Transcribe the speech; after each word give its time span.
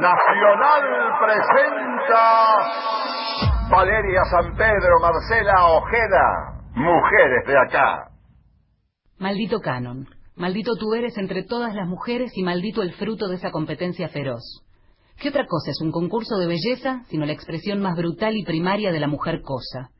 Nacional 0.00 0.82
presenta 1.24 2.22
Valeria 3.70 4.22
San 4.30 4.56
Pedro, 4.56 4.98
Marcela 5.00 5.66
Ojeda, 5.68 6.62
mujeres 6.74 7.46
de 7.46 7.56
acá. 7.56 8.08
Maldito 9.18 9.60
canon, 9.60 10.08
maldito 10.34 10.72
tú 10.78 10.94
eres 10.94 11.16
entre 11.16 11.44
todas 11.44 11.74
las 11.74 11.86
mujeres 11.86 12.32
y 12.34 12.42
maldito 12.42 12.82
el 12.82 12.92
fruto 12.94 13.28
de 13.28 13.36
esa 13.36 13.52
competencia 13.52 14.08
feroz. 14.08 14.64
¿Qué 15.16 15.28
otra 15.28 15.46
cosa 15.46 15.70
es 15.70 15.80
un 15.80 15.92
concurso 15.92 16.38
de 16.38 16.48
belleza 16.48 17.02
sino 17.08 17.24
la 17.24 17.32
expresión 17.32 17.80
más 17.80 17.96
brutal 17.96 18.36
y 18.36 18.44
primaria 18.44 18.90
de 18.90 18.98
la 18.98 19.06
mujer 19.06 19.42
cosa? 19.42 19.90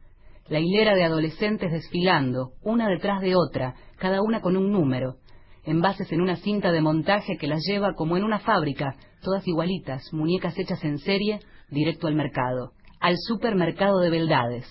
La 0.49 0.59
hilera 0.59 0.97
de 0.97 1.05
adolescentes 1.05 1.71
desfilando, 1.71 2.51
una 2.63 2.89
detrás 2.89 3.21
de 3.21 3.37
otra, 3.37 3.75
cada 3.99 4.23
una 4.23 4.41
con 4.41 4.57
un 4.57 4.73
número, 4.73 5.19
envases 5.67 6.11
en 6.13 6.21
una 6.21 6.37
cinta 6.37 6.73
de 6.73 6.81
montaje 6.81 7.37
que 7.39 7.47
las 7.47 7.63
lleva 7.67 7.95
como 7.95 8.17
en 8.17 8.25
una 8.25 8.39
fábrica, 8.39 8.97
todas 9.23 9.47
igualitas, 9.47 10.13
muñecas 10.13 10.59
hechas 10.59 10.85
en 10.85 10.99
serie, 10.99 11.41
directo 11.71 12.07
al 12.07 12.15
mercado, 12.15 12.73
al 13.01 13.15
supermercado 13.17 14.01
de 14.01 14.11
beldades. 14.11 14.69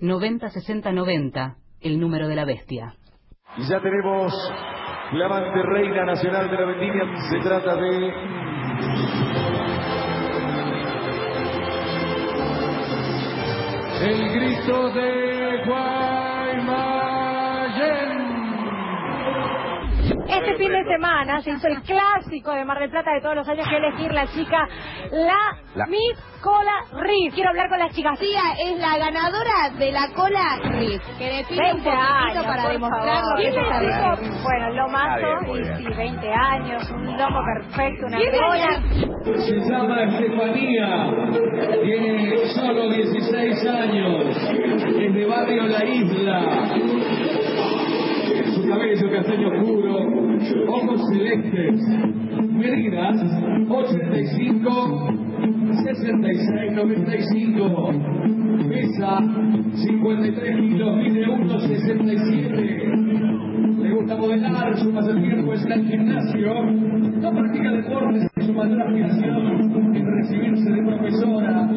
90-60-90, 0.00 1.56
el 1.80 2.00
número 2.00 2.28
de 2.28 2.36
la 2.36 2.44
bestia. 2.44 2.94
Y 3.56 3.68
ya 3.68 3.80
tenemos 3.80 4.32
flamante 5.10 5.62
reina 5.62 6.04
nacional 6.04 6.50
de 6.50 6.56
la 6.56 6.66
vendimia. 6.66 7.04
Se 7.30 7.38
trata 7.40 7.76
de 7.76 8.12
el 14.06 14.28
grito 14.34 14.90
de 14.90 15.64
Guaymallén. 15.66 16.03
Este 20.36 20.56
fin 20.56 20.72
de 20.72 20.84
semana 20.84 21.40
se 21.42 21.50
hizo 21.50 21.66
el 21.68 21.82
clásico 21.82 22.52
de 22.52 22.64
Mar 22.64 22.78
del 22.78 22.90
Plata 22.90 23.12
de 23.12 23.20
todos 23.20 23.36
los 23.36 23.48
años 23.48 23.66
que 23.68 23.76
elegir 23.76 24.12
la 24.12 24.26
chica, 24.28 24.66
la, 25.12 25.36
La- 25.76 25.86
Miss 25.86 26.18
Cola 26.42 26.72
Riff. 27.00 27.34
Quiero 27.34 27.50
hablar 27.50 27.68
con 27.70 27.78
las 27.78 27.92
chicas. 27.94 28.18
Tía 28.18 28.42
es 28.66 28.78
la 28.78 28.98
ganadora 28.98 29.70
de 29.78 29.92
la 29.92 30.08
cola 30.14 30.58
Riff, 30.78 31.02
que 31.18 31.24
define 31.24 31.72
un 31.72 31.82
20 31.84 31.90
poquitito 31.90 31.90
años, 31.90 32.44
para 32.46 32.62
por 32.64 32.72
demostrar 32.72 33.14
favor. 33.20 33.30
lo 33.30 33.36
que 33.36 33.48
es 33.48 33.54
¿Quién 33.54 33.64
esta 33.64 33.80
le 33.80 33.86
belleza. 33.86 34.10
dijo? 34.22 34.42
Bueno, 34.42 34.70
lo 34.70 34.88
mazo, 34.88 35.56
y 35.56 35.64
sí, 35.84 35.96
20 35.96 36.32
años, 36.32 36.90
un 36.90 37.16
lomo 37.18 37.40
perfecto, 37.54 38.06
una 38.06 38.16
¿Quién 38.18 38.32
cola. 38.32 39.38
Se 39.38 39.56
llama 39.70 40.02
Estefanía, 40.02 41.06
tiene 41.82 42.36
solo 42.48 42.90
16 42.90 43.66
años, 43.66 44.24
es 44.36 45.14
de 45.14 45.26
barrio 45.26 45.62
La 45.66 45.84
Isla. 45.84 46.40
Cabello 48.68 49.10
castaño 49.10 49.48
oscuro, 49.48 49.96
ojos 50.68 51.00
celestes, 51.10 51.80
medidas 52.50 53.16
85, 53.68 55.08
66, 55.84 56.72
95, 56.72 57.92
pesa 58.68 59.20
53 59.74 60.56
kilos, 60.56 60.96
mide 60.96 61.26
1,67. 61.26 63.82
Le 63.82 63.90
gusta 63.90 64.16
modelar, 64.16 64.74
su 64.78 64.90
pasatiempo 64.92 65.52
está 65.52 65.74
en 65.74 65.84
gimnasio. 65.86 66.62
No 67.20 67.32
practica 67.32 67.70
deportes, 67.70 68.26
su 68.46 68.54
mayor 68.54 68.80
aspiración 68.80 69.94
es 69.94 70.04
recibirse 70.04 70.70
de 70.70 70.82
profesora 70.82 71.68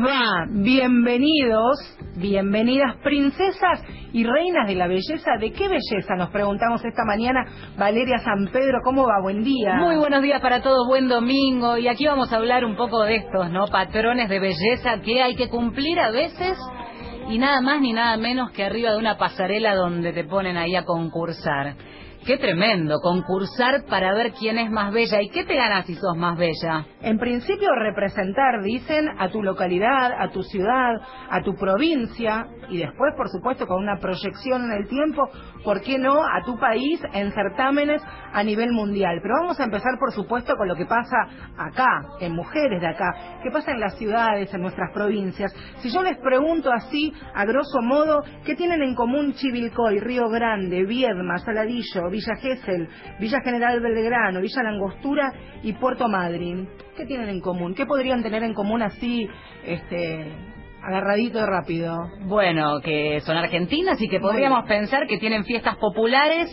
va? 0.00 0.46
Bienvenidos, 0.48 1.78
bienvenidas 2.16 2.96
princesas 3.02 3.82
y 4.12 4.24
reinas 4.24 4.66
de 4.66 4.74
la 4.74 4.86
belleza. 4.86 5.36
¿De 5.38 5.52
qué 5.52 5.68
belleza 5.68 6.14
nos 6.16 6.30
preguntamos 6.30 6.84
esta 6.84 7.04
mañana? 7.04 7.44
Valeria 7.76 8.18
San 8.18 8.48
Pedro, 8.52 8.78
¿cómo 8.82 9.06
va? 9.06 9.20
Buen 9.22 9.42
día. 9.42 9.74
Muy 9.76 9.96
buenos 9.96 10.22
días 10.22 10.40
para 10.40 10.62
todos, 10.62 10.86
buen 10.88 11.08
domingo. 11.08 11.76
Y 11.76 11.88
aquí 11.88 12.06
vamos 12.06 12.32
a 12.32 12.36
hablar 12.36 12.64
un 12.64 12.76
poco 12.76 13.02
de 13.04 13.16
estos, 13.16 13.50
¿no? 13.50 13.66
Patrones 13.66 14.28
de 14.28 14.40
belleza 14.40 15.00
que 15.04 15.22
hay 15.22 15.36
que 15.36 15.48
cumplir 15.48 15.98
a 16.00 16.10
veces 16.10 16.56
y 17.28 17.38
nada 17.38 17.60
más 17.60 17.80
ni 17.80 17.92
nada 17.92 18.16
menos 18.16 18.50
que 18.52 18.64
arriba 18.64 18.92
de 18.92 18.98
una 18.98 19.18
pasarela 19.18 19.74
donde 19.74 20.12
te 20.12 20.24
ponen 20.24 20.56
ahí 20.56 20.74
a 20.76 20.84
concursar. 20.84 21.76
Qué 22.26 22.36
tremendo, 22.36 23.00
concursar 23.00 23.86
para 23.86 24.12
ver 24.12 24.32
quién 24.32 24.58
es 24.58 24.70
más 24.70 24.92
bella. 24.92 25.22
¿Y 25.22 25.30
qué 25.30 25.44
te 25.44 25.54
ganas 25.54 25.86
si 25.86 25.94
sos 25.94 26.16
más 26.16 26.36
bella? 26.36 26.84
En 27.00 27.18
principio 27.18 27.68
representar, 27.74 28.62
dicen, 28.62 29.08
a 29.18 29.30
tu 29.30 29.42
localidad, 29.42 30.12
a 30.12 30.28
tu 30.28 30.42
ciudad, 30.42 31.00
a 31.30 31.40
tu 31.42 31.54
provincia 31.54 32.46
y 32.68 32.76
después, 32.76 33.14
por 33.16 33.30
supuesto, 33.30 33.66
con 33.66 33.82
una 33.82 33.98
proyección 33.98 34.64
en 34.64 34.72
el 34.72 34.88
tiempo, 34.88 35.30
¿por 35.64 35.80
qué 35.82 35.98
no? 35.98 36.24
A 36.24 36.42
tu 36.44 36.58
país 36.58 37.00
en 37.12 37.32
certámenes 37.32 38.02
a 38.32 38.42
nivel 38.42 38.72
mundial. 38.72 39.20
Pero 39.22 39.34
vamos 39.40 39.58
a 39.60 39.64
empezar, 39.64 39.98
por 39.98 40.12
supuesto, 40.12 40.54
con 40.56 40.68
lo 40.68 40.76
que 40.76 40.86
pasa 40.86 41.16
acá, 41.56 42.02
en 42.20 42.32
mujeres 42.32 42.80
de 42.80 42.86
acá, 42.86 43.40
qué 43.42 43.50
pasa 43.50 43.72
en 43.72 43.80
las 43.80 43.96
ciudades, 43.98 44.52
en 44.52 44.62
nuestras 44.62 44.92
provincias. 44.92 45.52
Si 45.78 45.92
yo 45.92 46.02
les 46.02 46.18
pregunto 46.18 46.72
así, 46.72 47.12
a 47.34 47.44
grosso 47.44 47.80
modo, 47.82 48.22
¿qué 48.44 48.54
tienen 48.54 48.82
en 48.82 48.94
común 48.94 49.34
Chivilcoy, 49.34 50.00
Río 50.00 50.28
Grande, 50.28 50.84
Viedma, 50.84 51.38
Saladillo, 51.38 52.10
Villa 52.10 52.36
Gesell, 52.40 52.88
Villa 53.18 53.40
General 53.42 53.80
Belgrano, 53.80 54.40
Villa 54.40 54.62
Langostura 54.62 55.32
y 55.62 55.72
Puerto 55.74 56.08
Madryn? 56.08 56.68
¿Qué 56.96 57.06
tienen 57.06 57.28
en 57.28 57.40
común? 57.40 57.74
¿Qué 57.74 57.86
podrían 57.86 58.22
tener 58.22 58.42
en 58.42 58.54
común 58.54 58.82
así, 58.82 59.28
este, 59.64 60.59
agarradito 60.82 61.44
rápido? 61.46 62.10
Bueno, 62.24 62.80
que 62.80 63.20
son 63.20 63.36
argentinas 63.36 64.00
y 64.00 64.08
que 64.08 64.20
podríamos 64.20 64.64
pensar 64.66 65.06
que 65.06 65.18
tienen 65.18 65.44
fiestas 65.44 65.76
populares 65.76 66.48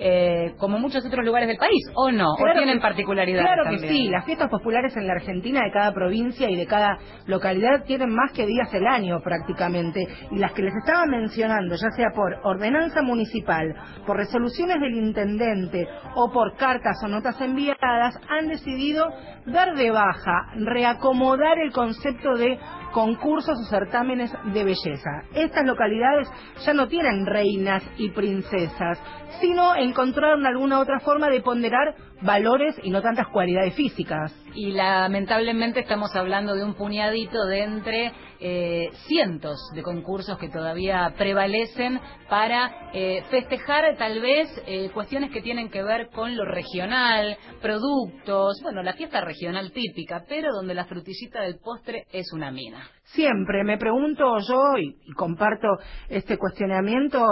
eh, 0.00 0.54
como 0.58 0.78
muchos 0.78 1.04
otros 1.04 1.24
lugares 1.24 1.46
del 1.48 1.58
país, 1.58 1.84
¿o 1.94 2.10
no? 2.10 2.32
¿O 2.32 2.52
tienen 2.54 2.76
que- 2.78 2.80
particularidades 2.80 3.46
Claro 3.52 3.70
que 3.70 3.78
sí, 3.88 4.08
las 4.08 4.24
fiestas 4.24 4.48
populares 4.48 4.96
en 4.96 5.06
la 5.06 5.12
Argentina 5.14 5.62
de 5.62 5.70
cada 5.70 5.92
provincia 5.92 6.48
y 6.50 6.56
de 6.56 6.66
cada 6.66 6.98
localidad 7.26 7.84
tienen 7.84 8.10
más 8.14 8.32
que 8.32 8.46
días 8.46 8.72
el 8.72 8.86
año 8.86 9.20
prácticamente. 9.20 10.06
Y 10.30 10.38
las 10.38 10.52
que 10.52 10.62
les 10.62 10.74
estaba 10.74 11.06
mencionando, 11.06 11.74
ya 11.74 11.90
sea 11.96 12.08
por 12.14 12.34
ordenanza 12.44 13.02
municipal, 13.02 13.74
por 14.06 14.16
resoluciones 14.16 14.80
del 14.80 14.94
intendente 14.96 15.86
o 16.14 16.30
por 16.32 16.56
cartas 16.56 16.96
o 17.04 17.08
notas 17.08 17.40
enviadas, 17.40 18.14
han 18.28 18.48
decidido 18.48 19.06
dar 19.46 19.74
de 19.76 19.90
baja, 19.90 20.50
reacomodar 20.56 21.58
el 21.58 21.72
concepto 21.72 22.34
de 22.36 22.58
concursos 22.92 23.56
o 23.58 23.68
certámenes 23.70 24.32
de 24.52 24.64
belleza. 24.64 25.22
Estas 25.34 25.64
localidades 25.64 26.28
ya 26.64 26.74
no 26.74 26.88
tienen 26.88 27.24
reinas 27.26 27.82
y 27.98 28.10
princesas, 28.10 28.98
sino 29.40 29.74
encontraron 29.90 30.46
alguna 30.46 30.80
otra 30.80 31.00
forma 31.00 31.28
de 31.28 31.40
ponderar 31.42 31.94
valores 32.22 32.74
y 32.82 32.90
no 32.90 33.02
tantas 33.02 33.28
cualidades 33.28 33.74
físicas. 33.74 34.34
Y 34.54 34.72
lamentablemente 34.72 35.80
estamos 35.80 36.14
hablando 36.16 36.54
de 36.54 36.64
un 36.64 36.74
puñadito 36.74 37.44
de 37.46 37.62
entre 37.62 38.12
eh, 38.40 38.88
cientos 39.06 39.58
de 39.74 39.82
concursos 39.82 40.38
que 40.38 40.48
todavía 40.48 41.14
prevalecen 41.16 42.00
para 42.28 42.90
eh, 42.92 43.22
festejar 43.30 43.96
tal 43.96 44.20
vez 44.20 44.48
eh, 44.66 44.90
cuestiones 44.92 45.30
que 45.30 45.42
tienen 45.42 45.70
que 45.70 45.82
ver 45.82 46.08
con 46.08 46.36
lo 46.36 46.44
regional, 46.44 47.36
productos, 47.60 48.60
bueno, 48.62 48.82
la 48.82 48.94
fiesta 48.94 49.20
regional 49.20 49.72
típica, 49.72 50.24
pero 50.28 50.52
donde 50.52 50.74
la 50.74 50.86
frutillita 50.86 51.42
del 51.42 51.58
postre 51.58 52.06
es 52.12 52.32
una 52.32 52.50
mina. 52.50 52.82
Siempre 53.04 53.64
me 53.64 53.76
pregunto 53.76 54.38
yo, 54.38 54.78
y, 54.78 54.96
y 55.04 55.12
comparto 55.12 55.68
este 56.08 56.38
cuestionamiento, 56.38 57.24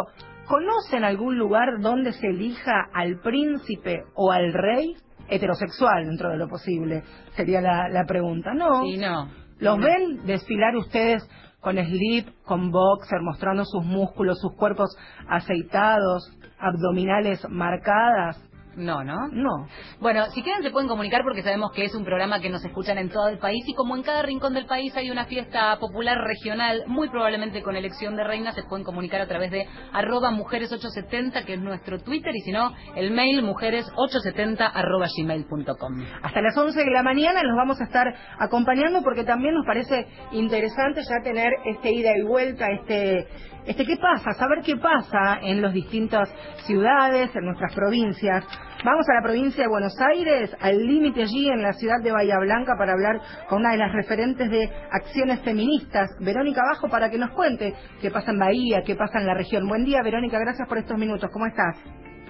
¿conocen 0.48 1.04
algún 1.04 1.38
lugar 1.38 1.80
donde 1.80 2.12
se 2.12 2.28
elija 2.28 2.88
al 2.92 3.20
príncipe 3.20 4.02
o 4.14 4.32
al 4.32 4.52
rey? 4.52 4.96
Heterosexual, 5.28 6.06
dentro 6.06 6.30
de 6.30 6.38
lo 6.38 6.48
posible, 6.48 7.02
sería 7.36 7.60
la, 7.60 7.88
la 7.90 8.04
pregunta. 8.06 8.54
No. 8.54 8.84
Y 8.84 8.96
no. 8.96 9.28
¿Los 9.58 9.78
ven 9.78 10.24
desfilar 10.24 10.74
ustedes 10.76 11.28
con 11.60 11.76
slip, 11.76 12.28
con 12.44 12.70
boxer, 12.70 13.20
mostrando 13.20 13.64
sus 13.64 13.84
músculos, 13.84 14.40
sus 14.40 14.54
cuerpos 14.54 14.96
aceitados, 15.28 16.32
abdominales 16.58 17.46
marcadas? 17.50 18.42
No, 18.78 19.02
¿no? 19.02 19.26
No. 19.32 19.66
Bueno, 20.00 20.26
si 20.26 20.42
quieren 20.42 20.62
se 20.62 20.70
pueden 20.70 20.88
comunicar 20.88 21.22
porque 21.24 21.42
sabemos 21.42 21.72
que 21.74 21.84
es 21.84 21.94
un 21.96 22.04
programa 22.04 22.40
que 22.40 22.48
nos 22.48 22.64
escuchan 22.64 22.96
en 22.96 23.10
todo 23.10 23.28
el 23.28 23.38
país 23.38 23.64
y 23.66 23.74
como 23.74 23.96
en 23.96 24.04
cada 24.04 24.22
rincón 24.22 24.54
del 24.54 24.66
país 24.66 24.96
hay 24.96 25.10
una 25.10 25.24
fiesta 25.24 25.76
popular 25.80 26.16
regional, 26.16 26.84
muy 26.86 27.08
probablemente 27.08 27.60
con 27.62 27.74
elección 27.74 28.14
de 28.14 28.22
reina, 28.22 28.52
se 28.52 28.62
pueden 28.62 28.84
comunicar 28.84 29.20
a 29.20 29.26
través 29.26 29.50
de 29.50 29.66
arroba 29.92 30.30
mujeres870, 30.30 31.44
que 31.44 31.54
es 31.54 31.60
nuestro 31.60 31.98
Twitter, 31.98 32.32
y 32.34 32.40
si 32.40 32.52
no, 32.52 32.72
el 32.94 33.10
mail 33.10 33.42
mujeres870 33.42 34.70
arroba 34.72 35.06
gmail.com. 35.16 36.04
Hasta 36.22 36.40
las 36.40 36.56
11 36.56 36.78
de 36.78 36.90
la 36.92 37.02
mañana 37.02 37.42
los 37.42 37.56
vamos 37.56 37.80
a 37.80 37.84
estar 37.84 38.06
acompañando 38.38 39.02
porque 39.02 39.24
también 39.24 39.54
nos 39.54 39.66
parece 39.66 40.06
interesante 40.30 41.02
ya 41.02 41.20
tener 41.24 41.50
este 41.64 41.90
ida 41.90 42.16
y 42.16 42.22
vuelta, 42.22 42.70
este, 42.70 43.26
este 43.68 43.84
qué 43.84 43.96
pasa, 43.98 44.32
saber 44.32 44.62
qué 44.64 44.76
pasa 44.76 45.40
en 45.42 45.60
las 45.60 45.74
distintas 45.74 46.32
ciudades, 46.66 47.36
en 47.36 47.44
nuestras 47.44 47.74
provincias. 47.74 48.42
Vamos 48.82 49.06
a 49.10 49.14
la 49.14 49.22
provincia 49.22 49.64
de 49.64 49.68
Buenos 49.68 49.92
Aires, 50.00 50.56
al 50.60 50.78
límite 50.78 51.22
allí 51.22 51.50
en 51.50 51.60
la 51.60 51.74
ciudad 51.74 52.02
de 52.02 52.10
Bahía 52.10 52.38
Blanca 52.40 52.72
para 52.78 52.92
hablar 52.92 53.20
con 53.46 53.60
una 53.60 53.72
de 53.72 53.76
las 53.76 53.92
referentes 53.92 54.50
de 54.50 54.70
acciones 54.90 55.42
feministas, 55.42 56.08
Verónica 56.20 56.62
Bajo, 56.66 56.88
para 56.88 57.10
que 57.10 57.18
nos 57.18 57.30
cuente 57.32 57.74
qué 58.00 58.10
pasa 58.10 58.30
en 58.30 58.38
Bahía, 58.38 58.82
qué 58.86 58.96
pasa 58.96 59.18
en 59.20 59.26
la 59.26 59.34
región. 59.34 59.68
Buen 59.68 59.84
día, 59.84 60.00
Verónica, 60.02 60.38
gracias 60.38 60.66
por 60.66 60.78
estos 60.78 60.96
minutos. 60.96 61.28
¿Cómo 61.30 61.44
estás? 61.44 61.76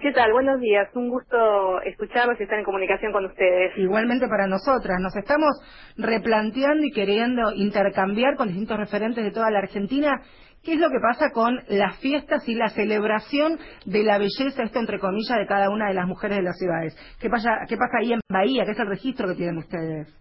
¿Qué 0.00 0.12
tal? 0.12 0.32
Buenos 0.32 0.60
días. 0.60 0.88
Un 0.94 1.08
gusto 1.08 1.82
escucharlos 1.82 2.38
y 2.38 2.44
estar 2.44 2.56
en 2.56 2.64
comunicación 2.64 3.12
con 3.12 3.24
ustedes. 3.24 3.76
Igualmente 3.76 4.28
para 4.28 4.46
nosotras. 4.46 5.00
Nos 5.00 5.14
estamos 5.16 5.50
replanteando 5.96 6.84
y 6.84 6.92
queriendo 6.92 7.52
intercambiar 7.52 8.36
con 8.36 8.46
distintos 8.46 8.78
referentes 8.78 9.24
de 9.24 9.32
toda 9.32 9.50
la 9.50 9.58
Argentina 9.58 10.20
qué 10.64 10.74
es 10.74 10.80
lo 10.80 10.90
que 10.90 11.00
pasa 11.00 11.30
con 11.32 11.58
las 11.68 11.98
fiestas 12.00 12.48
y 12.48 12.54
la 12.54 12.68
celebración 12.68 13.58
de 13.86 14.02
la 14.02 14.18
belleza, 14.18 14.62
esto 14.62 14.78
entre 14.78 14.98
comillas, 14.98 15.38
de 15.38 15.46
cada 15.46 15.70
una 15.70 15.88
de 15.88 15.94
las 15.94 16.06
mujeres 16.06 16.38
de 16.38 16.42
las 16.42 16.58
ciudades. 16.58 16.96
¿Qué 17.20 17.28
pasa, 17.28 17.58
ahí 18.00 18.12
en 18.12 18.20
Bahía? 18.28 18.64
¿Qué 18.64 18.72
es 18.72 18.78
el 18.78 18.88
registro 18.88 19.28
que 19.28 19.34
tienen 19.34 19.58
ustedes? 19.58 20.14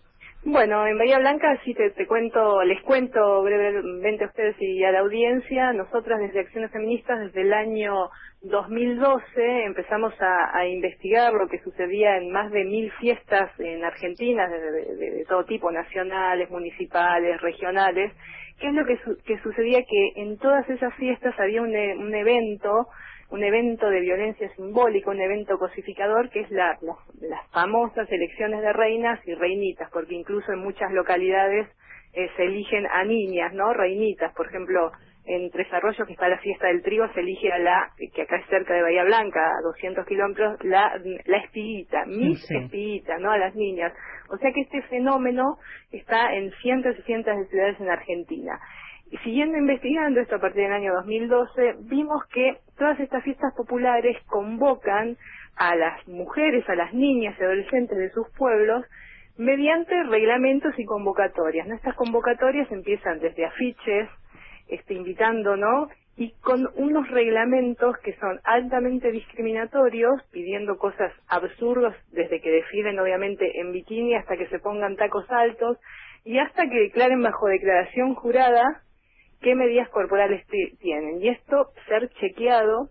Bueno, 0.46 0.88
en 0.88 0.98
Bahía 0.98 1.20
Blanca 1.20 1.60
sí 1.66 1.74
te, 1.74 2.08
cuento, 2.08 2.64
les 2.64 2.82
cuento 2.84 3.42
brevemente 3.44 4.24
a 4.24 4.28
ustedes 4.28 4.56
y 4.60 4.84
a 4.84 4.92
la 4.92 5.00
audiencia. 5.00 5.74
Nosotras 5.74 6.20
desde 6.22 6.40
Acciones 6.40 6.72
Feministas 6.72 7.20
desde 7.20 7.42
el 7.42 7.52
año 7.52 8.10
2012 8.44 9.66
empezamos 9.66 10.14
a, 10.22 10.66
investigar 10.66 11.34
lo 11.34 11.50
que 11.50 11.60
sucedía 11.60 12.18
en 12.18 12.32
más 12.32 12.50
de 12.52 12.64
mil 12.64 12.90
fiestas 12.94 13.52
en 13.60 13.84
Argentina 13.84 14.48
de, 14.48 14.96
de 14.96 15.26
todo 15.28 15.44
tipo, 15.44 15.70
nacionales, 15.72 16.50
municipales, 16.50 17.42
regionales. 17.42 18.14
¿Qué 18.60 18.68
es 18.68 18.74
lo 18.74 18.86
que, 18.86 18.98
su, 19.00 19.18
que 19.26 19.40
sucedía? 19.40 19.84
Que 19.84 20.22
en 20.22 20.38
todas 20.38 20.68
esas 20.70 20.94
fiestas 20.96 21.40
había 21.40 21.62
un, 21.62 21.76
un 21.76 22.16
evento 22.16 22.88
un 23.30 23.44
evento 23.44 23.90
de 23.90 24.00
violencia 24.00 24.50
simbólica, 24.56 25.12
un 25.12 25.20
evento 25.20 25.58
cosificador, 25.58 26.30
que 26.30 26.42
es 26.42 26.52
la, 26.52 26.78
las 27.20 27.46
famosas 27.52 28.10
elecciones 28.12 28.62
de 28.62 28.74
reinas 28.74 29.20
y 29.28 29.34
reinitas, 29.34 29.90
porque 29.92 30.16
incluso 30.16 30.52
en 30.54 30.60
muchas 30.60 30.92
localidades 30.92 31.68
eh, 32.14 32.30
se 32.38 32.44
eligen 32.44 32.88
a 32.88 33.04
niñas, 33.04 33.54
¿no? 33.54 33.74
Reinitas, 33.74 34.34
por 34.34 34.48
ejemplo, 34.48 34.92
en 35.28 35.52
Tres 35.52 35.72
Arroyos, 35.74 36.08
que 36.08 36.14
está 36.14 36.30
la 36.30 36.40
fiesta 36.40 36.68
del 36.68 36.82
trigo, 36.82 37.08
se 37.14 37.20
elige 37.20 37.52
a 37.52 37.60
la, 37.60 37.92
que 38.14 38.22
acá 38.22 38.38
es 38.38 38.48
cerca 38.48 38.74
de 38.74 38.82
Bahía 38.82 39.04
Blanca, 39.04 39.40
a 39.40 39.62
200 39.62 40.06
kilómetros, 40.06 40.64
la, 40.64 41.00
la 41.26 41.38
espiguita, 41.38 42.06
Miss 42.06 42.46
sí. 42.48 42.56
espiguita, 42.56 43.18
¿no? 43.20 43.32
A 43.32 43.38
las 43.38 43.54
niñas. 43.56 43.94
O 44.30 44.38
sea 44.38 44.52
que 44.54 44.62
este 44.62 44.82
fenómeno 44.84 45.58
está 45.92 46.34
en 46.34 46.52
cientos 46.62 46.98
y 46.98 47.02
cientos 47.04 47.38
de 47.38 47.46
ciudades 47.48 47.80
en 47.80 47.90
Argentina. 47.90 48.60
Y 49.12 49.18
siguiendo 49.18 49.58
investigando 49.58 50.20
esto 50.20 50.36
a 50.36 50.40
partir 50.40 50.64
del 50.64 50.74
año 50.74 50.94
2012, 50.94 51.76
vimos 51.82 52.26
que 52.28 52.58
todas 52.78 53.00
estas 53.00 53.24
fiestas 53.24 53.54
populares 53.56 54.18
convocan 54.28 55.18
a 55.56 55.76
las 55.76 56.08
mujeres, 56.08 56.68
a 56.70 56.76
las 56.76 56.94
niñas 56.94 57.36
y 57.40 57.44
adolescentes 57.44 57.98
de 57.98 58.12
sus 58.12 58.28
pueblos 58.38 58.86
mediante 59.38 60.04
reglamentos 60.04 60.74
y 60.78 60.86
convocatorias. 60.86 61.68
¿no? 61.68 61.76
Estas 61.76 61.96
convocatorias 61.96 62.72
empiezan 62.72 63.20
desde 63.20 63.46
afiches, 63.46 64.10
este, 64.68 64.94
invitando, 64.94 65.56
¿no? 65.56 65.90
Y 66.16 66.32
con 66.42 66.68
unos 66.76 67.10
reglamentos 67.12 67.96
que 68.04 68.16
son 68.18 68.40
altamente 68.44 69.12
discriminatorios, 69.12 70.24
pidiendo 70.32 70.78
cosas 70.78 71.12
absurdas, 71.28 71.96
desde 72.12 72.42
que 72.42 72.50
desfilen 72.50 73.00
obviamente 73.00 73.60
en 73.60 73.72
bikini 73.72 74.16
hasta 74.16 74.36
que 74.36 74.48
se 74.48 74.60
pongan 74.60 74.96
tacos 74.96 75.30
altos, 75.30 75.78
y 76.24 76.40
hasta 76.40 76.64
que 76.68 76.80
declaren 76.80 77.22
bajo 77.22 77.48
declaración 77.48 78.16
jurada 78.16 78.64
qué 79.42 79.56
medidas 79.56 79.90
corporales 79.90 80.46
tienen. 80.80 81.22
Y 81.22 81.30
esto 81.30 81.70
ser 81.88 82.10
chequeado 82.20 82.90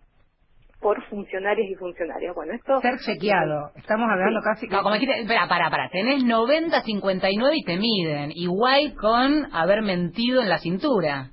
por 0.80 1.02
funcionarios 1.08 1.68
y 1.70 1.74
funcionarias. 1.74 2.34
Bueno, 2.34 2.54
esto... 2.54 2.80
Ser 2.80 2.98
chequeado. 2.98 3.72
Estamos 3.76 4.08
hablando 4.10 4.40
sí. 4.40 4.44
casi... 4.44 4.66
No, 4.68 4.82
como 4.82 4.94
dijiste, 4.94 5.20
espera, 5.20 5.48
para, 5.48 5.70
para. 5.70 5.88
Tenés 5.88 6.24
90, 6.24 6.80
59 6.82 7.56
y 7.56 7.64
te 7.64 7.76
miden. 7.76 8.30
Igual 8.34 8.94
con 8.94 9.54
haber 9.54 9.82
mentido 9.82 10.42
en 10.42 10.48
la 10.48 10.58
cintura. 10.58 11.30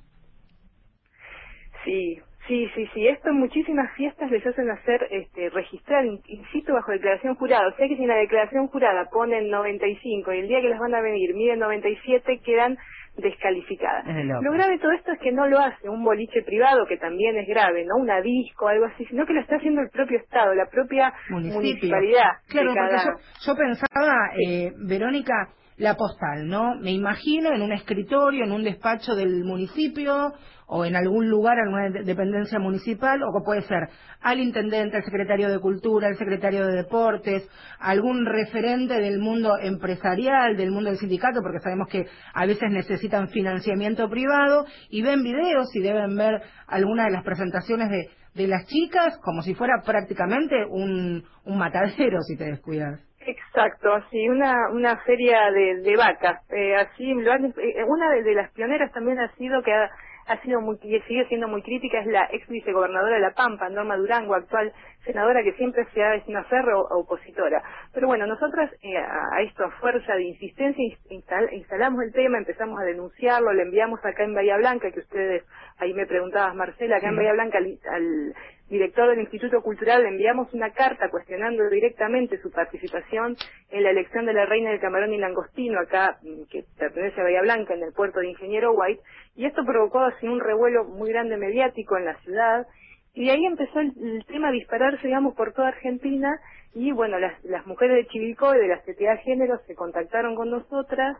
Sí, 1.84 2.20
Sí, 2.46 2.68
sí, 2.74 2.86
sí. 2.92 3.08
Esto 3.08 3.30
en 3.30 3.38
muchísimas 3.38 3.90
fiestas 3.94 4.30
les 4.30 4.46
hacen 4.46 4.68
hacer, 4.70 5.06
este, 5.10 5.48
registrar 5.48 6.04
in, 6.04 6.20
in 6.26 6.44
situ 6.52 6.74
bajo 6.74 6.92
declaración 6.92 7.36
jurada. 7.36 7.68
O 7.68 7.76
sea 7.76 7.88
que 7.88 7.96
si 7.96 8.02
en 8.02 8.08
la 8.08 8.16
declaración 8.16 8.68
jurada 8.68 9.08
ponen 9.10 9.48
95 9.48 10.32
y 10.32 10.38
el 10.40 10.48
día 10.48 10.60
que 10.60 10.68
les 10.68 10.78
van 10.78 10.94
a 10.94 11.00
venir 11.00 11.34
miden 11.34 11.58
97, 11.60 12.40
quedan 12.44 12.76
descalificadas. 13.16 14.04
Lo 14.42 14.52
grave 14.52 14.72
de 14.72 14.78
todo 14.78 14.92
esto 14.92 15.12
es 15.12 15.20
que 15.20 15.32
no 15.32 15.46
lo 15.46 15.58
hace 15.58 15.88
un 15.88 16.04
boliche 16.04 16.42
privado, 16.42 16.84
que 16.86 16.96
también 16.96 17.36
es 17.36 17.46
grave, 17.46 17.84
no 17.84 17.96
una 17.96 18.20
disco, 18.20 18.68
algo 18.68 18.86
así, 18.86 19.06
sino 19.06 19.24
que 19.24 19.32
lo 19.32 19.40
está 19.40 19.56
haciendo 19.56 19.80
el 19.82 19.88
propio 19.90 20.18
Estado, 20.18 20.52
la 20.54 20.66
propia 20.66 21.14
Municipio. 21.30 21.60
municipalidad. 21.60 22.30
Claro, 22.48 22.74
cada... 22.74 22.88
porque 22.88 23.04
yo, 23.04 23.52
yo 23.52 23.56
pensaba, 23.56 24.30
eh, 24.36 24.72
Verónica, 24.84 25.48
la 25.76 25.94
postal, 25.94 26.46
¿no? 26.48 26.74
Me 26.76 26.90
imagino 26.90 27.52
en 27.52 27.62
un 27.62 27.72
escritorio, 27.72 28.44
en 28.44 28.52
un 28.52 28.64
despacho 28.64 29.14
del 29.14 29.44
municipio 29.44 30.32
o 30.66 30.84
en 30.84 30.96
algún 30.96 31.28
lugar, 31.28 31.58
alguna 31.58 31.90
dependencia 31.90 32.58
municipal, 32.58 33.22
o 33.22 33.32
que 33.32 33.44
puede 33.44 33.62
ser 33.62 33.88
al 34.20 34.40
intendente, 34.40 34.96
al 34.96 35.04
secretario 35.04 35.48
de 35.48 35.58
Cultura, 35.58 36.08
al 36.08 36.16
secretario 36.16 36.66
de 36.66 36.76
Deportes, 36.76 37.48
algún 37.78 38.26
referente 38.26 38.94
del 39.00 39.18
mundo 39.18 39.58
empresarial, 39.60 40.56
del 40.56 40.70
mundo 40.70 40.90
del 40.90 40.98
sindicato, 40.98 41.40
porque 41.42 41.60
sabemos 41.60 41.88
que 41.88 42.06
a 42.32 42.46
veces 42.46 42.70
necesitan 42.70 43.28
financiamiento 43.28 44.08
privado, 44.08 44.64
y 44.88 45.02
ven 45.02 45.22
videos 45.22 45.74
y 45.74 45.80
deben 45.80 46.16
ver 46.16 46.42
alguna 46.66 47.04
de 47.04 47.10
las 47.10 47.24
presentaciones 47.24 47.90
de, 47.90 48.08
de 48.34 48.48
las 48.48 48.66
chicas 48.66 49.18
como 49.22 49.42
si 49.42 49.54
fuera 49.54 49.82
prácticamente 49.84 50.56
un, 50.68 51.24
un 51.44 51.58
matadero, 51.58 52.20
si 52.22 52.36
te 52.36 52.44
descuidas. 52.44 53.00
Exacto, 53.26 53.94
así 53.94 54.28
una 54.28 54.68
una 54.70 54.98
feria 54.98 55.50
de, 55.50 55.80
de 55.80 55.96
vacas. 55.96 56.42
Eh, 56.50 56.76
así 56.76 57.14
lo 57.14 57.32
han, 57.32 57.46
eh, 57.46 57.84
una 57.86 58.10
de, 58.10 58.22
de, 58.22 58.34
las 58.34 58.52
pioneras 58.52 58.92
también 58.92 59.18
ha 59.18 59.34
sido 59.36 59.62
que 59.62 59.72
ha, 59.72 59.88
ha 60.26 60.40
sido 60.42 60.60
muy 60.60 60.78
y 60.82 61.00
sigue 61.02 61.26
siendo 61.28 61.48
muy 61.48 61.62
crítica 61.62 62.00
es 62.00 62.06
la 62.06 62.28
ex 62.32 62.46
vicegobernadora 62.48 63.16
de 63.16 63.20
La 63.20 63.34
Pampa, 63.34 63.68
Norma 63.68 63.96
Durango, 63.96 64.34
actual 64.34 64.72
senadora 65.04 65.42
que 65.42 65.52
siempre 65.52 65.86
se 65.92 66.02
ha 66.02 66.14
es 66.14 66.26
una 66.26 66.44
ferro 66.44 66.80
opositora. 66.80 67.62
Pero 67.92 68.06
bueno, 68.06 68.26
nosotras 68.26 68.70
eh, 68.82 68.96
a, 68.96 69.36
a, 69.36 69.42
esto 69.42 69.64
a 69.64 69.70
fuerza 69.72 70.14
de 70.14 70.24
insistencia 70.24 70.82
instal, 71.10 71.48
instalamos 71.52 72.02
el 72.02 72.12
tema, 72.12 72.38
empezamos 72.38 72.80
a 72.80 72.84
denunciarlo, 72.84 73.52
le 73.52 73.62
enviamos 73.62 74.04
acá 74.04 74.24
en 74.24 74.34
Bahía 74.34 74.56
Blanca, 74.56 74.90
que 74.90 75.00
ustedes 75.00 75.44
ahí 75.78 75.92
me 75.92 76.06
preguntabas 76.06 76.54
Marcela, 76.54 76.96
acá 76.96 77.08
en 77.08 77.16
Bahía 77.16 77.32
Blanca 77.32 77.58
al, 77.58 77.78
al 77.90 78.34
director 78.68 79.08
del 79.08 79.20
Instituto 79.20 79.62
Cultural 79.62 80.02
le 80.02 80.08
enviamos 80.08 80.52
una 80.54 80.70
carta 80.70 81.10
cuestionando 81.10 81.68
directamente 81.68 82.40
su 82.40 82.50
participación 82.50 83.36
en 83.70 83.82
la 83.82 83.90
elección 83.90 84.26
de 84.26 84.32
la 84.32 84.46
reina 84.46 84.70
del 84.70 84.80
camarón 84.80 85.12
y 85.12 85.18
langostino 85.18 85.80
acá, 85.80 86.18
que 86.50 86.64
pertenece 86.78 87.20
a 87.20 87.24
Bahía 87.24 87.42
Blanca, 87.42 87.74
en 87.74 87.82
el 87.82 87.92
puerto 87.92 88.20
de 88.20 88.28
Ingeniero 88.28 88.72
White, 88.72 89.02
y 89.36 89.46
esto 89.46 89.64
provocó 89.64 90.00
así 90.00 90.26
un 90.26 90.40
revuelo 90.40 90.84
muy 90.84 91.10
grande 91.10 91.36
mediático 91.36 91.96
en 91.96 92.06
la 92.06 92.16
ciudad, 92.20 92.66
y 93.12 93.26
de 93.26 93.32
ahí 93.32 93.46
empezó 93.46 93.80
el, 93.80 94.24
tema 94.26 94.48
a 94.48 94.52
dispararse, 94.52 95.06
digamos, 95.06 95.34
por 95.34 95.52
toda 95.52 95.68
Argentina, 95.68 96.40
y 96.74 96.90
bueno, 96.90 97.18
las, 97.20 97.42
las 97.44 97.64
mujeres 97.66 97.96
de 97.96 98.06
Chivilcoy, 98.08 98.58
de 98.58 98.68
la 98.68 98.80
CTA 98.80 99.12
de 99.12 99.18
Género, 99.18 99.60
se 99.66 99.76
contactaron 99.76 100.34
con 100.34 100.50
nosotras, 100.50 101.16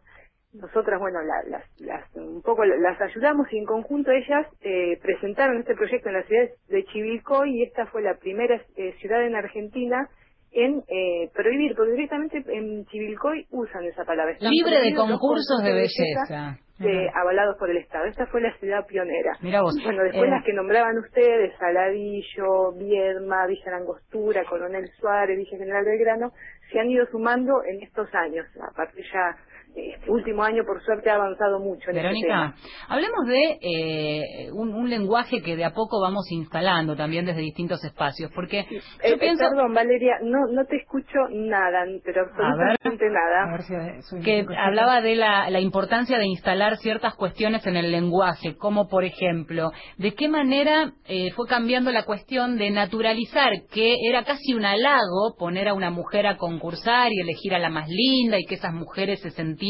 nosotras, 0.54 1.00
bueno, 1.00 1.20
la, 1.22 1.42
las, 1.48 1.80
las, 1.80 2.14
un 2.14 2.42
poco 2.42 2.64
las 2.64 3.00
ayudamos 3.00 3.52
y 3.52 3.58
en 3.58 3.64
conjunto 3.64 4.10
ellas 4.10 4.46
eh, 4.60 4.98
presentaron 5.02 5.58
este 5.58 5.74
proyecto 5.74 6.08
en 6.08 6.14
la 6.14 6.22
ciudad 6.22 6.48
de 6.68 6.84
Chivilcoy 6.84 7.58
y 7.58 7.62
esta 7.64 7.86
fue 7.86 8.02
la 8.02 8.14
primera 8.14 8.60
eh, 8.76 8.94
ciudad 9.00 9.24
en 9.26 9.34
Argentina 9.34 10.08
en 10.52 10.84
eh, 10.86 11.30
prohibir, 11.34 11.74
porque 11.74 11.92
directamente 11.92 12.44
en 12.46 12.86
Chivilcoy 12.86 13.46
usan 13.50 13.84
esa 13.84 14.04
palabra. 14.04 14.32
Están 14.34 14.50
Libre 14.52 14.80
de 14.80 14.94
concursos 14.94 15.62
de 15.64 15.72
belleza. 15.72 16.58
De, 16.78 17.08
avalados 17.14 17.56
por 17.56 17.70
el 17.70 17.76
Estado. 17.76 18.04
Esta 18.06 18.26
fue 18.26 18.40
la 18.40 18.52
ciudad 18.58 18.84
pionera. 18.86 19.36
Mira 19.40 19.62
vos. 19.62 19.76
Bueno, 19.84 20.02
después 20.02 20.28
las 20.28 20.44
que 20.44 20.52
nombraban 20.52 20.98
ustedes, 20.98 21.56
Saladillo, 21.56 22.72
Viedma, 22.76 23.46
Villa 23.46 23.70
Langostura, 23.70 24.44
Coronel 24.44 24.88
Suárez, 24.98 25.38
Villa 25.38 25.56
General 25.56 25.84
Belgrano, 25.84 26.32
se 26.72 26.80
han 26.80 26.90
ido 26.90 27.06
sumando 27.06 27.62
en 27.64 27.80
estos 27.82 28.12
años. 28.14 28.46
Aparte 28.60 29.02
ya 29.12 29.36
este 29.76 30.10
último 30.10 30.42
año, 30.42 30.62
por 30.66 30.82
suerte, 30.84 31.10
ha 31.10 31.14
avanzado 31.16 31.58
mucho 31.58 31.90
en 31.90 31.96
este 31.96 32.02
Verónica, 32.08 32.26
tema. 32.28 32.54
hablemos 32.88 33.26
de 33.26 33.58
eh, 33.60 34.50
un, 34.52 34.72
un 34.74 34.88
lenguaje 34.88 35.42
que 35.42 35.56
de 35.56 35.64
a 35.64 35.70
poco 35.72 36.00
vamos 36.00 36.30
instalando 36.30 36.94
también 36.96 37.24
desde 37.26 37.40
distintos 37.40 37.82
espacios, 37.84 38.30
porque 38.34 38.66
yo 38.70 38.76
Eh, 38.78 39.12
eh, 39.14 39.16
pienso 39.18 39.44
Perdón, 39.50 39.74
Valeria, 39.74 40.18
no, 40.22 40.46
no 40.52 40.64
te 40.66 40.76
escucho 40.76 41.18
nada, 41.30 41.84
pero 42.04 42.22
absolutamente 42.22 43.06
A 43.06 43.10
nada. 43.10 43.52
ver 43.52 43.62
si- 44.02 44.16
si- 44.16 44.22
que 44.24 44.46
hablaba 44.56 45.00
de 45.00 45.16
la, 45.16 45.50
la 45.50 45.60
importancia 45.60 46.18
de 46.18 46.26
instalar 46.26 46.76
ciertas 46.76 47.14
cuestiones 47.14 47.66
en 47.66 47.76
el 47.76 47.90
lenguaje, 47.90 48.56
como 48.56 48.88
por 48.88 49.04
ejemplo, 49.04 49.72
de 49.98 50.14
qué 50.14 50.28
manera 50.28 50.92
eh, 51.06 51.32
fue 51.32 51.46
cambiando 51.48 51.90
la 51.90 52.04
cuestión 52.04 52.56
de 52.58 52.70
naturalizar 52.70 53.52
que 53.72 53.96
era 54.08 54.24
casi 54.24 54.54
un 54.54 54.64
halago 54.64 55.34
poner 55.38 55.68
a 55.68 55.74
una 55.74 55.90
mujer 55.90 56.26
a 56.26 56.36
concursar 56.36 57.10
y 57.12 57.20
elegir 57.20 57.54
a 57.54 57.58
la 57.58 57.70
más 57.70 57.88
linda 57.88 58.38
y 58.38 58.44
que 58.44 58.54
esas 58.54 58.72
mujeres 58.72 59.20
se 59.20 59.30
sentían 59.30 59.63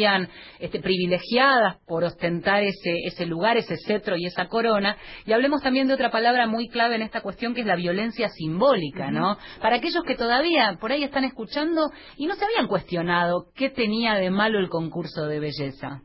este, 0.58 0.80
privilegiadas 0.80 1.76
por 1.86 2.04
ostentar 2.04 2.62
ese, 2.62 2.98
ese 3.06 3.26
lugar, 3.26 3.56
ese 3.56 3.76
cetro 3.86 4.16
y 4.16 4.26
esa 4.26 4.48
corona. 4.48 4.96
Y 5.26 5.32
hablemos 5.32 5.62
también 5.62 5.88
de 5.88 5.94
otra 5.94 6.10
palabra 6.10 6.46
muy 6.46 6.68
clave 6.68 6.96
en 6.96 7.02
esta 7.02 7.20
cuestión 7.20 7.54
que 7.54 7.60
es 7.60 7.66
la 7.66 7.76
violencia 7.76 8.28
simbólica, 8.28 9.10
¿no? 9.10 9.36
Para 9.60 9.76
aquellos 9.76 10.04
que 10.04 10.14
todavía 10.14 10.76
por 10.80 10.92
ahí 10.92 11.04
están 11.04 11.24
escuchando 11.24 11.90
y 12.16 12.26
no 12.26 12.34
se 12.34 12.44
habían 12.44 12.68
cuestionado 12.68 13.46
qué 13.54 13.70
tenía 13.70 14.14
de 14.14 14.30
malo 14.30 14.58
el 14.58 14.68
concurso 14.68 15.26
de 15.26 15.40
belleza. 15.40 16.02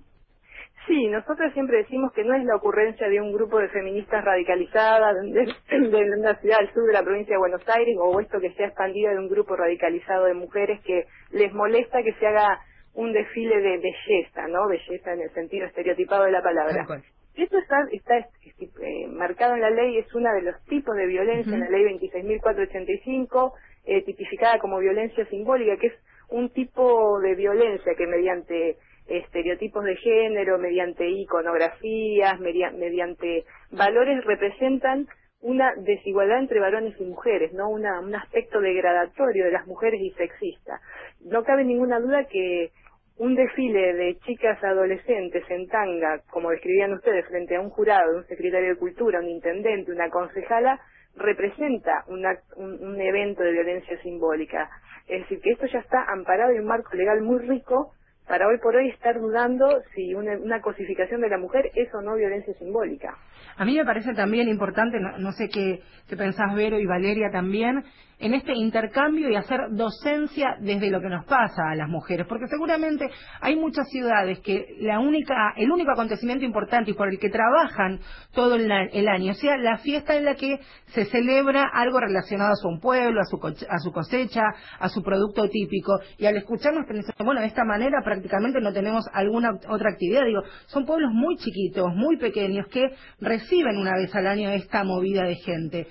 Sí, 0.89 1.07
nosotros 1.07 1.53
siempre 1.53 1.77
decimos 1.77 2.11
que 2.13 2.23
no 2.23 2.33
es 2.33 2.43
la 2.45 2.55
ocurrencia 2.55 3.07
de 3.07 3.21
un 3.21 3.31
grupo 3.31 3.59
de 3.59 3.69
feministas 3.69 4.25
radicalizadas 4.25 5.15
de, 5.21 5.45
de 5.87 6.19
una 6.19 6.33
ciudad 6.39 6.57
del 6.57 6.73
sur 6.73 6.83
de 6.87 6.93
la 6.93 7.03
provincia 7.03 7.35
de 7.35 7.39
Buenos 7.39 7.61
Aires 7.69 7.95
o 8.01 8.19
esto 8.19 8.39
que 8.39 8.51
se 8.53 8.63
ha 8.63 8.67
expandido 8.69 9.11
de 9.11 9.19
un 9.19 9.29
grupo 9.29 9.55
radicalizado 9.55 10.25
de 10.25 10.33
mujeres 10.33 10.81
que 10.83 11.03
les 11.29 11.53
molesta 11.53 12.01
que 12.01 12.13
se 12.13 12.25
haga 12.25 12.59
un 12.93 13.13
desfile 13.13 13.61
de 13.61 13.77
belleza, 13.79 14.47
¿no? 14.47 14.67
Belleza 14.67 15.13
en 15.13 15.21
el 15.21 15.31
sentido 15.33 15.65
estereotipado 15.67 16.25
de 16.25 16.31
la 16.31 16.43
palabra. 16.43 16.91
Esto 17.35 17.57
está, 17.59 17.77
está 17.91 18.17
eh, 18.19 19.07
marcado 19.09 19.55
en 19.55 19.61
la 19.61 19.69
ley, 19.69 19.97
es 19.99 20.13
uno 20.15 20.33
de 20.33 20.41
los 20.43 20.63
tipos 20.65 20.95
de 20.95 21.07
violencia 21.07 21.55
en 21.55 21.61
la 21.61 21.69
ley 21.69 21.83
26.485, 21.99 23.53
eh, 23.85 24.03
tipificada 24.03 24.59
como 24.59 24.79
violencia 24.79 25.25
simbólica, 25.27 25.77
que 25.77 25.87
es 25.87 25.93
un 26.29 26.49
tipo 26.51 27.19
de 27.21 27.35
violencia 27.35 27.95
que 27.95 28.07
mediante 28.07 28.77
estereotipos 29.07 29.83
de 29.85 29.95
género, 29.97 30.57
mediante 30.59 31.07
iconografías, 31.09 32.39
media- 32.39 32.71
mediante 32.71 33.45
valores 33.71 34.23
representan 34.25 35.07
una 35.41 35.73
desigualdad 35.75 36.39
entre 36.39 36.59
varones 36.59 36.99
y 36.99 37.05
mujeres, 37.05 37.53
no 37.53 37.69
una, 37.69 37.99
un 38.01 38.13
aspecto 38.13 38.59
degradatorio 38.59 39.45
de 39.45 39.51
las 39.51 39.67
mujeres 39.67 40.01
y 40.01 40.11
sexista. 40.11 40.81
No 41.21 41.43
cabe 41.43 41.63
ninguna 41.63 41.99
duda 41.99 42.25
que 42.25 42.71
un 43.17 43.35
desfile 43.35 43.93
de 43.93 44.17
chicas 44.19 44.61
adolescentes 44.63 45.43
en 45.49 45.67
tanga, 45.67 46.21
como 46.29 46.51
describían 46.51 46.93
ustedes, 46.93 47.25
frente 47.27 47.55
a 47.55 47.61
un 47.61 47.69
jurado, 47.69 48.17
un 48.17 48.25
secretario 48.27 48.69
de 48.69 48.77
cultura, 48.77 49.19
un 49.19 49.29
intendente, 49.29 49.91
una 49.91 50.09
concejala, 50.09 50.79
representa 51.15 52.05
un, 52.07 52.25
un 52.57 53.01
evento 53.01 53.43
de 53.43 53.51
violencia 53.51 54.01
simbólica. 54.01 54.69
Es 55.07 55.21
decir, 55.21 55.41
que 55.41 55.51
esto 55.51 55.65
ya 55.67 55.79
está 55.79 56.03
amparado 56.05 56.51
en 56.51 56.61
un 56.61 56.67
marco 56.67 56.95
legal 56.95 57.21
muy 57.21 57.39
rico 57.39 57.93
para 58.29 58.47
hoy 58.47 58.59
por 58.59 58.75
hoy 58.75 58.89
estar 58.89 59.19
dudando 59.19 59.81
si 59.95 60.13
una, 60.13 60.37
una 60.37 60.61
cosificación 60.61 61.19
de 61.19 61.29
la 61.29 61.39
mujer 61.39 61.71
es 61.73 61.91
o 61.95 62.01
no 62.01 62.15
violencia 62.15 62.53
simbólica. 62.53 63.17
A 63.57 63.65
mí 63.65 63.75
me 63.75 63.83
parece 63.83 64.13
también 64.13 64.47
importante, 64.47 64.99
no, 64.99 65.17
no 65.17 65.31
sé 65.31 65.49
qué, 65.49 65.81
qué 66.07 66.15
pensás 66.15 66.53
Vero 66.53 66.79
y 66.79 66.85
Valeria 66.85 67.31
también, 67.31 67.83
en 68.19 68.33
este 68.33 68.53
intercambio 68.53 69.29
y 69.29 69.35
hacer 69.35 69.59
docencia 69.71 70.57
desde 70.59 70.89
lo 70.89 70.99
que 70.99 71.09
nos 71.09 71.25
pasa 71.25 71.69
a 71.69 71.75
las 71.75 71.87
mujeres, 71.87 72.27
porque 72.27 72.47
seguramente 72.47 73.09
hay 73.41 73.55
muchas 73.55 73.87
ciudades 73.89 74.39
que 74.39 74.75
la 74.79 74.99
única, 74.99 75.53
el 75.55 75.71
único 75.71 75.91
acontecimiento 75.91 76.43
importante 76.43 76.91
y 76.91 76.93
por 76.93 77.09
el 77.09 77.17
que 77.17 77.29
trabajan 77.29 77.99
todo 78.33 78.55
el, 78.55 78.69
el 78.71 79.07
año, 79.07 79.33
sea 79.33 79.57
la 79.57 79.77
fiesta 79.77 80.15
en 80.15 80.25
la 80.25 80.35
que 80.35 80.59
se 80.87 81.05
celebra 81.05 81.69
algo 81.73 81.99
relacionado 81.99 82.51
a 82.51 82.55
su 82.55 82.79
pueblo, 82.81 83.21
a 83.21 83.25
su, 83.25 83.37
a 83.69 83.79
su 83.79 83.91
cosecha, 83.91 84.43
a 84.79 84.89
su 84.89 85.01
producto 85.01 85.47
típico, 85.49 85.99
y 86.17 86.25
al 86.25 86.35
escucharnos 86.37 86.85
pensamos, 86.85 87.15
bueno, 87.25 87.41
de 87.41 87.47
esta 87.47 87.63
manera 87.63 88.01
prácticamente 88.03 88.59
no 88.59 88.73
tenemos 88.73 89.05
alguna 89.13 89.51
otra 89.69 89.91
actividad, 89.91 90.25
digo, 90.25 90.41
son 90.67 90.85
pueblos 90.85 91.11
muy 91.13 91.37
chiquitos, 91.37 91.87
muy 91.95 92.17
pequeños, 92.17 92.67
que 92.67 92.89
reciben 93.21 93.77
una 93.77 93.93
vez 93.95 94.13
al 94.13 94.27
año 94.27 94.49
esta 94.51 94.83
movida 94.83 95.23
de 95.23 95.35
gente. 95.35 95.87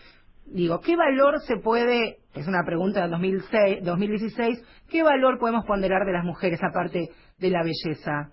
Digo, 0.53 0.81
¿qué 0.81 0.97
valor 0.97 1.41
se 1.47 1.57
puede, 1.59 2.19
es 2.35 2.47
una 2.49 2.65
pregunta 2.65 3.03
del 3.03 3.11
2006, 3.13 3.85
2016, 3.85 4.85
qué 4.91 5.03
valor 5.03 5.39
podemos 5.39 5.65
ponderar 5.67 6.05
de 6.07 6.13
las 6.13 6.25
mujeres 6.25 6.61
aparte 6.63 7.09
de 7.39 7.51
la 7.51 7.63
belleza? 7.63 8.31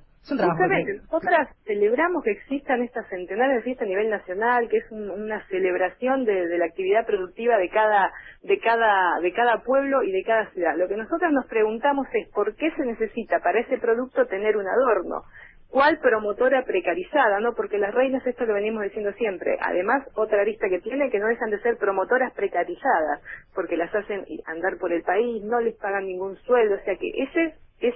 Justamente, 0.68 0.86
que- 0.94 0.98
nosotras 1.04 1.50
celebramos 1.66 2.24
que 2.24 2.32
existan 2.32 2.82
estas 2.84 3.08
centenares 3.10 3.58
de 3.58 3.64
fiestas 3.64 3.86
a 3.86 3.90
nivel 3.90 4.10
nacional, 4.10 4.70
que 4.70 4.78
es 4.78 4.92
un- 4.92 5.10
una 5.12 5.46
celebración 5.48 6.26
de, 6.26 6.48
de 6.48 6.58
la 6.58 6.66
actividad 6.66 7.06
productiva 7.06 7.58
de 7.58 7.70
cada, 7.70 8.12
de 8.44 8.60
cada, 8.60 9.20
de 9.22 9.34
cada 9.34 9.64
pueblo 9.64 10.04
y 10.04 10.12
de 10.12 10.24
cada 10.24 10.50
ciudad. 10.52 10.76
Lo 10.78 10.88
que 10.88 10.98
nosotras 10.98 11.32
nos 11.32 11.46
preguntamos 11.48 12.08
es 12.14 12.30
por 12.34 12.56
qué 12.56 12.72
se 12.76 12.86
necesita 12.86 13.40
para 13.42 13.60
ese 13.60 13.78
producto 13.78 14.26
tener 14.28 14.58
un 14.58 14.66
adorno. 14.68 15.24
¿Cuál 15.70 16.00
promotora 16.00 16.64
precarizada? 16.64 17.40
no 17.42 17.54
Porque 17.54 17.78
las 17.78 17.94
reinas, 17.94 18.26
esto 18.26 18.46
lo 18.46 18.54
venimos 18.54 18.84
diciendo 18.84 19.12
siempre. 19.14 19.58
Además, 19.62 20.08
otra 20.16 20.42
arista 20.42 20.70
que 20.70 20.80
tiene 20.80 21.10
que 21.10 21.20
no 21.20 21.28
dejan 21.28 21.50
de 21.50 21.60
ser 21.62 21.78
promotoras 21.78 22.34
precarizadas, 22.34 23.22
porque 23.54 23.78
las 23.78 23.94
hacen 23.94 24.26
andar 24.46 24.78
por 24.78 24.94
el 24.94 25.04
país, 25.04 25.44
no 25.44 25.60
les 25.60 25.76
pagan 25.76 26.06
ningún 26.06 26.38
sueldo, 26.44 26.76
o 26.76 26.86
sea 26.86 26.96
que 26.96 27.10
ese 27.16 27.56
es 27.80 27.96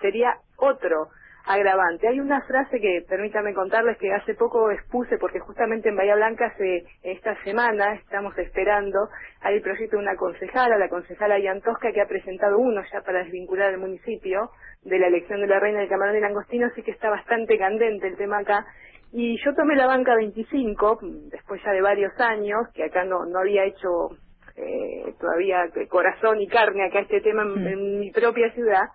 sería 0.00 0.34
otro 0.56 1.08
agravante. 1.46 2.08
Hay 2.08 2.20
una 2.20 2.40
frase 2.42 2.80
que, 2.80 3.04
permítame 3.08 3.52
contarles, 3.52 3.98
que 3.98 4.12
hace 4.12 4.34
poco 4.34 4.70
expuse, 4.70 5.18
porque 5.18 5.40
justamente 5.40 5.90
en 5.90 5.96
Bahía 5.96 6.16
Blanca 6.16 6.54
se, 6.56 6.84
esta 7.02 7.36
semana 7.44 7.94
estamos 7.94 8.36
esperando, 8.38 9.08
hay 9.42 9.56
el 9.56 9.62
proyecto 9.62 9.96
de 9.96 10.02
una 10.02 10.16
concejala, 10.16 10.78
la 10.78 10.88
concejala 10.88 11.38
Yantosca, 11.38 11.92
que 11.92 12.00
ha 12.00 12.08
presentado 12.08 12.58
uno 12.58 12.82
ya 12.90 13.02
para 13.02 13.24
desvincular 13.24 13.74
al 13.74 13.78
municipio 13.78 14.50
de 14.82 14.98
la 14.98 15.08
elección 15.08 15.40
de 15.40 15.46
la 15.46 15.60
reina 15.60 15.80
del 15.80 15.88
camarón 15.88 16.16
y 16.16 16.20
langostino, 16.20 16.66
así 16.66 16.82
que 16.82 16.92
está 16.92 17.10
bastante 17.10 17.58
candente 17.58 18.08
el 18.08 18.16
tema 18.16 18.38
acá. 18.38 18.64
Y 19.12 19.36
yo 19.44 19.54
tomé 19.54 19.76
la 19.76 19.86
banca 19.86 20.14
25, 20.16 20.98
después 21.30 21.62
ya 21.62 21.72
de 21.72 21.82
varios 21.82 22.18
años, 22.18 22.68
que 22.74 22.84
acá 22.84 23.04
no, 23.04 23.26
no 23.26 23.38
había 23.38 23.64
hecho 23.64 24.08
eh, 24.56 25.14
todavía 25.20 25.68
corazón 25.88 26.40
y 26.40 26.48
carne 26.48 26.86
acá 26.86 27.00
este 27.00 27.20
tema 27.20 27.42
en, 27.42 27.66
en 27.66 28.00
mi 28.00 28.10
propia 28.10 28.50
ciudad, 28.52 28.88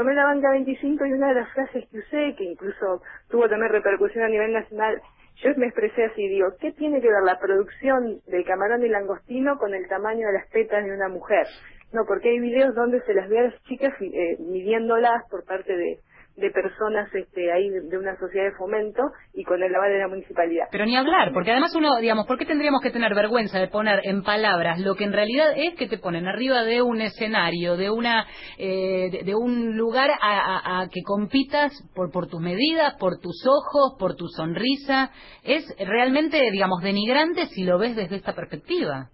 tomé 0.00 0.14
la 0.14 0.24
banca 0.24 0.50
25 0.52 1.04
y 1.04 1.12
una 1.12 1.28
de 1.28 1.34
las 1.34 1.52
frases 1.52 1.86
que 1.90 1.98
usé, 1.98 2.34
que 2.34 2.44
incluso 2.44 3.02
tuvo 3.28 3.46
también 3.50 3.70
repercusión 3.70 4.24
a 4.24 4.28
nivel 4.28 4.50
nacional, 4.50 4.98
yo 5.42 5.50
me 5.58 5.66
expresé 5.66 6.04
así, 6.04 6.26
digo, 6.26 6.48
¿qué 6.58 6.72
tiene 6.72 7.02
que 7.02 7.08
ver 7.08 7.22
la 7.22 7.38
producción 7.38 8.18
del 8.26 8.46
camarón 8.46 8.82
y 8.82 8.88
langostino 8.88 9.58
con 9.58 9.74
el 9.74 9.86
tamaño 9.88 10.26
de 10.26 10.32
las 10.32 10.48
tetas 10.48 10.86
de 10.86 10.94
una 10.94 11.10
mujer? 11.10 11.46
No, 11.92 12.06
porque 12.06 12.30
hay 12.30 12.40
videos 12.40 12.74
donde 12.74 13.02
se 13.02 13.12
las 13.12 13.28
ve 13.28 13.40
a 13.40 13.42
las 13.42 13.62
chicas 13.64 13.92
eh, 14.00 14.38
midiéndolas 14.38 15.22
por 15.30 15.44
parte 15.44 15.76
de, 15.76 15.98
de 16.40 16.50
personas 16.50 17.08
este, 17.14 17.52
ahí 17.52 17.68
de, 17.68 17.98
una 17.98 18.16
sociedad 18.18 18.46
de 18.46 18.56
fomento 18.56 19.02
y 19.34 19.44
con 19.44 19.62
el 19.62 19.74
aval 19.74 19.92
de 19.92 19.98
la 19.98 20.08
municipalidad. 20.08 20.66
Pero 20.72 20.86
ni 20.86 20.96
hablar, 20.96 21.32
porque 21.32 21.50
además 21.52 21.74
uno, 21.76 21.96
digamos, 22.00 22.26
¿por 22.26 22.38
qué 22.38 22.46
tendríamos 22.46 22.80
que 22.80 22.90
tener 22.90 23.14
vergüenza 23.14 23.58
de 23.58 23.68
poner 23.68 24.00
en 24.04 24.22
palabras 24.22 24.80
lo 24.80 24.94
que 24.94 25.04
en 25.04 25.12
realidad 25.12 25.52
es 25.56 25.74
que 25.74 25.86
te 25.86 25.98
ponen 25.98 26.26
arriba 26.26 26.64
de 26.64 26.82
un 26.82 27.00
escenario, 27.00 27.76
de 27.76 27.90
una, 27.90 28.26
eh, 28.58 29.10
de, 29.12 29.22
de 29.24 29.34
un 29.34 29.76
lugar 29.76 30.10
a, 30.10 30.16
a- 30.20 30.80
a 30.82 30.88
que 30.88 31.02
compitas 31.04 31.72
por, 31.94 32.10
por 32.10 32.26
tus 32.28 32.40
medidas, 32.40 32.94
por 32.98 33.18
tus 33.20 33.44
ojos, 33.46 33.96
por 33.98 34.16
tu 34.16 34.26
sonrisa? 34.28 35.10
Es 35.44 35.64
realmente, 35.78 36.40
digamos, 36.50 36.82
denigrante 36.82 37.46
si 37.46 37.64
lo 37.64 37.78
ves 37.78 37.96
desde 37.96 38.16
esta 38.16 38.34
perspectiva. 38.34 39.10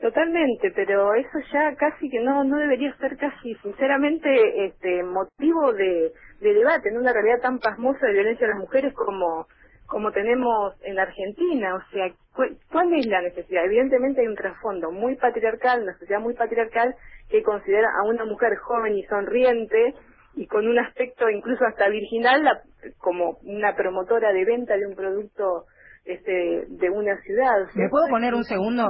Totalmente, 0.00 0.72
pero 0.72 1.14
eso 1.14 1.38
ya 1.52 1.74
casi 1.76 2.10
que 2.10 2.20
no 2.20 2.44
no 2.44 2.58
debería 2.58 2.94
ser 2.98 3.16
casi 3.16 3.54
sinceramente 3.56 4.66
este 4.66 5.02
motivo 5.04 5.72
de, 5.72 6.12
de 6.40 6.54
debate 6.54 6.88
en 6.90 6.98
una 6.98 7.12
realidad 7.12 7.40
tan 7.42 7.60
pasmosa 7.60 8.06
de 8.06 8.14
violencia 8.14 8.46
a 8.46 8.50
las 8.50 8.58
mujeres 8.58 8.92
como 8.94 9.46
como 9.86 10.12
tenemos 10.12 10.74
en 10.82 10.98
Argentina, 10.98 11.76
o 11.76 11.82
sea, 11.92 12.10
cu- 12.34 12.56
¿cuál 12.72 12.92
es 12.94 13.06
la 13.06 13.22
necesidad? 13.22 13.64
Evidentemente 13.66 14.22
hay 14.22 14.26
un 14.28 14.34
trasfondo 14.36 14.90
muy 14.90 15.16
patriarcal, 15.16 15.84
una 15.84 15.96
sociedad 15.98 16.20
muy 16.20 16.34
patriarcal 16.34 16.94
que 17.30 17.42
considera 17.44 17.88
a 18.00 18.08
una 18.08 18.24
mujer 18.26 18.56
joven 18.56 18.96
y 18.98 19.04
sonriente 19.04 19.94
y 20.34 20.46
con 20.48 20.66
un 20.68 20.78
aspecto 20.80 21.30
incluso 21.30 21.64
hasta 21.66 21.88
virginal 21.88 22.44
la- 22.44 22.62
como 22.98 23.38
una 23.44 23.76
promotora 23.76 24.32
de 24.32 24.44
venta 24.44 24.76
de 24.76 24.86
un 24.86 24.96
producto 24.96 25.66
este 26.08 26.64
de 26.68 26.90
una 26.90 27.20
ciudad. 27.20 27.66
¿Me 27.74 27.88
puedo 27.88 28.06
poner 28.08 28.34
un 28.34 28.44
segundo? 28.44 28.88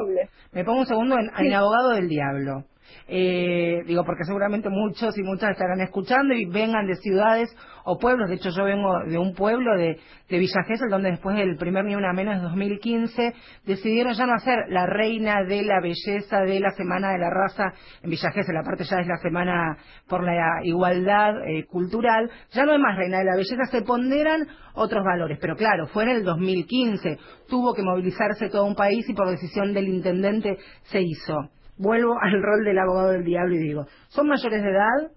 Me 0.52 0.64
pongo 0.64 0.80
un 0.80 0.86
segundo 0.86 1.16
en, 1.18 1.30
en 1.46 1.52
abogado 1.52 1.90
del 1.90 2.08
diablo. 2.08 2.64
Eh, 3.06 3.82
digo 3.86 4.04
porque 4.04 4.24
seguramente 4.24 4.68
muchos 4.68 5.16
y 5.16 5.22
muchas 5.22 5.50
estarán 5.50 5.80
escuchando 5.80 6.34
y 6.34 6.44
vengan 6.44 6.86
de 6.86 6.96
ciudades 6.96 7.54
o 7.84 7.98
pueblos, 7.98 8.28
de 8.28 8.36
hecho 8.36 8.50
yo 8.50 8.64
vengo 8.64 8.92
de 9.06 9.16
un 9.16 9.34
pueblo 9.34 9.76
de, 9.76 9.98
de 10.28 10.38
Villa 10.38 10.62
Gesell, 10.66 10.90
donde 10.90 11.10
después 11.10 11.36
del 11.36 11.56
primer 11.56 11.84
Ni 11.84 11.94
Una 11.94 12.12
Menos 12.12 12.36
en 12.36 12.42
2015 12.42 13.32
decidieron 13.64 14.12
ya 14.12 14.26
no 14.26 14.34
hacer 14.34 14.58
la 14.68 14.84
reina 14.86 15.42
de 15.44 15.62
la 15.62 15.80
belleza 15.80 16.40
de 16.42 16.60
la 16.60 16.70
Semana 16.72 17.12
de 17.12 17.18
la 17.18 17.30
Raza 17.30 17.72
en 18.02 18.10
Villa 18.10 18.30
Gesell, 18.30 18.56
aparte 18.56 18.84
ya 18.84 19.00
es 19.00 19.06
la 19.06 19.16
Semana 19.16 19.76
por 20.06 20.22
la 20.22 20.60
Igualdad 20.64 21.34
eh, 21.46 21.64
Cultural, 21.64 22.30
ya 22.52 22.64
no 22.64 22.74
es 22.74 22.80
más 22.80 22.96
reina 22.96 23.18
de 23.18 23.24
la 23.24 23.36
belleza, 23.36 23.64
se 23.70 23.82
ponderan 23.82 24.46
otros 24.74 25.02
valores, 25.04 25.38
pero 25.40 25.56
claro, 25.56 25.86
fue 25.86 26.04
en 26.04 26.10
el 26.10 26.24
2015, 26.24 27.18
tuvo 27.48 27.74
que 27.74 27.82
movilizarse 27.82 28.50
todo 28.50 28.64
un 28.64 28.74
país 28.74 29.08
y 29.08 29.14
por 29.14 29.28
decisión 29.28 29.72
del 29.72 29.88
intendente 29.88 30.58
se 30.84 31.00
hizo. 31.00 31.50
Vuelvo 31.78 32.14
al 32.20 32.42
rol 32.42 32.64
del 32.64 32.78
abogado 32.78 33.10
del 33.10 33.24
diablo 33.24 33.54
y 33.54 33.58
digo, 33.58 33.86
son 34.08 34.28
mayores 34.28 34.62
de 34.62 34.70
edad, 34.70 35.12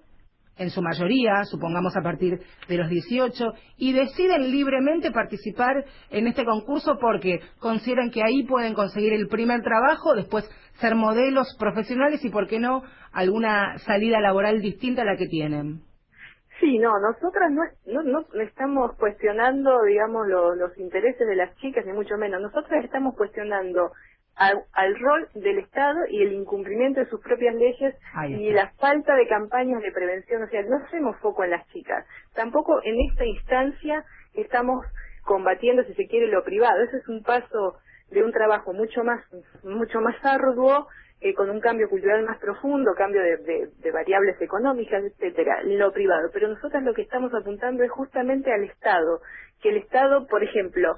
en 0.57 0.69
su 0.69 0.81
mayoría, 0.81 1.43
supongamos 1.45 1.95
a 1.97 2.01
partir 2.01 2.39
de 2.67 2.77
los 2.77 2.87
18, 2.87 3.53
y 3.77 3.93
deciden 3.93 4.51
libremente 4.51 5.11
participar 5.11 5.83
en 6.11 6.27
este 6.27 6.45
concurso 6.45 6.97
porque 6.99 7.39
consideran 7.59 8.11
que 8.11 8.21
ahí 8.23 8.43
pueden 8.43 8.75
conseguir 8.75 9.13
el 9.13 9.27
primer 9.27 9.61
trabajo, 9.61 10.13
después 10.13 10.47
ser 10.79 10.95
modelos 10.95 11.47
profesionales 11.57 12.23
y, 12.23 12.29
¿por 12.29 12.47
qué 12.47 12.59
no?, 12.59 12.83
alguna 13.11 13.77
salida 13.79 14.19
laboral 14.19 14.61
distinta 14.61 15.01
a 15.01 15.05
la 15.05 15.17
que 15.17 15.27
tienen. 15.27 15.81
Sí, 16.59 16.77
no, 16.77 16.91
nosotras 16.99 17.51
no, 17.51 17.63
no, 17.87 18.03
no 18.03 18.41
estamos 18.41 18.95
cuestionando, 18.97 19.81
digamos, 19.81 20.27
los 20.27 20.77
intereses 20.77 21.27
de 21.27 21.35
las 21.35 21.55
chicas, 21.55 21.83
ni 21.87 21.93
mucho 21.93 22.17
menos. 22.17 22.39
Nosotras 22.39 22.85
estamos 22.85 23.15
cuestionando 23.15 23.91
al, 24.35 24.99
rol 24.99 25.27
del 25.35 25.59
Estado 25.59 25.99
y 26.09 26.21
el 26.21 26.33
incumplimiento 26.33 26.99
de 26.99 27.09
sus 27.09 27.21
propias 27.21 27.55
leyes 27.55 27.95
y 28.29 28.51
la 28.51 28.71
falta 28.79 29.15
de 29.15 29.27
campañas 29.27 29.81
de 29.81 29.91
prevención. 29.91 30.43
O 30.43 30.47
sea, 30.47 30.63
no 30.63 30.77
hacemos 30.77 31.17
foco 31.17 31.43
en 31.43 31.51
las 31.51 31.67
chicas. 31.69 32.05
Tampoco 32.33 32.81
en 32.83 32.99
esta 33.11 33.25
instancia 33.25 34.03
estamos 34.33 34.85
combatiendo, 35.23 35.83
si 35.83 35.93
se 35.93 36.07
quiere, 36.07 36.27
lo 36.27 36.43
privado. 36.43 36.81
Ese 36.83 36.97
es 36.97 37.07
un 37.07 37.23
paso 37.23 37.77
de 38.09 38.23
un 38.23 38.31
trabajo 38.31 38.73
mucho 38.73 39.03
más, 39.03 39.21
mucho 39.63 40.01
más 40.01 40.15
arduo, 40.23 40.87
eh, 41.21 41.35
con 41.35 41.49
un 41.51 41.59
cambio 41.59 41.87
cultural 41.87 42.23
más 42.23 42.39
profundo, 42.39 42.93
cambio 42.97 43.21
de, 43.21 43.69
de 43.77 43.91
variables 43.91 44.41
económicas, 44.41 45.03
etcétera, 45.03 45.61
lo 45.63 45.91
privado. 45.93 46.29
Pero 46.33 46.47
nosotros 46.47 46.81
lo 46.81 46.93
que 46.95 47.03
estamos 47.03 47.31
apuntando 47.33 47.83
es 47.83 47.91
justamente 47.91 48.51
al 48.51 48.63
Estado, 48.63 49.21
que 49.61 49.69
el 49.69 49.77
Estado, 49.77 50.25
por 50.25 50.43
ejemplo, 50.43 50.97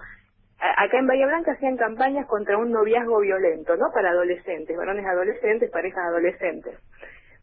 acá 0.60 0.98
en 0.98 1.08
Bahía 1.08 1.28
Blanca 1.28 1.54
hacían 1.54 1.78
campañas 1.78 2.26
contra 2.28 2.58
un 2.58 2.72
noviazgo 2.72 3.20
violento, 3.20 3.76
¿no? 3.76 3.92
Para 3.94 4.12
adolescentes, 4.12 4.78
varones 4.78 5.06
adolescentes, 5.06 5.70
parejas 5.72 6.04
adolescentes. 6.06 6.78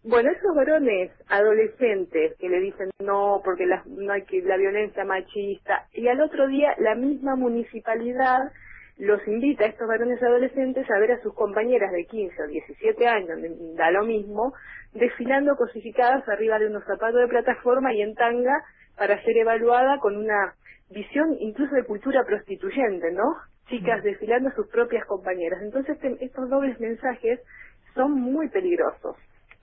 Bueno, 0.02 0.30
esos 0.30 0.54
varones 0.54 1.10
adolescentes 1.28 2.34
que 2.38 2.48
le 2.48 2.60
dicen 2.60 2.88
no 3.00 3.42
porque 3.44 3.66
la, 3.66 3.82
no 3.86 4.12
hay 4.12 4.22
que 4.22 4.40
la 4.40 4.56
violencia 4.56 5.04
machista 5.04 5.86
y 5.92 6.08
al 6.08 6.22
otro 6.22 6.48
día 6.48 6.74
la 6.78 6.94
misma 6.94 7.36
municipalidad 7.36 8.50
los 8.96 9.26
invita 9.28 9.64
a 9.64 9.68
estos 9.68 9.86
varones 9.86 10.22
adolescentes 10.22 10.90
a 10.90 10.98
ver 10.98 11.12
a 11.12 11.22
sus 11.22 11.34
compañeras 11.34 11.92
de 11.92 12.06
15 12.06 12.42
o 12.42 12.46
17 12.46 13.08
años, 13.08 13.38
da 13.74 13.90
lo 13.90 14.04
mismo, 14.04 14.54
desfilando 14.94 15.56
cosificadas 15.56 16.26
arriba 16.28 16.58
de 16.58 16.68
unos 16.68 16.84
zapatos 16.84 17.20
de 17.20 17.28
plataforma 17.28 17.92
y 17.92 18.00
en 18.00 18.14
tanga 18.14 18.62
para 18.96 19.22
ser 19.22 19.36
evaluada 19.36 19.98
con 19.98 20.16
una 20.16 20.54
visión 20.90 21.36
incluso 21.40 21.74
de 21.74 21.84
cultura 21.84 22.24
prostituyente, 22.24 23.12
¿no? 23.12 23.24
Chicas 23.68 24.00
mm. 24.00 24.04
desfilando 24.04 24.48
a 24.48 24.54
sus 24.54 24.68
propias 24.68 25.04
compañeras. 25.06 25.60
Entonces 25.62 25.96
estos 26.20 26.50
dobles 26.50 26.78
mensajes 26.80 27.40
son 27.94 28.12
muy 28.12 28.48
peligrosos. 28.48 29.16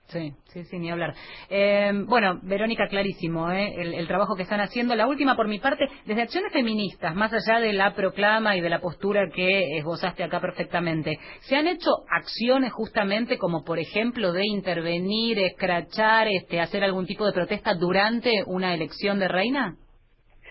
Sí, 0.08 0.32
sí, 0.46 0.64
sí, 0.64 0.78
ni 0.78 0.90
hablar. 0.90 1.14
Eh, 1.50 1.92
bueno, 2.06 2.40
Verónica, 2.42 2.88
clarísimo, 2.88 3.50
¿eh? 3.52 3.74
el, 3.76 4.06
trabajo 4.06 4.36
que 4.36 4.44
están 4.44 4.60
haciendo. 4.60 4.96
La 4.96 5.06
última, 5.06 5.36
por 5.36 5.48
mi 5.48 5.58
parte, 5.58 5.86
desde 6.06 6.22
acciones 6.22 6.50
feministas, 6.50 7.14
más 7.14 7.30
allá 7.30 7.60
de 7.60 7.74
la 7.74 7.94
proclama 7.94 8.56
y 8.56 8.62
de 8.62 8.70
la 8.70 8.80
postura 8.80 9.28
que 9.28 9.76
esbozaste 9.76 10.24
acá 10.24 10.40
perfectamente, 10.40 11.18
¿se 11.40 11.56
han 11.56 11.66
hecho 11.66 11.90
acciones 12.10 12.72
justamente 12.72 13.36
como, 13.36 13.64
por 13.64 13.78
ejemplo, 13.78 14.32
de 14.32 14.46
intervenir, 14.46 15.38
escrachar, 15.40 16.26
este, 16.28 16.58
hacer 16.58 16.82
algún 16.84 17.04
tipo 17.04 17.26
de 17.26 17.34
protesta 17.34 17.74
durante 17.74 18.32
una 18.46 18.72
elección 18.72 19.18
de 19.18 19.28
reina? 19.28 19.76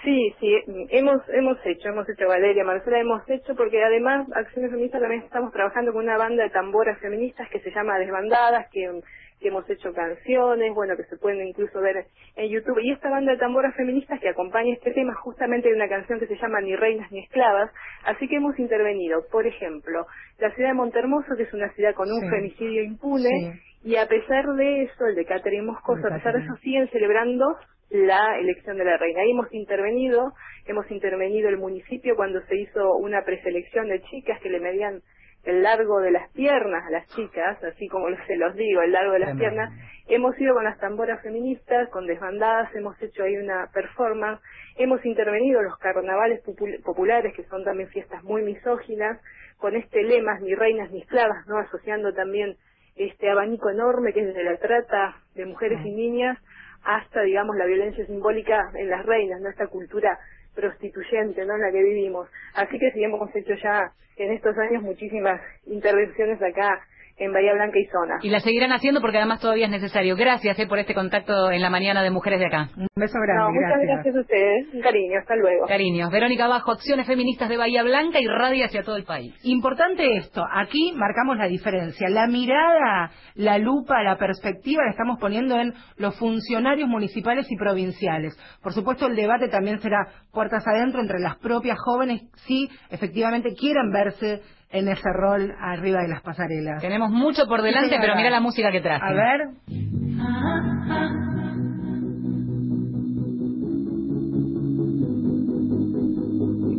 Sí, 0.03 0.35
sí, 0.39 0.55
hemos 0.89 1.21
hemos 1.29 1.57
hecho, 1.65 1.89
hemos 1.89 2.07
hecho 2.07 2.27
Valeria, 2.27 2.63
Marcela, 2.63 2.99
hemos 2.99 3.27
hecho 3.29 3.55
porque 3.55 3.83
además 3.83 4.27
Acciones 4.33 4.71
Feministas 4.71 5.01
también 5.01 5.23
estamos 5.23 5.51
trabajando 5.51 5.91
con 5.91 6.03
una 6.03 6.17
banda 6.17 6.43
de 6.43 6.49
tamboras 6.49 6.99
feministas 6.99 7.49
que 7.49 7.59
se 7.59 7.71
llama 7.71 7.97
Desbandadas, 7.97 8.69
que, 8.71 9.01
que 9.39 9.47
hemos 9.47 9.67
hecho 9.69 9.93
canciones, 9.93 10.73
bueno, 10.75 10.95
que 10.95 11.03
se 11.05 11.17
pueden 11.17 11.47
incluso 11.47 11.81
ver 11.81 12.05
en 12.35 12.49
YouTube. 12.49 12.79
Y 12.79 12.91
esta 12.91 13.09
banda 13.09 13.31
de 13.31 13.37
tamboras 13.39 13.75
feministas 13.75 14.19
que 14.19 14.29
acompaña 14.29 14.73
este 14.73 14.91
tema 14.91 15.13
justamente 15.15 15.69
de 15.69 15.75
una 15.75 15.89
canción 15.89 16.19
que 16.19 16.27
se 16.27 16.37
llama 16.37 16.61
Ni 16.61 16.75
reinas 16.75 17.11
ni 17.11 17.19
esclavas, 17.19 17.71
así 18.05 18.27
que 18.27 18.35
hemos 18.35 18.57
intervenido, 18.59 19.25
por 19.31 19.47
ejemplo, 19.47 20.05
la 20.37 20.51
ciudad 20.53 20.69
de 20.69 20.75
Montermoso, 20.75 21.35
que 21.35 21.43
es 21.43 21.53
una 21.53 21.69
ciudad 21.73 21.95
con 21.95 22.11
un 22.11 22.29
femicidio 22.29 22.83
impune, 22.83 23.61
y 23.83 23.95
a 23.95 24.07
pesar 24.07 24.45
de 24.55 24.83
eso, 24.83 25.05
el 25.07 25.15
de 25.15 25.25
Catherine 25.25 25.65
Moscoso, 25.65 26.07
a 26.07 26.13
pesar 26.15 26.33
de 26.33 26.43
eso 26.43 26.55
siguen 26.57 26.87
celebrando 26.89 27.57
la 27.89 28.37
elección 28.39 28.77
de 28.77 28.85
la 28.85 28.97
reina. 28.97 29.21
Ahí 29.21 29.31
hemos 29.31 29.51
intervenido, 29.53 30.33
hemos 30.65 30.89
intervenido 30.91 31.49
el 31.49 31.57
municipio 31.57 32.15
cuando 32.15 32.41
se 32.45 32.57
hizo 32.57 32.95
una 32.95 33.23
preselección 33.23 33.87
de 33.87 34.01
chicas 34.03 34.39
que 34.41 34.49
le 34.49 34.59
medían 34.59 35.01
el 35.43 35.63
largo 35.63 36.01
de 36.01 36.11
las 36.11 36.29
piernas 36.33 36.85
a 36.85 36.91
las 36.91 37.07
chicas, 37.15 37.63
así 37.63 37.87
como 37.87 38.07
se 38.27 38.35
los 38.35 38.55
digo, 38.55 38.81
el 38.81 38.91
largo 38.91 39.13
de 39.13 39.19
las 39.19 39.37
piernas. 39.37 39.73
Hemos 40.09 40.39
ido 40.39 40.53
con 40.53 40.63
las 40.63 40.77
tamboras 40.79 41.21
feministas, 41.21 41.89
con 41.89 42.07
desbandadas, 42.07 42.73
hemos 42.75 43.01
hecho 43.01 43.23
ahí 43.23 43.35
una 43.37 43.69
performance, 43.73 44.41
hemos 44.77 45.05
intervenido 45.05 45.61
los 45.61 45.77
carnavales 45.77 46.41
populares, 46.83 47.33
que 47.35 47.43
son 47.45 47.63
también 47.63 47.89
fiestas 47.89 48.23
muy 48.23 48.41
misóginas, 48.41 49.19
con 49.57 49.75
este 49.75 50.03
lema, 50.03 50.39
ni 50.39 50.53
reinas 50.53 50.91
ni 50.91 51.01
esclavas, 51.01 51.45
¿no? 51.47 51.57
Asociando 51.57 52.13
también 52.13 52.55
este 52.95 53.29
abanico 53.29 53.69
enorme 53.69 54.13
que 54.13 54.21
es 54.21 54.33
de 54.33 54.43
la 54.43 54.57
trata 54.57 55.15
de 55.35 55.45
mujeres 55.45 55.79
y 55.85 55.91
niñas 55.91 56.37
hasta, 56.87 57.21
digamos, 57.21 57.57
la 57.57 57.65
violencia 57.65 58.05
simbólica 58.05 58.71
en 58.73 58.89
las 58.89 59.05
reinas, 59.05 59.41
¿no? 59.41 59.49
Esta 59.49 59.67
cultura 59.67 60.17
prostituyente, 60.55 61.45
¿no? 61.45 61.55
En 61.55 61.61
la 61.61 61.71
que 61.71 61.83
vivimos. 61.83 62.29
Así 62.55 62.79
que 62.79 62.91
sí, 62.91 63.03
hemos 63.03 63.35
hecho 63.35 63.53
ya 63.55 63.91
en 64.15 64.31
estos 64.31 64.57
años 64.57 64.81
muchísimas 64.81 65.41
intervenciones 65.65 66.41
acá 66.41 66.81
en 67.17 67.33
Bahía 67.33 67.53
Blanca 67.53 67.79
y 67.79 67.85
zona. 67.85 68.19
Y 68.21 68.29
la 68.29 68.39
seguirán 68.39 68.71
haciendo 68.71 69.01
porque 69.01 69.17
además 69.17 69.39
todavía 69.39 69.65
es 69.65 69.71
necesario. 69.71 70.15
Gracias 70.15 70.57
eh, 70.59 70.67
por 70.67 70.77
este 70.79 70.93
contacto 70.93 71.51
en 71.51 71.61
la 71.61 71.69
mañana 71.69 72.03
de 72.03 72.11
Mujeres 72.11 72.39
de 72.39 72.45
Acá. 72.45 72.69
Un 72.77 72.87
beso 72.95 73.17
grande. 73.19 73.59
muchas 73.59 73.81
gracias. 73.81 74.15
a 74.15 74.19
ustedes. 74.19 74.73
Un 74.73 74.81
cariño, 74.81 75.19
hasta 75.19 75.35
luego. 75.35 75.65
Cariños. 75.67 76.11
Verónica 76.11 76.47
Bajo, 76.47 76.71
Acciones 76.71 77.07
Feministas 77.07 77.49
de 77.49 77.57
Bahía 77.57 77.83
Blanca 77.83 78.19
y 78.19 78.27
radio 78.27 78.65
hacia 78.65 78.83
todo 78.83 78.97
el 78.97 79.03
país. 79.03 79.33
Importante 79.43 80.17
esto, 80.17 80.43
aquí 80.53 80.93
marcamos 80.95 81.37
la 81.37 81.47
diferencia. 81.47 82.07
La 82.09 82.27
mirada, 82.27 83.11
la 83.35 83.57
lupa, 83.57 84.03
la 84.03 84.17
perspectiva 84.17 84.83
la 84.83 84.91
estamos 84.91 85.17
poniendo 85.19 85.59
en 85.59 85.73
los 85.97 86.17
funcionarios 86.19 86.87
municipales 86.87 87.47
y 87.49 87.57
provinciales. 87.57 88.37
Por 88.61 88.73
supuesto, 88.73 89.07
el 89.07 89.15
debate 89.15 89.49
también 89.49 89.79
será 89.79 90.07
puertas 90.31 90.65
adentro 90.67 91.01
entre 91.01 91.19
las 91.19 91.37
propias 91.37 91.77
jóvenes 91.79 92.21
si 92.45 92.69
efectivamente 92.89 93.53
quieren 93.55 93.91
verse 93.91 94.41
en 94.69 94.87
ese 94.87 95.09
rol 95.13 95.53
arriba 95.59 96.01
de 96.01 96.09
las 96.09 96.21
pasarelas. 96.21 96.81
Tenemos 96.81 97.09
mucho 97.11 97.47
por 97.47 97.61
delante, 97.61 97.97
pero 97.99 98.15
mira 98.15 98.29
la 98.29 98.39
música 98.39 98.71
que 98.71 98.81
traje. 98.81 99.05
A 99.05 99.13
ver. 99.13 99.49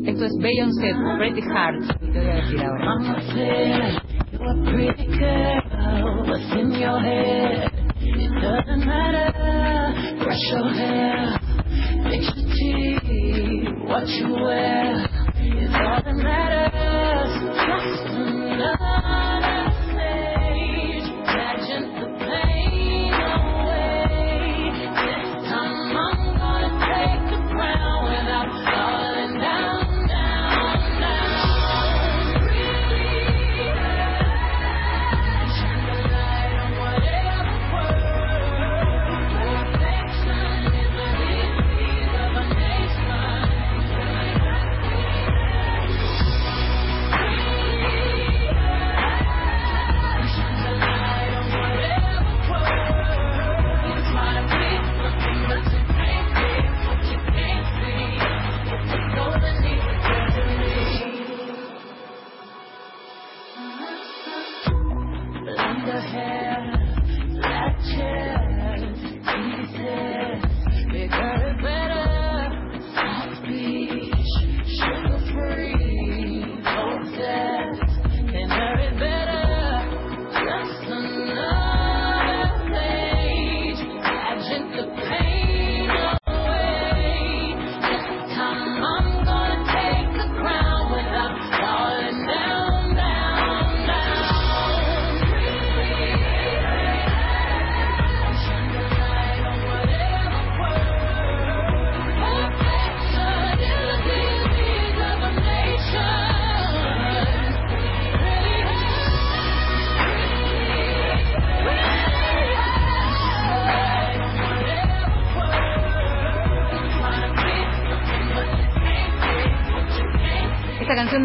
Esto 0.07 0.25
es 0.25 0.33
Beyoncé, 0.41 0.95
Pretty 1.19 1.43
Heart. 1.43 1.83
Y 2.03 2.11
te 2.13 2.19
voy 2.19 2.31
a 2.31 2.35
decir 2.35 2.61
ahora. 2.65 2.97
Doesn't 8.41 8.87
matter, 8.87 9.33
brush 10.23 10.51
your 10.51 10.73
hair, 10.73 11.39
fix 12.09 12.25
your 12.37 13.01
teeth, 13.01 13.89
what 13.89 14.07
you 14.07 14.35
wear. 14.35 15.08
It's 15.61 15.75
all 15.75 16.03
that 16.05 16.15
matters. 16.15 17.35
Just 17.59 18.15
another 18.15 19.08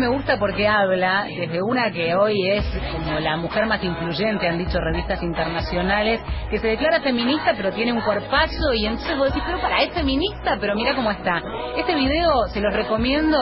me 0.04 0.10
gusta 0.10 0.38
porque 0.38 0.68
habla 0.68 1.26
desde 1.30 1.62
una 1.62 1.90
que 1.90 2.14
hoy 2.14 2.50
es 2.50 2.66
como 2.92 3.22
la 3.22 3.38
mujer 3.38 3.66
más 3.68 3.82
influyente, 3.82 4.50
han 4.50 4.58
dicho 4.58 4.78
revistas 4.78 5.24
internacionales, 5.24 6.20
que 6.50 6.60
se 6.60 6.68
declara 6.68 7.00
feminista 7.00 7.54
pero 7.56 7.72
tiene 7.72 7.94
un 7.94 8.02
cuerpazo 8.02 8.74
y 8.74 8.86
entonces 8.86 9.18
vos 9.18 9.28
decís, 9.28 9.44
pero 9.46 9.62
para, 9.62 9.82
es 9.82 9.94
feminista, 9.94 10.58
pero 10.60 10.76
mira 10.76 10.94
cómo 10.94 11.10
está. 11.10 11.42
Este 11.78 11.96
video 11.96 12.48
se 12.48 12.60
los 12.60 12.74
recomiendo 12.74 13.38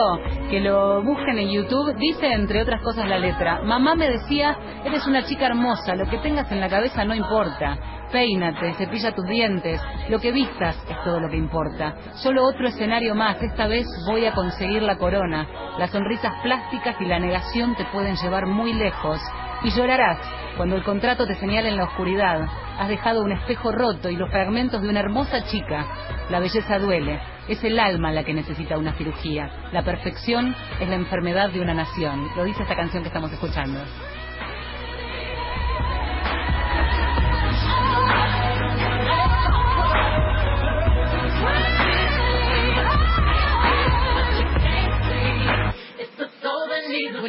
que 0.50 0.60
lo 0.60 1.02
busquen 1.02 1.36
en 1.40 1.50
YouTube. 1.50 1.96
Dice, 1.96 2.32
entre 2.32 2.62
otras 2.62 2.80
cosas, 2.80 3.08
la 3.08 3.18
letra, 3.18 3.60
mamá 3.64 3.96
me 3.96 4.08
decía, 4.08 4.56
eres 4.84 5.04
una 5.08 5.24
chica 5.24 5.46
hermosa, 5.46 5.96
lo 5.96 6.08
que 6.08 6.18
tengas 6.18 6.52
en 6.52 6.60
la 6.60 6.68
cabeza 6.68 7.04
no 7.04 7.16
importa 7.16 7.76
peínate, 8.12 8.74
cepilla 8.74 9.14
tus 9.14 9.26
dientes, 9.26 9.80
lo 10.08 10.20
que 10.20 10.30
vistas 10.30 10.76
es 10.88 11.02
todo 11.02 11.18
lo 11.18 11.28
que 11.28 11.36
importa. 11.36 11.94
Solo 12.14 12.44
otro 12.44 12.68
escenario 12.68 13.14
más, 13.14 13.42
esta 13.42 13.66
vez 13.66 13.86
voy 14.06 14.26
a 14.26 14.32
conseguir 14.32 14.82
la 14.82 14.98
corona. 14.98 15.48
Las 15.78 15.90
sonrisas 15.90 16.32
plásticas 16.42 16.96
y 17.00 17.06
la 17.06 17.18
negación 17.18 17.74
te 17.74 17.86
pueden 17.86 18.14
llevar 18.16 18.46
muy 18.46 18.74
lejos. 18.74 19.18
Y 19.64 19.70
llorarás 19.70 20.18
cuando 20.56 20.76
el 20.76 20.84
contrato 20.84 21.26
te 21.26 21.34
señale 21.36 21.70
en 21.70 21.76
la 21.76 21.84
oscuridad. 21.84 22.46
Has 22.78 22.88
dejado 22.88 23.22
un 23.22 23.32
espejo 23.32 23.72
roto 23.72 24.10
y 24.10 24.16
los 24.16 24.30
fragmentos 24.30 24.82
de 24.82 24.88
una 24.88 25.00
hermosa 25.00 25.44
chica. 25.44 25.86
La 26.30 26.40
belleza 26.40 26.78
duele. 26.78 27.20
Es 27.48 27.62
el 27.64 27.78
alma 27.78 28.12
la 28.12 28.24
que 28.24 28.34
necesita 28.34 28.78
una 28.78 28.92
cirugía. 28.94 29.50
La 29.72 29.82
perfección 29.82 30.54
es 30.80 30.88
la 30.88 30.94
enfermedad 30.94 31.50
de 31.50 31.60
una 31.60 31.74
nación. 31.74 32.28
Lo 32.36 32.44
dice 32.44 32.62
esta 32.62 32.76
canción 32.76 33.02
que 33.02 33.08
estamos 33.08 33.32
escuchando. 33.32 33.80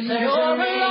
you're 0.06 0.28
alive. 0.28 0.83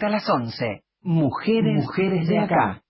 Hasta 0.00 0.08
las 0.08 0.30
11. 0.30 0.82
Mujeres, 1.02 1.84
Mujeres 1.84 2.26
de 2.26 2.38
acá. 2.38 2.80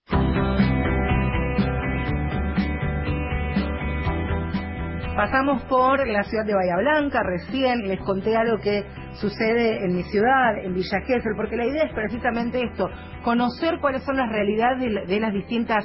Pasamos 5.17 5.61
por 5.63 6.07
la 6.07 6.23
ciudad 6.23 6.45
de 6.45 6.53
Bahía 6.53 6.77
Blanca, 6.77 7.21
recién 7.21 7.85
les 7.85 7.99
conté 7.99 8.37
algo 8.37 8.59
que 8.59 8.85
sucede 9.15 9.83
en 9.83 9.97
mi 9.97 10.03
ciudad, 10.03 10.57
en 10.63 10.73
Villa 10.73 11.01
Gesell, 11.05 11.35
porque 11.35 11.57
la 11.57 11.65
idea 11.65 11.83
es 11.83 11.93
precisamente 11.93 12.63
esto, 12.63 12.89
conocer 13.25 13.79
cuáles 13.81 14.03
son 14.03 14.15
las 14.15 14.29
realidades 14.29 15.07
de, 15.07 15.19
las 15.19 15.33
distintas 15.33 15.83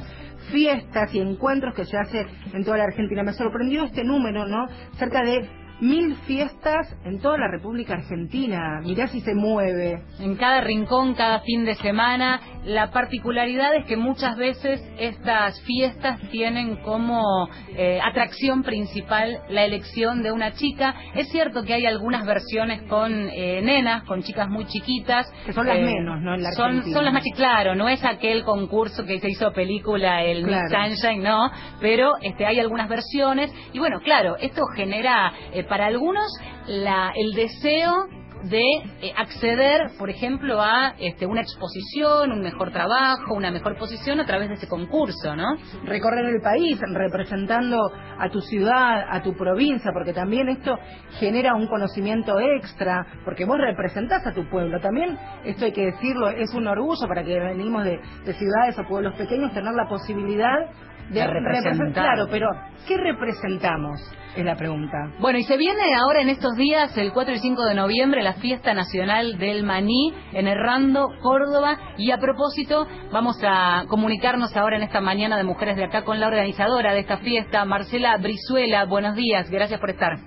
fiestas 0.53 1.13
y 1.13 1.19
encuentros 1.19 1.75
que 1.75 1.87
se 1.87 1.99
hace 1.99 2.25
en 2.53 2.65
toda 2.65 2.77
la 2.77 2.85
Argentina. 2.85 3.25
Me 3.25 3.33
sorprendió 3.33 3.83
este 3.83 4.05
número, 4.05 4.47
¿no? 4.47 4.69
Cerca 4.93 5.25
de 5.25 5.66
mil 5.81 6.17
fiestas 6.27 6.97
en 7.05 7.21
toda 7.21 7.39
la 7.39 7.49
República 7.49 7.95
Argentina. 7.95 8.81
Mirá 8.83 9.07
si 9.09 9.21
se 9.21 9.35
mueve. 9.35 10.03
En 10.19 10.37
cada 10.37 10.61
rincón, 10.61 11.15
cada 11.15 11.41
fin 11.41 11.65
de 11.65 11.75
semana. 11.75 12.41
La 12.65 12.91
particularidad 12.91 13.77
es 13.77 13.87
que 13.87 13.97
muchas 13.97 14.37
veces 14.37 14.83
estas 14.99 15.61
fiestas 15.63 16.21
tienen 16.31 16.77
como 16.79 17.49
eh, 17.77 18.01
atracción 18.03 18.65
principal 18.65 19.41
la 19.49 19.65
elección 19.65 20.23
de 20.23 20.33
una 20.33 20.53
chica. 20.53 20.95
Es 21.15 21.29
cierto 21.29 21.63
que 21.63 21.75
hay 21.75 21.87
algunas 21.87 22.27
versiones 22.27 22.83
con 22.89 23.29
eh, 23.31 23.61
nenas, 23.63 24.03
con 24.05 24.23
chicas 24.23 24.49
muy 24.49 24.67
chiquitas. 24.67 25.31
Que 25.45 25.53
son 25.53 25.67
las 25.67 25.77
eh, 25.77 25.83
menos, 25.83 26.21
¿no? 26.23 26.35
En 26.35 26.43
la 26.43 26.53
son, 26.53 26.83
son 26.93 27.05
las 27.05 27.15
más 27.15 27.23
claro, 27.35 27.75
no 27.75 27.89
es 27.89 28.05
aquel 28.05 28.45
concurso 28.45 29.05
que 29.05 29.21
se 29.21 29.31
hizo 29.31 29.53
película, 29.53 30.23
el 30.23 30.45
Sunshine, 30.45 31.23
no. 31.23 31.51
Pero 31.81 32.13
este, 32.21 32.47
hay 32.47 32.59
algunas 32.59 32.89
versiones. 32.89 33.53
Y 33.73 33.79
bueno, 33.79 34.01
claro, 34.01 34.37
esto 34.39 34.63
genera 34.75 35.33
para 35.69 35.87
algunos 35.87 36.27
la, 36.67 37.13
el 37.15 37.33
deseo 37.35 38.09
de 38.45 38.63
eh, 38.63 39.13
acceder, 39.17 39.91
por 39.99 40.11
ejemplo, 40.11 40.61
a 40.61 40.95
este, 40.99 41.27
una 41.27 41.41
exposición, 41.41 42.33
un 42.33 42.43
mejor 42.43 42.71
trabajo, 42.71 43.35
una 43.35 43.51
mejor 43.51 43.77
posición 43.77 44.21
a 44.21 44.27
través 44.27 44.49
de 44.49 44.55
ese 44.55 44.69
concurso, 44.69 45.35
¿no? 45.35 45.57
Recorrer 45.85 46.27
el 46.27 46.41
país 46.41 46.79
representando 46.93 47.79
a 48.19 48.29
tu 48.29 48.41
ciudad, 48.41 49.07
a 49.11 49.23
tu 49.23 49.35
provincia, 49.35 49.91
porque 49.93 50.13
también 50.13 50.49
esto 50.49 50.79
genera 51.19 51.55
un 51.55 51.67
conocimiento 51.67 52.39
extra, 52.39 53.07
porque 53.25 53.45
vos 53.45 53.59
representás 53.59 54.27
a 54.27 54.33
tu 54.33 54.49
pueblo. 54.49 54.81
También, 54.81 55.19
esto 55.45 55.65
hay 55.65 55.73
que 55.73 55.87
decirlo, 55.87 56.29
es 56.29 56.53
un 56.55 56.67
orgullo 56.67 57.09
para 57.09 57.25
que 57.25 57.39
venimos 57.39 57.85
de, 57.85 57.99
de 58.25 58.35
ciudades 58.35 58.79
o 58.79 58.85
pueblos 58.89 59.15
pequeños 59.15 59.53
tener 59.53 59.75
la 59.75 59.89
posibilidad 59.89 60.71
de, 61.11 61.27
representar. 61.27 62.05
Claro, 62.05 62.29
pero 62.31 62.49
¿qué 62.87 62.97
representamos? 62.97 64.01
Es 64.37 64.45
la 64.45 64.55
pregunta. 64.55 64.99
Bueno, 65.19 65.39
y 65.39 65.45
se 65.45 65.57
viene 65.57 65.83
ahora 65.95 66.21
en 66.21 66.29
estos 66.29 66.57
días, 66.57 66.97
el 66.99 67.13
4 67.13 67.35
y 67.35 67.39
5 67.39 67.65
de 67.65 67.75
noviembre, 67.75 68.23
la 68.23 68.35
fiesta 68.35 68.75
nacional 68.75 69.39
del 69.39 69.65
maní 69.65 70.13
en 70.33 70.47
Errando, 70.47 71.09
Córdoba. 71.23 71.79
Y 71.97 72.11
a 72.11 72.19
propósito, 72.19 72.87
vamos 73.11 73.41
a 73.43 73.85
comunicarnos 73.89 74.55
ahora 74.57 74.77
en 74.77 74.83
esta 74.83 75.01
mañana 75.01 75.37
de 75.37 75.45
Mujeres 75.45 75.77
de 75.77 75.85
Acá 75.85 76.05
con 76.05 76.21
la 76.21 76.27
organizadora 76.27 76.93
de 76.93 77.01
esta 77.01 77.19
fiesta, 77.19 77.65
Marcela 77.65 78.17
Brizuela. 78.19 78.85
Buenos 78.85 79.17
días, 79.17 79.51
gracias 79.51 79.81
por 79.81 79.91
estar. 79.91 80.19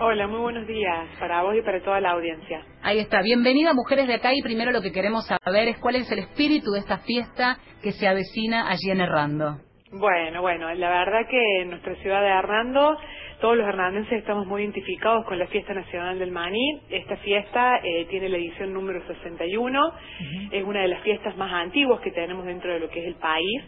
Hola, 0.00 0.28
muy 0.28 0.38
buenos 0.38 0.66
días 0.68 1.08
para 1.18 1.42
vos 1.42 1.56
y 1.56 1.62
para 1.62 1.82
toda 1.82 2.00
la 2.00 2.12
audiencia. 2.12 2.64
Ahí 2.82 3.00
está, 3.00 3.20
bienvenida 3.20 3.74
Mujeres 3.74 4.06
de 4.06 4.14
Acá 4.14 4.32
y 4.32 4.42
primero 4.42 4.70
lo 4.70 4.80
que 4.80 4.92
queremos 4.92 5.26
saber 5.26 5.66
es 5.66 5.78
cuál 5.78 5.96
es 5.96 6.10
el 6.12 6.20
espíritu 6.20 6.70
de 6.70 6.78
esta 6.78 6.98
fiesta 6.98 7.58
que 7.82 7.90
se 7.90 8.06
avecina 8.06 8.70
allí 8.70 8.92
en 8.92 9.00
Errando. 9.00 9.67
Bueno, 9.90 10.42
bueno, 10.42 10.72
la 10.74 10.90
verdad 10.90 11.26
que 11.30 11.60
en 11.62 11.70
nuestra 11.70 11.94
ciudad 11.96 12.20
de 12.20 12.28
Hernando, 12.28 12.98
todos 13.40 13.56
los 13.56 13.66
hernandenses 13.66 14.18
estamos 14.18 14.46
muy 14.46 14.60
identificados 14.60 15.24
con 15.24 15.38
la 15.38 15.46
Fiesta 15.46 15.72
Nacional 15.72 16.18
del 16.18 16.30
Maní. 16.30 16.82
Esta 16.90 17.16
fiesta 17.16 17.80
eh, 17.82 18.04
tiene 18.10 18.28
la 18.28 18.36
edición 18.36 18.74
número 18.74 19.00
61, 19.06 19.92
es 20.52 20.62
una 20.62 20.82
de 20.82 20.88
las 20.88 21.00
fiestas 21.00 21.34
más 21.38 21.50
antiguas 21.54 22.00
que 22.02 22.10
tenemos 22.10 22.44
dentro 22.44 22.70
de 22.70 22.80
lo 22.80 22.90
que 22.90 23.00
es 23.00 23.06
el 23.06 23.14
país. 23.14 23.62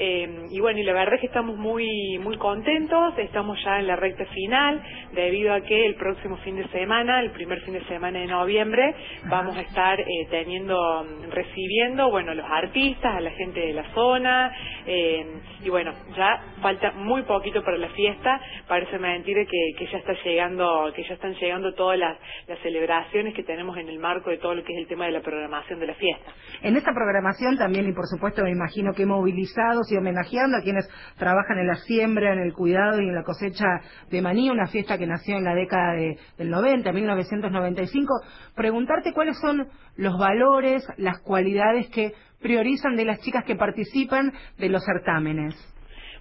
Eh, 0.00 0.46
y 0.50 0.60
bueno, 0.60 0.78
y 0.78 0.84
la 0.84 0.92
verdad 0.92 1.14
es 1.14 1.20
que 1.20 1.26
estamos 1.26 1.56
muy, 1.56 2.18
muy 2.18 2.36
contentos, 2.36 3.14
estamos 3.18 3.58
ya 3.64 3.80
en 3.80 3.88
la 3.88 3.96
recta 3.96 4.24
final, 4.26 4.80
debido 5.12 5.52
a 5.52 5.60
que 5.62 5.86
el 5.86 5.96
próximo 5.96 6.36
fin 6.38 6.54
de 6.54 6.68
semana, 6.68 7.20
el 7.20 7.32
primer 7.32 7.60
fin 7.62 7.74
de 7.74 7.84
semana 7.86 8.20
de 8.20 8.26
noviembre, 8.26 8.94
vamos 9.28 9.56
a 9.56 9.60
estar 9.62 9.98
eh, 9.98 10.04
teniendo, 10.30 11.04
recibiendo, 11.30 12.10
bueno, 12.10 12.32
los 12.34 12.46
artistas, 12.48 13.16
a 13.16 13.20
la 13.20 13.30
gente 13.32 13.58
de 13.58 13.72
la 13.72 13.92
zona, 13.92 14.52
eh, 14.86 15.26
y 15.64 15.68
bueno, 15.68 15.92
ya 16.16 16.42
falta 16.62 16.92
muy 16.92 17.22
poquito 17.22 17.64
para 17.64 17.76
la 17.76 17.88
fiesta, 17.88 18.40
parece 18.68 18.98
mentira 18.98 19.44
que, 19.44 19.72
que 19.76 19.86
ya 19.90 19.98
está 19.98 20.12
llegando, 20.24 20.92
que 20.94 21.02
ya 21.02 21.14
están 21.14 21.34
llegando 21.34 21.74
todas 21.74 21.98
las, 21.98 22.16
las 22.46 22.58
celebraciones 22.60 23.34
que 23.34 23.42
tenemos 23.42 23.76
en 23.76 23.88
el 23.88 23.98
marco 23.98 24.30
de 24.30 24.38
todo 24.38 24.54
lo 24.54 24.62
que 24.62 24.72
es 24.74 24.78
el 24.78 24.86
tema 24.86 25.06
de 25.06 25.12
la 25.12 25.22
programación 25.22 25.80
de 25.80 25.88
la 25.88 25.94
fiesta. 25.94 26.32
En 26.62 26.76
esta 26.76 26.92
programación 26.92 27.56
también, 27.56 27.88
y 27.88 27.92
por 27.92 28.06
supuesto 28.06 28.44
me 28.44 28.50
imagino 28.50 28.92
que 28.92 29.04
movilizados 29.04 29.87
y 29.90 29.96
homenajeando 29.96 30.56
a 30.56 30.62
quienes 30.62 30.88
trabajan 31.16 31.58
en 31.58 31.66
la 31.66 31.76
siembra, 31.76 32.32
en 32.32 32.40
el 32.40 32.52
cuidado 32.52 33.00
y 33.00 33.08
en 33.08 33.14
la 33.14 33.22
cosecha 33.22 33.66
de 34.10 34.22
maní, 34.22 34.50
una 34.50 34.66
fiesta 34.66 34.98
que 34.98 35.06
nació 35.06 35.36
en 35.36 35.44
la 35.44 35.54
década 35.54 35.94
del 36.36 36.50
90, 36.50 36.92
1995. 36.92 38.14
Preguntarte 38.54 39.12
cuáles 39.12 39.38
son 39.40 39.68
los 39.96 40.18
valores, 40.18 40.86
las 40.96 41.20
cualidades 41.20 41.88
que 41.90 42.12
priorizan 42.40 42.96
de 42.96 43.04
las 43.04 43.20
chicas 43.20 43.44
que 43.44 43.56
participan 43.56 44.32
de 44.58 44.68
los 44.68 44.84
certámenes. 44.84 45.54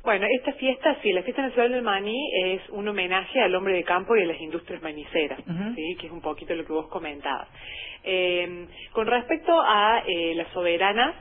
Bueno, 0.03 0.25
esta 0.37 0.53
fiesta, 0.53 0.95
sí, 1.01 1.11
la 1.11 1.21
fiesta 1.23 1.41
nacional 1.41 1.71
del 1.73 1.81
maní 1.81 2.31
es 2.45 2.61
un 2.69 2.87
homenaje 2.87 3.41
al 3.41 3.53
hombre 3.55 3.73
de 3.73 3.83
campo 3.83 4.15
y 4.15 4.21
a 4.21 4.25
las 4.25 4.39
industrias 4.39 4.81
maniceras, 4.81 5.39
¿sí? 5.75 5.97
que 5.99 6.07
es 6.07 6.13
un 6.13 6.21
poquito 6.21 6.55
lo 6.55 6.65
que 6.65 6.71
vos 6.71 6.87
comentabas. 6.87 7.49
Eh, 8.05 8.67
con 8.93 9.05
respecto 9.05 9.51
a 9.59 10.03
eh, 10.07 10.33
las 10.35 10.47
soberanas, 10.53 11.13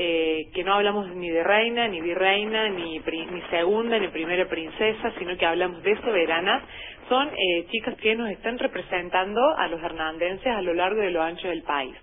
eh, 0.00 0.48
que 0.54 0.62
no 0.62 0.74
hablamos 0.74 1.08
ni 1.16 1.28
de 1.28 1.42
reina, 1.42 1.88
ni 1.88 2.00
virreina, 2.00 2.68
ni, 2.68 3.00
ni 3.00 3.42
segunda, 3.50 3.98
ni 3.98 4.06
primera 4.06 4.48
princesa, 4.48 5.12
sino 5.18 5.36
que 5.36 5.44
hablamos 5.44 5.82
de 5.82 6.00
soberanas, 6.02 6.62
son 7.08 7.28
eh, 7.28 7.66
chicas 7.68 7.96
que 7.96 8.14
nos 8.14 8.30
están 8.30 8.60
representando 8.60 9.40
a 9.56 9.66
los 9.66 9.82
hernandenses 9.82 10.46
a 10.46 10.62
lo 10.62 10.72
largo 10.72 11.02
y 11.02 11.10
lo 11.10 11.20
ancho 11.20 11.48
del 11.48 11.64
país. 11.64 11.96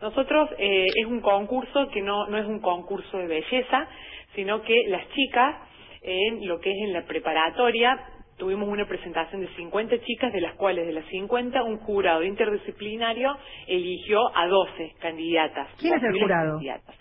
Nosotros 0.00 0.50
eh, 0.56 0.86
es 0.94 1.06
un 1.06 1.20
concurso 1.20 1.88
que 1.88 2.00
no, 2.00 2.28
no 2.28 2.38
es 2.38 2.46
un 2.46 2.60
concurso 2.60 3.18
de 3.18 3.26
belleza, 3.26 3.88
sino 4.36 4.62
que 4.62 4.84
las 4.86 5.08
chicas, 5.08 5.56
en 6.02 6.46
lo 6.46 6.60
que 6.60 6.70
es 6.70 6.76
en 6.86 6.92
la 6.92 7.02
preparatoria, 7.06 7.98
tuvimos 8.36 8.68
una 8.68 8.86
presentación 8.86 9.40
de 9.40 9.48
50 9.56 10.00
chicas, 10.02 10.32
de 10.32 10.40
las 10.40 10.54
cuales 10.54 10.86
de 10.86 10.92
las 10.92 11.06
50 11.06 11.62
un 11.64 11.78
jurado 11.78 12.22
interdisciplinario 12.22 13.36
eligió 13.66 14.20
a 14.36 14.46
12 14.46 14.94
candidatas. 15.00 15.68
¿Quién 15.78 15.94
es 15.94 16.02
el 16.04 16.20
jurado? 16.20 16.52
Candidatas. 16.52 16.96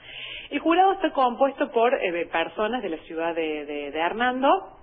El 0.52 0.60
jurado 0.60 0.92
está 0.92 1.12
compuesto 1.14 1.72
por 1.72 1.94
eh, 1.94 2.26
personas 2.26 2.84
de 2.84 2.90
la 2.90 2.98
ciudad 3.04 3.34
de, 3.34 3.66
de, 3.66 3.92
de 3.92 4.00
Hernando, 4.00 4.81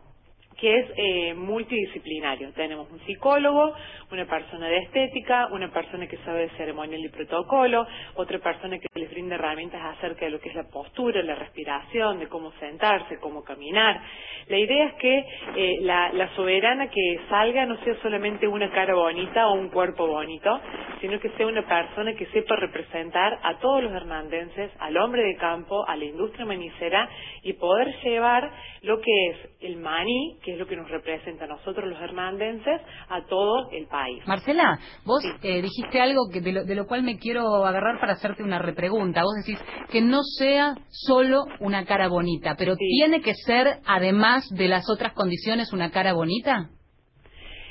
que 0.58 0.76
es 0.76 0.86
eh, 0.96 1.34
multidisciplinario. 1.34 2.52
Tenemos 2.52 2.90
un 2.90 2.98
psicólogo, 3.06 3.74
una 4.10 4.26
persona 4.26 4.66
de 4.68 4.78
estética, 4.78 5.48
una 5.52 5.70
persona 5.72 6.08
que 6.08 6.16
sabe 6.18 6.40
de 6.40 6.50
ceremonial 6.56 7.00
y 7.00 7.08
protocolo, 7.08 7.86
otra 8.16 8.38
persona 8.40 8.78
que 8.78 8.88
les 8.94 9.08
brinda 9.10 9.36
herramientas 9.36 9.80
acerca 9.96 10.24
de 10.24 10.32
lo 10.32 10.40
que 10.40 10.48
es 10.48 10.56
la 10.56 10.68
postura, 10.68 11.22
la 11.22 11.36
respiración, 11.36 12.18
de 12.18 12.26
cómo 12.26 12.52
sentarse, 12.58 13.20
cómo 13.20 13.44
caminar. 13.44 14.00
La 14.48 14.58
idea 14.58 14.86
es 14.86 14.94
que 14.94 15.24
eh, 15.56 15.78
la, 15.82 16.28
soberana 16.34 16.88
que 16.88 17.20
salga 17.28 17.64
no 17.66 17.76
sea 17.84 17.94
solamente 18.02 18.48
una 18.48 18.70
cara 18.70 18.94
bonita 18.94 19.46
o 19.48 19.54
un 19.54 19.68
cuerpo 19.68 20.06
bonito, 20.06 20.60
sino 21.00 21.20
que 21.20 21.30
sea 21.30 21.46
una 21.46 21.66
persona 21.66 22.14
que 22.14 22.26
sepa 22.26 22.56
representar 22.56 23.38
a 23.42 23.58
todos 23.58 23.82
los 23.82 23.92
hernandenses, 23.92 24.70
al 24.80 24.96
hombre 24.96 25.22
de 25.22 25.36
campo, 25.36 25.86
a 25.86 25.96
la 25.96 26.04
industria 26.04 26.46
manicera 26.46 27.08
y 27.42 27.52
poder 27.52 27.94
llevar 28.02 28.50
lo 28.82 29.00
que 29.00 29.30
es 29.30 29.36
el 29.60 29.76
maní, 29.76 30.38
que 30.48 30.54
es 30.54 30.58
lo 30.58 30.66
que 30.66 30.76
nos 30.76 30.88
representa 30.88 31.44
a 31.44 31.48
nosotros 31.48 31.86
los 31.86 32.00
hernandenses, 32.00 32.80
a 33.10 33.22
todo 33.26 33.70
el 33.70 33.86
país. 33.86 34.26
Marcela, 34.26 34.78
vos 35.04 35.22
eh, 35.42 35.60
dijiste 35.60 36.00
algo 36.00 36.30
que 36.32 36.40
de, 36.40 36.52
lo, 36.52 36.64
de 36.64 36.74
lo 36.74 36.86
cual 36.86 37.02
me 37.02 37.18
quiero 37.18 37.66
agarrar 37.66 38.00
para 38.00 38.14
hacerte 38.14 38.42
una 38.42 38.58
repregunta. 38.58 39.22
Vos 39.22 39.34
decís 39.44 39.62
que 39.90 40.00
no 40.00 40.22
sea 40.22 40.74
solo 40.88 41.44
una 41.60 41.84
cara 41.84 42.08
bonita, 42.08 42.54
pero 42.56 42.76
tiene 42.76 43.20
que 43.20 43.34
ser, 43.34 43.80
además 43.84 44.48
de 44.48 44.68
las 44.68 44.88
otras 44.88 45.12
condiciones, 45.12 45.70
una 45.74 45.90
cara 45.90 46.14
bonita. 46.14 46.70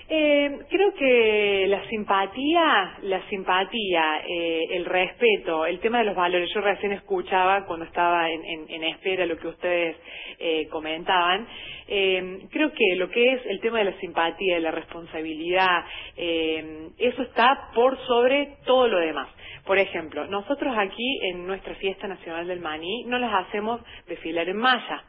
Eh, 0.09 0.59
creo 0.69 0.93
que 0.93 1.65
la 1.67 1.85
simpatía, 1.89 2.97
la 3.01 3.27
simpatía, 3.27 4.21
eh, 4.25 4.67
el 4.71 4.85
respeto, 4.85 5.65
el 5.65 5.79
tema 5.79 5.99
de 5.99 6.05
los 6.05 6.15
valores. 6.15 6.49
Yo 6.53 6.61
recién 6.61 6.93
escuchaba 6.93 7.65
cuando 7.65 7.85
estaba 7.85 8.29
en, 8.29 8.83
espera 8.85 9.25
lo 9.25 9.37
que 9.37 9.47
ustedes 9.49 9.97
eh, 10.39 10.69
comentaban. 10.69 11.45
Eh, 11.89 12.39
creo 12.51 12.71
que 12.71 12.95
lo 12.95 13.09
que 13.09 13.33
es 13.33 13.45
el 13.47 13.59
tema 13.59 13.79
de 13.79 13.85
la 13.85 13.99
simpatía, 13.99 14.55
de 14.55 14.61
la 14.61 14.71
responsabilidad, 14.71 15.83
eh, 16.15 16.89
eso 16.97 17.23
está 17.23 17.71
por 17.75 17.97
sobre 18.05 18.55
todo 18.65 18.87
lo 18.87 18.99
demás. 18.99 19.27
Por 19.65 19.77
ejemplo, 19.77 20.25
nosotros 20.27 20.73
aquí 20.77 21.19
en 21.23 21.45
nuestra 21.45 21.75
fiesta 21.75 22.07
nacional 22.07 22.47
del 22.47 22.61
maní 22.61 23.03
no 23.07 23.19
las 23.19 23.45
hacemos 23.45 23.81
desfilar 24.07 24.47
en 24.47 24.55
malla. 24.55 25.03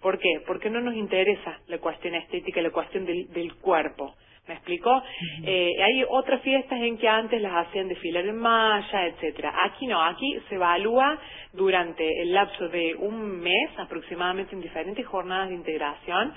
¿Por 0.00 0.18
qué? 0.18 0.40
Porque 0.46 0.70
no 0.70 0.80
nos 0.80 0.94
interesa 0.94 1.60
la 1.66 1.78
cuestión 1.78 2.14
estética, 2.14 2.62
la 2.62 2.70
cuestión 2.70 3.04
del, 3.04 3.28
del 3.30 3.54
cuerpo. 3.56 4.14
¿Me 4.48 4.54
explicó? 4.54 5.02
eh, 5.44 5.72
hay 5.82 6.04
otras 6.08 6.40
fiestas 6.40 6.80
en 6.80 6.96
que 6.96 7.06
antes 7.06 7.40
las 7.42 7.66
hacían 7.66 7.86
desfilar 7.86 8.24
en 8.26 8.36
malla, 8.36 9.06
etcétera. 9.06 9.52
Aquí 9.64 9.86
no, 9.86 10.02
aquí 10.02 10.38
se 10.48 10.54
evalúa 10.54 11.18
durante 11.52 12.22
el 12.22 12.32
lapso 12.32 12.68
de 12.68 12.94
un 12.94 13.40
mes 13.40 13.70
aproximadamente 13.76 14.54
en 14.54 14.62
diferentes 14.62 15.06
jornadas 15.06 15.50
de 15.50 15.54
integración, 15.54 16.32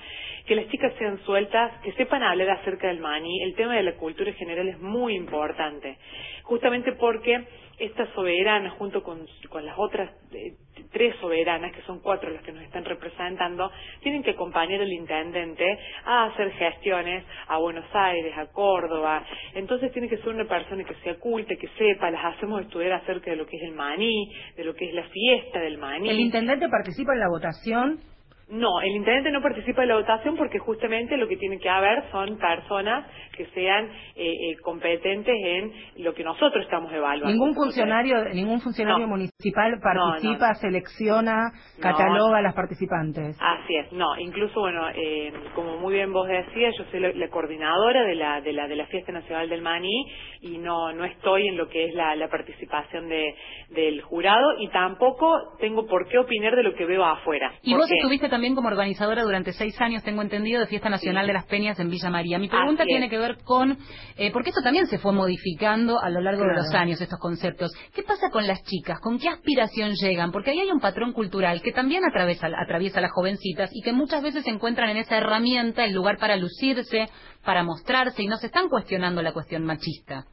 que 0.46 0.54
las 0.56 0.68
chicas 0.68 0.92
sean 0.98 1.18
sueltas, 1.24 1.72
que 1.82 1.92
sepan 1.92 2.22
hablar 2.22 2.50
acerca 2.50 2.88
del 2.88 3.00
maní. 3.00 3.42
El 3.44 3.54
tema 3.54 3.76
de 3.76 3.82
la 3.82 3.92
cultura 3.92 4.30
en 4.30 4.36
general 4.36 4.68
es 4.68 4.78
muy 4.78 5.14
importante, 5.14 5.96
justamente 6.42 6.92
porque 6.92 7.46
esta 7.82 8.06
soberana, 8.14 8.70
junto 8.70 9.02
con, 9.02 9.26
con 9.48 9.66
las 9.66 9.76
otras 9.76 10.10
eh, 10.32 10.54
tres 10.92 11.16
soberanas, 11.20 11.72
que 11.74 11.82
son 11.82 12.00
cuatro 12.00 12.30
las 12.30 12.42
que 12.42 12.52
nos 12.52 12.62
están 12.62 12.84
representando, 12.84 13.70
tienen 14.02 14.22
que 14.22 14.30
acompañar 14.30 14.80
al 14.80 14.92
intendente 14.92 15.64
a 16.04 16.26
hacer 16.26 16.52
gestiones 16.52 17.24
a 17.48 17.58
Buenos 17.58 17.84
Aires, 17.92 18.32
a 18.38 18.46
Córdoba. 18.52 19.24
Entonces 19.54 19.90
tiene 19.92 20.08
que 20.08 20.18
ser 20.18 20.28
una 20.28 20.44
persona 20.44 20.84
que 20.84 20.94
sea 21.02 21.18
culta, 21.18 21.54
que 21.56 21.68
sepa, 21.76 22.10
las 22.10 22.36
hacemos 22.36 22.62
estudiar 22.62 22.92
acerca 22.92 23.32
de 23.32 23.36
lo 23.36 23.46
que 23.46 23.56
es 23.56 23.62
el 23.64 23.72
maní, 23.72 24.32
de 24.56 24.64
lo 24.64 24.74
que 24.74 24.88
es 24.88 24.94
la 24.94 25.04
fiesta 25.04 25.58
del 25.58 25.78
maní. 25.78 26.08
¿El 26.08 26.20
intendente 26.20 26.68
participa 26.68 27.14
en 27.14 27.20
la 27.20 27.28
votación? 27.28 28.11
No, 28.52 28.82
el 28.82 28.90
intendente 28.96 29.30
no 29.30 29.40
participa 29.40 29.80
en 29.82 29.88
la 29.88 29.94
votación 29.96 30.36
porque 30.36 30.58
justamente 30.58 31.16
lo 31.16 31.26
que 31.26 31.38
tiene 31.38 31.58
que 31.58 31.70
haber 31.70 32.04
son 32.10 32.36
personas 32.36 33.06
que 33.34 33.46
sean 33.46 33.86
eh, 34.14 34.26
eh, 34.26 34.56
competentes 34.62 35.34
en 35.42 35.72
lo 36.04 36.12
que 36.12 36.22
nosotros 36.22 36.62
estamos 36.62 36.92
evaluando. 36.92 37.32
Ningún 37.32 37.54
funcionario, 37.54 38.22
ningún 38.34 38.60
funcionario 38.60 39.06
No. 39.06 39.08
municipal 39.08 39.80
participa, 39.82 40.48
No, 40.48 40.52
no. 40.52 40.54
selecciona, 40.56 41.50
cataloga 41.80 42.38
a 42.38 42.42
las 42.42 42.54
participantes. 42.54 43.38
Así 43.40 43.74
es, 43.74 43.90
no, 43.92 44.18
incluso 44.18 44.60
bueno, 44.60 44.82
eh, 44.94 45.32
como 45.54 45.78
muy 45.78 45.94
bien 45.94 46.12
vos 46.12 46.28
decías, 46.28 46.74
yo 46.76 46.84
soy 46.90 47.00
la, 47.00 47.10
la 47.14 47.28
coordinadora 47.30 48.02
de 48.04 48.14
la, 48.16 48.42
de 48.42 48.52
la 48.52 48.68
de 48.68 48.76
la 48.76 48.86
fiesta 48.88 49.12
nacional 49.12 49.48
del 49.48 49.62
maní 49.62 50.12
y 50.42 50.58
no 50.58 50.92
no 50.92 51.06
estoy 51.06 51.48
en 51.48 51.56
lo 51.56 51.70
que 51.70 51.86
es 51.86 51.94
la, 51.94 52.14
la 52.16 52.28
participación 52.28 53.08
de 53.08 53.34
del 53.70 54.02
jurado 54.02 54.58
y 54.58 54.68
tampoco 54.68 55.56
tengo 55.58 55.86
por 55.86 56.06
qué 56.08 56.18
opinar 56.18 56.54
de 56.54 56.64
lo 56.64 56.74
que 56.74 56.84
veo 56.84 57.02
afuera. 57.02 57.50
Y 57.62 57.74
vos 57.74 57.90
estuviste 57.90 58.28
también 58.28 58.41
como 58.50 58.68
organizadora 58.68 59.22
durante 59.22 59.52
seis 59.52 59.80
años, 59.80 60.02
tengo 60.02 60.20
entendido, 60.20 60.60
de 60.60 60.66
Fiesta 60.66 60.90
Nacional 60.90 61.26
de 61.28 61.32
las 61.32 61.46
Peñas 61.46 61.78
en 61.78 61.88
Villa 61.88 62.10
María. 62.10 62.38
Mi 62.38 62.48
pregunta 62.48 62.84
tiene 62.84 63.08
que 63.08 63.16
ver 63.16 63.38
con, 63.44 63.78
eh, 64.16 64.32
porque 64.32 64.50
esto 64.50 64.62
también 64.62 64.86
se 64.88 64.98
fue 64.98 65.12
modificando 65.12 66.00
a 66.02 66.10
lo 66.10 66.20
largo 66.20 66.42
de 66.42 66.54
los 66.54 66.74
años, 66.74 67.00
estos 67.00 67.20
conceptos. 67.20 67.72
¿Qué 67.94 68.02
pasa 68.02 68.30
con 68.30 68.46
las 68.46 68.62
chicas? 68.64 68.98
¿Con 69.00 69.20
qué 69.20 69.28
aspiración 69.28 69.92
llegan? 69.94 70.32
Porque 70.32 70.50
ahí 70.50 70.58
hay 70.58 70.70
un 70.72 70.80
patrón 70.80 71.12
cultural 71.12 71.62
que 71.62 71.72
también 71.72 72.04
atraviesa, 72.04 72.48
atraviesa 72.60 72.98
a 72.98 73.02
las 73.02 73.12
jovencitas 73.12 73.70
y 73.72 73.80
que 73.82 73.92
muchas 73.92 74.22
veces 74.22 74.44
encuentran 74.48 74.90
en 74.90 74.96
esa 74.96 75.18
herramienta 75.18 75.84
el 75.84 75.92
lugar 75.92 76.18
para 76.18 76.36
lucirse, 76.36 77.08
para 77.44 77.62
mostrarse 77.62 78.22
y 78.22 78.26
no 78.26 78.36
se 78.38 78.46
están 78.46 78.68
cuestionando 78.68 79.22
la 79.22 79.32
cuestión 79.32 79.64
machista. 79.64 80.24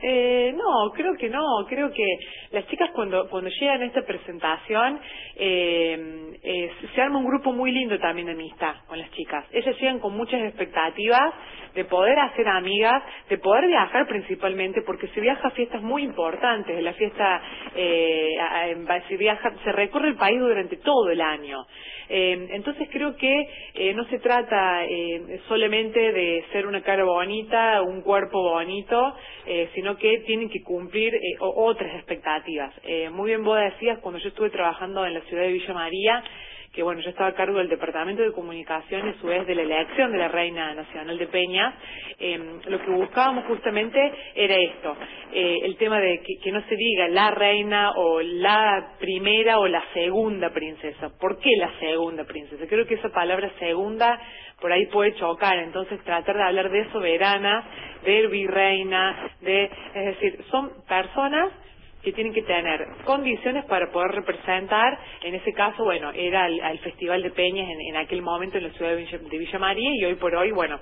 Eh, 0.00 0.54
no, 0.56 0.90
creo 0.92 1.14
que 1.16 1.28
no. 1.28 1.44
Creo 1.68 1.90
que 1.92 2.06
las 2.50 2.66
chicas 2.68 2.90
cuando 2.94 3.28
cuando 3.28 3.50
llegan 3.50 3.82
a 3.82 3.86
esta 3.86 4.02
presentación 4.02 5.00
eh, 5.36 6.70
se 6.94 7.00
arma 7.00 7.18
un 7.18 7.26
grupo 7.26 7.52
muy 7.52 7.72
lindo 7.72 7.98
también 7.98 8.26
de 8.26 8.32
amistad 8.32 8.76
con 8.86 8.98
las 8.98 9.10
chicas. 9.12 9.44
Ellas 9.52 9.76
llegan 9.80 9.98
con 9.98 10.16
muchas 10.16 10.40
expectativas 10.42 11.34
de 11.74 11.84
poder 11.84 12.18
hacer 12.18 12.48
amigas, 12.48 13.02
de 13.28 13.38
poder 13.38 13.66
viajar 13.66 14.06
principalmente, 14.06 14.82
porque 14.82 15.08
se 15.08 15.20
viaja 15.20 15.48
a 15.48 15.50
fiestas 15.52 15.82
muy 15.82 16.02
importantes. 16.02 16.82
La 16.82 16.92
fiesta 16.92 17.42
eh, 17.74 18.34
se 19.08 19.16
viaja, 19.16 19.52
se 19.64 19.72
recorre 19.72 20.08
el 20.08 20.16
país 20.16 20.38
durante 20.38 20.76
todo 20.76 21.10
el 21.10 21.20
año. 21.20 21.66
Eh, 22.08 22.48
entonces 22.52 22.88
creo 22.90 23.16
que 23.16 23.48
eh, 23.74 23.94
no 23.94 24.04
se 24.08 24.18
trata 24.18 24.84
eh, 24.86 25.40
solamente 25.48 26.00
de 26.12 26.44
ser 26.52 26.66
una 26.66 26.82
cara 26.82 27.04
bonita, 27.04 27.82
un 27.82 28.02
cuerpo 28.02 28.42
bonito, 28.42 29.14
eh, 29.46 29.68
sino 29.74 29.96
que 29.96 30.18
tienen 30.26 30.48
que 30.48 30.62
cumplir 30.62 31.14
eh, 31.14 31.36
otras 31.40 31.94
expectativas. 31.96 32.72
Eh, 32.82 33.10
muy 33.10 33.28
bien 33.30 33.44
vos 33.44 33.58
decías, 33.58 33.98
cuando 34.00 34.20
yo 34.20 34.28
estuve 34.28 34.50
trabajando 34.50 35.04
en 35.06 35.14
la 35.14 35.20
ciudad 35.22 35.42
de 35.42 35.52
Villa 35.52 35.74
María, 35.74 36.24
que 36.72 36.82
bueno, 36.82 37.00
yo 37.00 37.10
estaba 37.10 37.30
a 37.30 37.34
cargo 37.34 37.58
del 37.58 37.68
Departamento 37.68 38.22
de 38.22 38.32
Comunicación 38.32 39.08
a 39.08 39.20
su 39.20 39.26
vez 39.26 39.46
de 39.46 39.54
la 39.54 39.62
elección 39.62 40.12
de 40.12 40.18
la 40.18 40.28
Reina 40.28 40.74
Nacional 40.74 41.18
de 41.18 41.26
Peñas, 41.26 41.74
eh, 42.18 42.38
lo 42.66 42.80
que 42.80 42.90
buscábamos 42.90 43.44
justamente 43.46 43.98
era 44.34 44.54
esto, 44.54 44.96
eh, 45.32 45.56
el 45.62 45.76
tema 45.76 46.00
de 46.00 46.20
que, 46.20 46.38
que 46.42 46.52
no 46.52 46.62
se 46.68 46.76
diga 46.76 47.08
la 47.08 47.30
reina 47.30 47.92
o 47.96 48.20
la 48.20 48.94
primera 48.98 49.58
o 49.58 49.66
la 49.66 49.82
segunda 49.92 50.50
princesa. 50.50 51.10
¿Por 51.18 51.38
qué 51.38 51.50
la 51.58 51.70
segunda 51.78 52.24
princesa? 52.24 52.66
Creo 52.68 52.86
que 52.86 52.94
esa 52.94 53.10
palabra 53.10 53.50
segunda 53.58 54.20
por 54.60 54.72
ahí 54.72 54.86
puede 54.86 55.14
chocar, 55.14 55.58
entonces 55.58 56.02
tratar 56.04 56.36
de 56.36 56.42
hablar 56.42 56.70
de 56.70 56.90
soberana, 56.90 57.64
de 58.04 58.26
virreina, 58.26 59.30
de, 59.40 59.64
es 59.94 60.04
decir, 60.06 60.44
son 60.50 60.72
personas 60.88 61.52
que 62.08 62.14
tienen 62.14 62.32
que 62.32 62.42
tener 62.42 62.86
condiciones 63.04 63.66
para 63.66 63.90
poder 63.90 64.12
representar, 64.12 64.98
en 65.22 65.34
ese 65.34 65.52
caso, 65.52 65.84
bueno, 65.84 66.10
era 66.14 66.44
al, 66.44 66.58
al 66.60 66.78
Festival 66.78 67.22
de 67.22 67.30
Peñas 67.30 67.68
en, 67.68 67.80
en 67.80 67.96
aquel 67.96 68.22
momento 68.22 68.56
en 68.56 68.64
la 68.64 68.70
ciudad 68.70 68.92
de 68.92 68.96
Villa, 68.96 69.18
de 69.18 69.38
Villa 69.38 69.58
María 69.58 69.90
y 69.94 70.04
hoy 70.06 70.14
por 70.14 70.34
hoy, 70.34 70.50
bueno, 70.52 70.80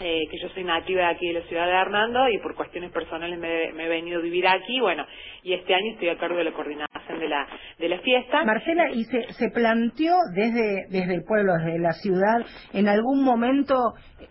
eh, 0.00 0.28
que 0.30 0.38
yo 0.40 0.48
soy 0.50 0.64
nativa 0.64 1.02
de 1.02 1.06
aquí 1.08 1.26
de 1.28 1.40
la 1.40 1.46
ciudad 1.46 1.66
de 1.66 1.72
Hernando 1.72 2.28
y 2.28 2.38
por 2.38 2.54
cuestiones 2.54 2.92
personales 2.92 3.38
me, 3.38 3.68
he 3.68 3.88
venido 3.88 4.20
a 4.20 4.22
vivir 4.22 4.46
aquí, 4.46 4.80
bueno, 4.80 5.04
y 5.42 5.54
este 5.54 5.74
año 5.74 5.92
estoy 5.92 6.08
a 6.08 6.18
cargo 6.18 6.36
de 6.36 6.44
la 6.44 6.52
coordinación 6.52 7.18
de 7.18 7.28
la, 7.28 7.46
de 7.78 7.88
la 7.88 7.98
fiesta. 8.00 8.44
Marcela, 8.44 8.90
¿y 8.92 9.04
se, 9.04 9.32
se 9.32 9.50
planteó 9.50 10.14
desde, 10.34 10.86
desde 10.90 11.14
el 11.14 11.24
pueblo, 11.24 11.54
desde 11.54 11.78
la 11.78 11.92
ciudad, 11.92 12.46
en 12.72 12.88
algún 12.88 13.24
momento 13.24 13.74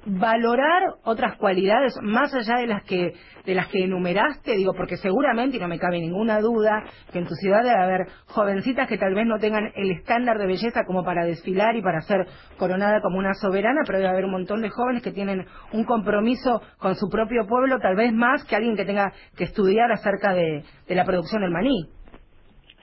valorar 0.06 0.84
otras 1.04 1.38
cualidades 1.38 1.94
más 2.02 2.34
allá 2.34 2.58
de 2.58 2.68
las 2.68 2.84
que 2.84 3.14
de 3.48 3.56
las 3.56 3.68
que 3.68 3.84
enumeraste? 3.84 4.58
Digo, 4.58 4.74
porque 4.76 4.98
seguramente, 4.98 5.58
y 5.58 5.60
no 5.60 5.70
me 5.70 5.80
cabe 5.80 6.00
ninguna 6.00 6.42
duda, 6.42 6.84
que 7.12 7.20
en 7.20 7.26
tu 7.26 7.34
ciudad 7.36 7.64
debe 7.64 7.82
haber 7.82 8.08
jovencitas 8.28 8.88
que 8.90 8.98
tal 8.98 9.16
vez 9.16 9.26
no 9.26 9.40
tengan 9.40 9.72
el 9.76 9.92
estándar 9.92 10.38
de 10.38 10.48
belleza 10.48 10.84
como 10.86 11.04
para 11.04 11.26
desfilar 11.26 11.76
y 11.76 11.82
para 11.82 12.02
ser 12.02 12.28
coronada 12.58 13.00
como 13.02 13.18
una 13.18 13.34
soberana, 13.34 13.82
pero 13.86 14.00
debe 14.00 14.10
haber 14.10 14.26
un 14.26 14.32
montón 14.32 14.62
de 14.62 14.70
jóvenes 14.70 15.02
que 15.02 15.12
tienen 15.12 15.46
un 15.74 15.84
compromiso 15.84 16.62
con 16.80 16.96
su 16.96 17.10
propio 17.10 17.46
pueblo, 17.48 17.80
tal 17.80 17.96
vez 17.96 18.14
más 18.14 18.44
que 18.46 18.56
alguien 18.56 18.76
que 18.76 18.86
tenga 18.86 19.12
que 19.38 19.44
estudiar 19.46 19.92
acerca 19.92 20.34
de, 20.34 20.64
la 20.88 21.06
producción 21.06 21.42
del 21.42 21.52
maní. 21.52 21.88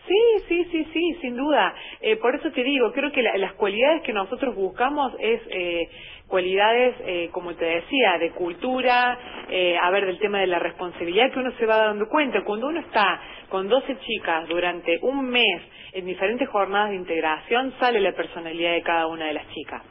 Sí, 0.07 0.45
sí, 0.49 0.65
sí, 0.71 0.85
sí, 0.93 1.15
sin 1.23 1.35
duda. 1.37 1.75
Eh, 2.03 2.17
por 2.17 2.35
eso 2.35 2.51
te 2.53 2.63
digo, 2.63 2.93
creo 2.93 3.11
que 3.11 3.23
la- 3.23 3.39
las 3.39 3.55
cualidades 3.55 4.03
que 4.03 4.13
nosotros 4.13 4.55
buscamos 4.55 5.13
es 5.19 5.41
eh, 5.49 5.89
cualidades, 6.29 6.95
eh, 7.07 7.31
como 7.33 7.55
te 7.55 7.65
decía, 7.65 8.19
de 8.19 8.33
cultura, 8.33 9.19
eh, 9.49 9.77
a 9.81 9.91
ver, 9.91 10.05
del 10.05 10.19
tema 10.19 10.41
de 10.41 10.47
la 10.47 10.59
responsabilidad 10.59 11.33
que 11.33 11.39
uno 11.39 11.53
se 11.53 11.65
va 11.65 11.79
dando 11.79 12.07
cuenta. 12.09 12.45
Cuando 12.45 12.67
uno 12.67 12.81
está 12.81 13.19
con 13.49 13.67
12 13.69 13.97
chicas 14.01 14.47
durante 14.47 14.99
un 15.01 15.25
mes 15.27 15.63
en 15.95 16.05
diferentes 16.05 16.49
jornadas 16.51 16.91
de 16.91 16.97
integración, 16.97 17.73
sale 17.81 17.99
la 18.01 18.13
personalidad 18.13 18.73
de 18.73 18.83
cada 18.83 19.07
una 19.07 19.27
de 19.27 19.35
las 19.35 19.49
chicas. 19.49 19.83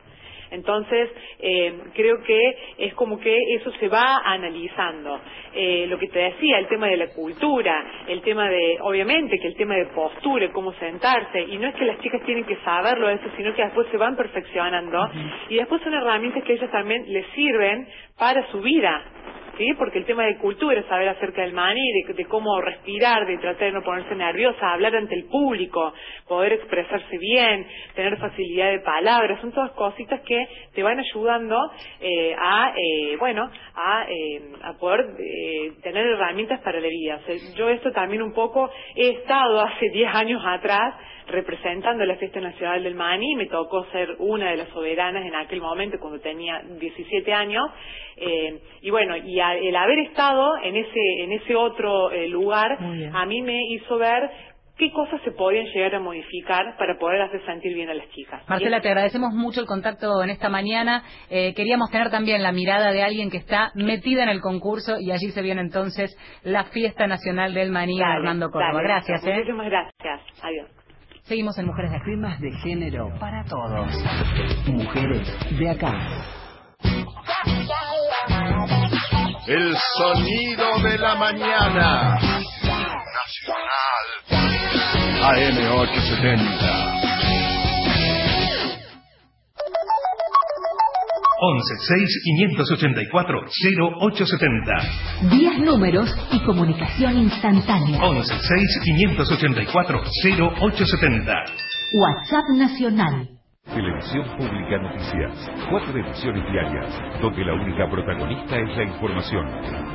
Entonces, 0.53 1.09
eh, 1.39 1.73
creo 1.95 2.21
que 2.23 2.57
es 2.77 2.93
como 2.93 3.19
que 3.19 3.35
eso 3.55 3.71
se 3.79 3.87
va 3.87 4.21
analizando. 4.23 5.19
Eh, 5.55 5.87
lo 5.89 5.97
que 5.97 6.07
te 6.07 6.19
decía, 6.19 6.59
el 6.59 6.67
tema 6.67 6.87
de 6.87 6.97
la 6.97 7.07
cultura, 7.07 7.83
el 8.07 8.21
tema 8.21 8.47
de, 8.49 8.77
obviamente, 8.81 9.39
que 9.39 9.47
el 9.47 9.55
tema 9.55 9.75
de 9.75 9.87
postura, 9.87 10.51
cómo 10.51 10.71
sentarse, 10.73 11.41
y 11.41 11.57
no 11.57 11.67
es 11.67 11.75
que 11.75 11.85
las 11.85 11.99
chicas 12.01 12.21
tienen 12.25 12.45
que 12.45 12.55
saberlo 12.57 13.09
eso, 13.09 13.25
sino 13.35 13.53
que 13.55 13.63
después 13.63 13.87
se 13.89 13.97
van 13.97 14.15
perfeccionando, 14.15 15.09
y 15.49 15.55
después 15.55 15.81
son 15.81 15.93
herramientas 15.95 16.43
que 16.43 16.53
ellas 16.53 16.71
también 16.71 17.03
les 17.11 17.25
sirven 17.33 17.87
para 18.17 18.45
su 18.51 18.61
vida. 18.61 19.03
¿Sí? 19.57 19.73
Porque 19.77 19.99
el 19.99 20.05
tema 20.05 20.25
de 20.25 20.37
cultura, 20.37 20.83
saber 20.87 21.09
acerca 21.09 21.41
del 21.41 21.53
maní, 21.53 21.81
de, 22.05 22.13
de 22.13 22.25
cómo 22.25 22.59
respirar, 22.61 23.25
de 23.25 23.37
tratar 23.37 23.67
de 23.67 23.71
no 23.73 23.83
ponerse 23.83 24.15
nerviosa, 24.15 24.73
hablar 24.73 24.95
ante 24.95 25.15
el 25.15 25.25
público, 25.25 25.93
poder 26.27 26.53
expresarse 26.53 27.17
bien, 27.17 27.65
tener 27.95 28.17
facilidad 28.17 28.71
de 28.71 28.79
palabras, 28.79 29.39
son 29.41 29.51
todas 29.51 29.71
cositas 29.71 30.21
que 30.21 30.47
te 30.73 30.83
van 30.83 30.99
ayudando 30.99 31.57
eh, 32.01 32.35
a, 32.37 32.73
eh, 32.75 33.17
bueno, 33.17 33.49
a, 33.75 34.05
eh, 34.09 34.41
a 34.63 34.73
poder 34.73 35.05
eh, 35.19 35.73
tener 35.81 36.05
herramientas 36.05 36.61
para 36.61 36.79
la 36.79 36.87
vida. 36.87 37.19
Yo 37.55 37.69
esto 37.69 37.91
también 37.91 38.21
un 38.21 38.33
poco 38.33 38.69
he 38.95 39.09
estado 39.09 39.61
hace 39.65 39.89
10 39.89 40.15
años 40.15 40.41
atrás 40.45 40.95
representando 41.27 42.05
la 42.05 42.15
Fiesta 42.15 42.39
Nacional 42.39 42.83
del 42.83 42.95
Maní, 42.95 43.35
me 43.35 43.45
tocó 43.47 43.85
ser 43.91 44.15
una 44.19 44.51
de 44.51 44.57
las 44.57 44.69
soberanas 44.69 45.25
en 45.25 45.35
aquel 45.35 45.61
momento 45.61 45.97
cuando 45.99 46.19
tenía 46.19 46.61
17 46.79 47.33
años, 47.33 47.63
eh, 48.17 48.59
y 48.81 48.89
bueno, 48.89 49.15
y 49.17 49.39
a- 49.39 49.55
el 49.55 49.75
haber 49.75 49.99
estado 49.99 50.57
en 50.63 50.75
ese, 50.75 50.99
en 51.19 51.31
ese 51.33 51.55
otro 51.55 52.11
eh, 52.11 52.27
lugar, 52.27 52.77
a 53.13 53.25
mí 53.25 53.41
me 53.41 53.59
hizo 53.71 53.97
ver 53.97 54.29
qué 54.75 54.91
cosas 54.91 55.21
se 55.21 55.31
podían 55.31 55.65
llegar 55.67 55.93
a 55.95 55.99
modificar 55.99 56.75
para 56.79 56.97
poder 56.97 57.21
hacer 57.21 57.45
sentir 57.45 57.75
bien 57.75 57.89
a 57.89 57.93
las 57.93 58.09
chicas. 58.09 58.41
Marcela, 58.49 58.81
te 58.81 58.87
agradecemos 58.87 59.31
mucho 59.31 59.61
el 59.61 59.67
contacto 59.67 60.23
en 60.23 60.31
esta 60.31 60.49
mañana. 60.49 61.03
Eh, 61.29 61.53
queríamos 61.53 61.91
tener 61.91 62.09
también 62.09 62.41
la 62.41 62.51
mirada 62.51 62.91
de 62.91 63.03
alguien 63.03 63.29
que 63.29 63.37
está 63.37 63.71
metida 63.75 64.23
en 64.23 64.29
el 64.29 64.41
concurso 64.41 64.95
y 64.99 65.11
allí 65.11 65.29
se 65.29 65.43
viene 65.43 65.61
entonces 65.61 66.17
la 66.43 66.63
Fiesta 66.65 67.05
Nacional 67.05 67.53
del 67.53 67.69
Maní 67.71 67.99
Dale, 67.99 68.15
Hernando 68.15 68.47
Córdoba. 68.49 68.71
dale. 68.73 68.83
Gracias, 68.87 69.27
¿eh? 69.27 69.33
Muchísimas 69.35 69.67
gracias. 69.67 70.21
Adiós. 70.41 70.82
Seguimos 71.33 71.57
en 71.57 71.65
Mujeres 71.65 71.89
de 71.89 71.97
Acá. 71.97 72.05
Temas 72.05 72.39
de 72.39 72.51
género 72.59 73.09
para 73.19 73.43
todos. 73.45 73.87
Mujeres 74.67 75.27
de 75.57 75.67
acá. 75.67 75.91
El 79.47 79.75
sonido 79.97 80.77
de 80.83 80.97
la 80.99 81.15
mañana. 81.15 82.19
Nacional. 83.49 84.05
AM870. 85.23 87.12
11 91.45 91.75
6 91.77 92.21
584 92.23 93.45
0870. 93.99 95.29
10 95.29 95.59
números 95.59 96.09
y 96.31 96.39
comunicación 96.45 97.17
instantánea. 97.17 98.01
11 98.01 98.33
6 98.33 98.79
584 98.85 100.01
0870. 100.01 101.33
WhatsApp 101.95 102.49
Nacional. 102.55 103.32
Televisión 103.65 104.25
Pública 104.37 104.77
Noticias. 104.77 105.51
Cuatro 105.69 105.97
ediciones 105.97 106.51
diarias, 106.51 107.21
donde 107.21 107.45
la 107.45 107.53
única 107.53 107.89
protagonista 107.89 108.57
es 108.57 108.77
la 108.77 108.83
información. 108.83 109.47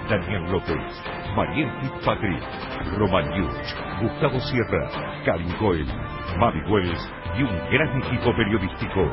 Daniel 0.08 0.50
López, 0.50 1.02
Mariel 1.36 1.70
Fitzpatrick, 1.80 2.42
Roman 2.96 3.30
Yuch, 3.34 4.02
Gustavo 4.02 4.40
Sierra, 4.40 5.22
Karin 5.24 5.52
Coel, 5.58 5.86
Mavi 6.38 6.60
Wells 6.70 7.12
y 7.38 7.42
un 7.42 7.56
gran 7.70 8.02
equipo 8.02 8.34
periodístico. 8.34 9.12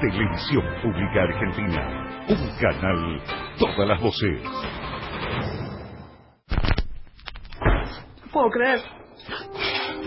Televisión 0.00 0.64
Pública 0.82 1.22
Argentina. 1.22 2.24
Un 2.28 2.58
canal, 2.60 3.20
todas 3.58 3.88
las 3.88 4.00
voces. 4.00 4.40
Puedo 8.32 8.50
creer. 8.50 8.99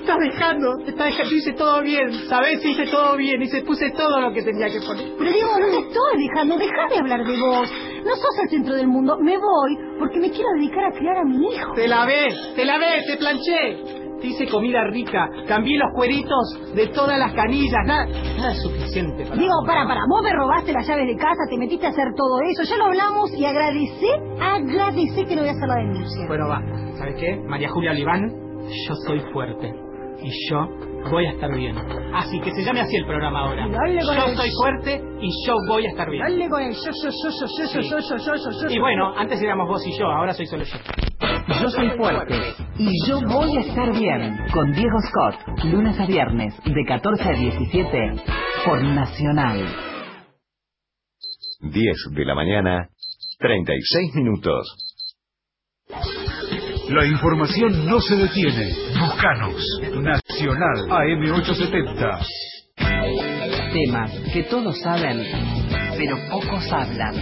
Estás 0.03 0.19
dejando, 0.19 0.77
te 0.83 0.89
estás 0.91 1.05
dejando, 1.05 1.33
hice 1.33 1.53
todo 1.53 1.81
bien, 1.81 2.11
¿sabes? 2.27 2.65
Hice 2.65 2.87
todo 2.87 3.15
bien, 3.15 3.41
hice, 3.41 3.61
puse 3.61 3.89
todo 3.91 4.19
lo 4.19 4.33
que 4.33 4.41
tenía 4.41 4.67
que 4.67 4.81
poner. 4.81 5.13
Pero 5.17 5.31
Diego, 5.31 5.59
no 5.61 5.67
te 5.67 5.77
estoy 5.77 6.27
dejando, 6.27 6.57
deja 6.57 6.87
de 6.89 6.97
hablar 6.97 7.23
de 7.25 7.39
vos. 7.39 7.71
No 8.03 8.11
sos 8.13 8.39
el 8.43 8.49
centro 8.49 8.75
del 8.75 8.87
mundo, 8.89 9.17
me 9.21 9.37
voy 9.37 9.77
porque 9.97 10.19
me 10.19 10.29
quiero 10.29 10.49
dedicar 10.57 10.83
a 10.83 10.91
criar 10.91 11.15
a 11.19 11.23
mi 11.23 11.47
hijo. 11.47 11.71
Te 11.73 11.87
lavé, 11.87 12.27
te 12.53 12.65
lavé, 12.65 13.03
te 13.07 13.15
planché. 13.15 14.01
Te 14.19 14.27
hice 14.27 14.45
comida 14.49 14.83
rica, 14.91 15.25
cambié 15.47 15.77
los 15.77 15.87
cueritos 15.95 16.75
de 16.75 16.87
todas 16.87 17.17
las 17.17 17.31
canillas, 17.31 17.85
nada, 17.85 18.05
nada 18.05 18.51
es 18.51 18.61
suficiente 18.61 19.23
para... 19.23 19.37
Diego, 19.37 19.55
para, 19.65 19.87
para, 19.87 20.01
vos 20.09 20.21
me 20.21 20.33
robaste 20.33 20.73
las 20.73 20.85
llaves 20.85 21.07
de 21.07 21.15
casa, 21.15 21.43
te 21.49 21.57
metiste 21.57 21.85
a 21.85 21.89
hacer 21.89 22.07
todo 22.15 22.39
eso, 22.41 22.63
ya 22.63 22.75
lo 22.77 22.85
hablamos 22.87 23.31
y 23.37 23.45
agradecé, 23.45 24.07
agradecé 24.41 25.25
que 25.25 25.35
no 25.35 25.43
voy 25.43 25.49
a 25.49 25.53
hacer 25.53 25.67
la 25.69 25.75
denuncia. 25.75 26.27
Bueno, 26.27 26.49
basta. 26.49 26.97
¿Sabes 26.97 27.15
qué? 27.17 27.37
María 27.47 27.69
Julia 27.69 27.91
Oliván, 27.91 28.29
yo 28.87 28.95
soy 29.05 29.19
fuerte. 29.31 29.92
Y 30.23 30.31
yo 30.49 30.67
voy 31.11 31.25
a 31.25 31.31
estar 31.31 31.53
bien. 31.55 31.75
Así 32.13 32.39
que 32.39 32.51
se 32.51 32.63
llame 32.63 32.81
así 32.81 32.95
el 32.95 33.05
programa 33.05 33.39
ahora. 33.41 33.67
Dale 33.67 34.01
con 34.05 34.15
Yo 34.15 34.25
el- 34.27 34.37
soy 34.37 34.49
fuerte 34.51 35.01
y 35.21 35.29
yo 35.47 35.53
voy 35.67 35.85
a 35.85 35.89
estar 35.89 36.09
bien. 36.09 36.23
Dale 36.23 36.49
con 36.49 36.61
el 36.61 36.73
yo, 36.73 36.79
yo, 36.81 36.91
yo, 36.91 37.11
yo, 37.11 37.29
yo, 37.29 37.57
yo, 37.57 37.81
Sí. 37.81 37.89
yo, 37.89 37.99
yo, 37.99 38.17
yo, 38.17 38.35
yo, 38.35 38.61
yo. 38.61 38.69
Y 38.75 38.79
bueno, 38.79 39.13
antes 39.17 39.41
éramos 39.41 39.67
vos 39.67 39.85
y 39.85 39.97
yo, 39.97 40.05
ahora 40.07 40.33
soy 40.33 40.45
solo 40.47 40.63
yo. 40.63 40.77
Yo 41.61 41.69
soy 41.69 41.89
fuerte 41.97 42.35
y 42.77 42.89
yo 43.07 43.19
voy 43.27 43.57
a 43.57 43.59
estar 43.61 43.91
bien. 43.93 44.37
Con 44.53 44.71
Diego 44.73 44.97
Scott, 45.09 45.63
lunes 45.65 45.99
a 45.99 46.05
viernes, 46.05 46.53
de 46.63 46.85
14 46.85 47.23
a 47.29 47.33
17, 47.33 48.13
por 48.65 48.81
Nacional. 48.81 49.67
10 51.61 51.95
de 52.11 52.25
la 52.25 52.35
mañana, 52.35 52.89
36 53.39 54.15
minutos. 54.15 54.79
La 56.89 57.05
información 57.05 57.85
no 57.87 57.99
se 57.99 58.15
detiene. 58.15 58.73
Buscanos. 58.99 59.55
Nacional 60.01 60.89
AM870. 60.89 62.25
Temas 63.73 64.11
que 64.33 64.43
todos 64.43 64.79
saben, 64.81 65.23
pero 65.97 66.17
pocos 66.29 66.71
hablan. 66.71 67.15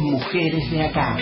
Mujeres 0.00 0.70
de 0.70 0.82
acá. 0.86 1.16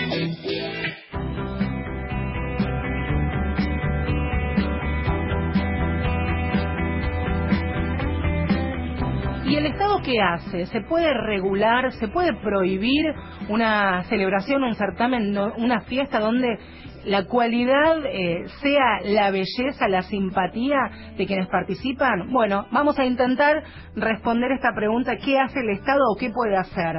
¿Y 9.45 9.55
el 9.55 9.65
Estado 9.67 10.01
qué 10.03 10.19
hace? 10.21 10.65
¿Se 10.65 10.81
puede 10.81 11.13
regular, 11.13 11.93
se 11.93 12.09
puede 12.09 12.33
prohibir 12.41 13.05
una 13.47 14.03
celebración, 14.03 14.61
un 14.63 14.75
certamen, 14.75 15.31
no- 15.31 15.53
una 15.57 15.81
fiesta 15.81 16.19
donde 16.19 16.57
la 17.07 17.25
cualidad 17.25 18.05
eh, 18.05 18.45
sea 18.61 18.99
la 19.03 19.31
belleza, 19.31 19.87
la 19.87 20.03
simpatía 20.03 20.77
de 21.17 21.25
quienes 21.25 21.47
participan? 21.47 22.31
Bueno, 22.31 22.67
vamos 22.71 22.99
a 22.99 23.05
intentar 23.05 23.63
responder 23.95 24.51
esta 24.51 24.73
pregunta, 24.75 25.15
¿qué 25.17 25.39
hace 25.39 25.61
el 25.61 25.69
Estado 25.69 26.01
o 26.11 26.17
qué 26.17 26.29
puede 26.29 26.57
hacer? 26.57 26.97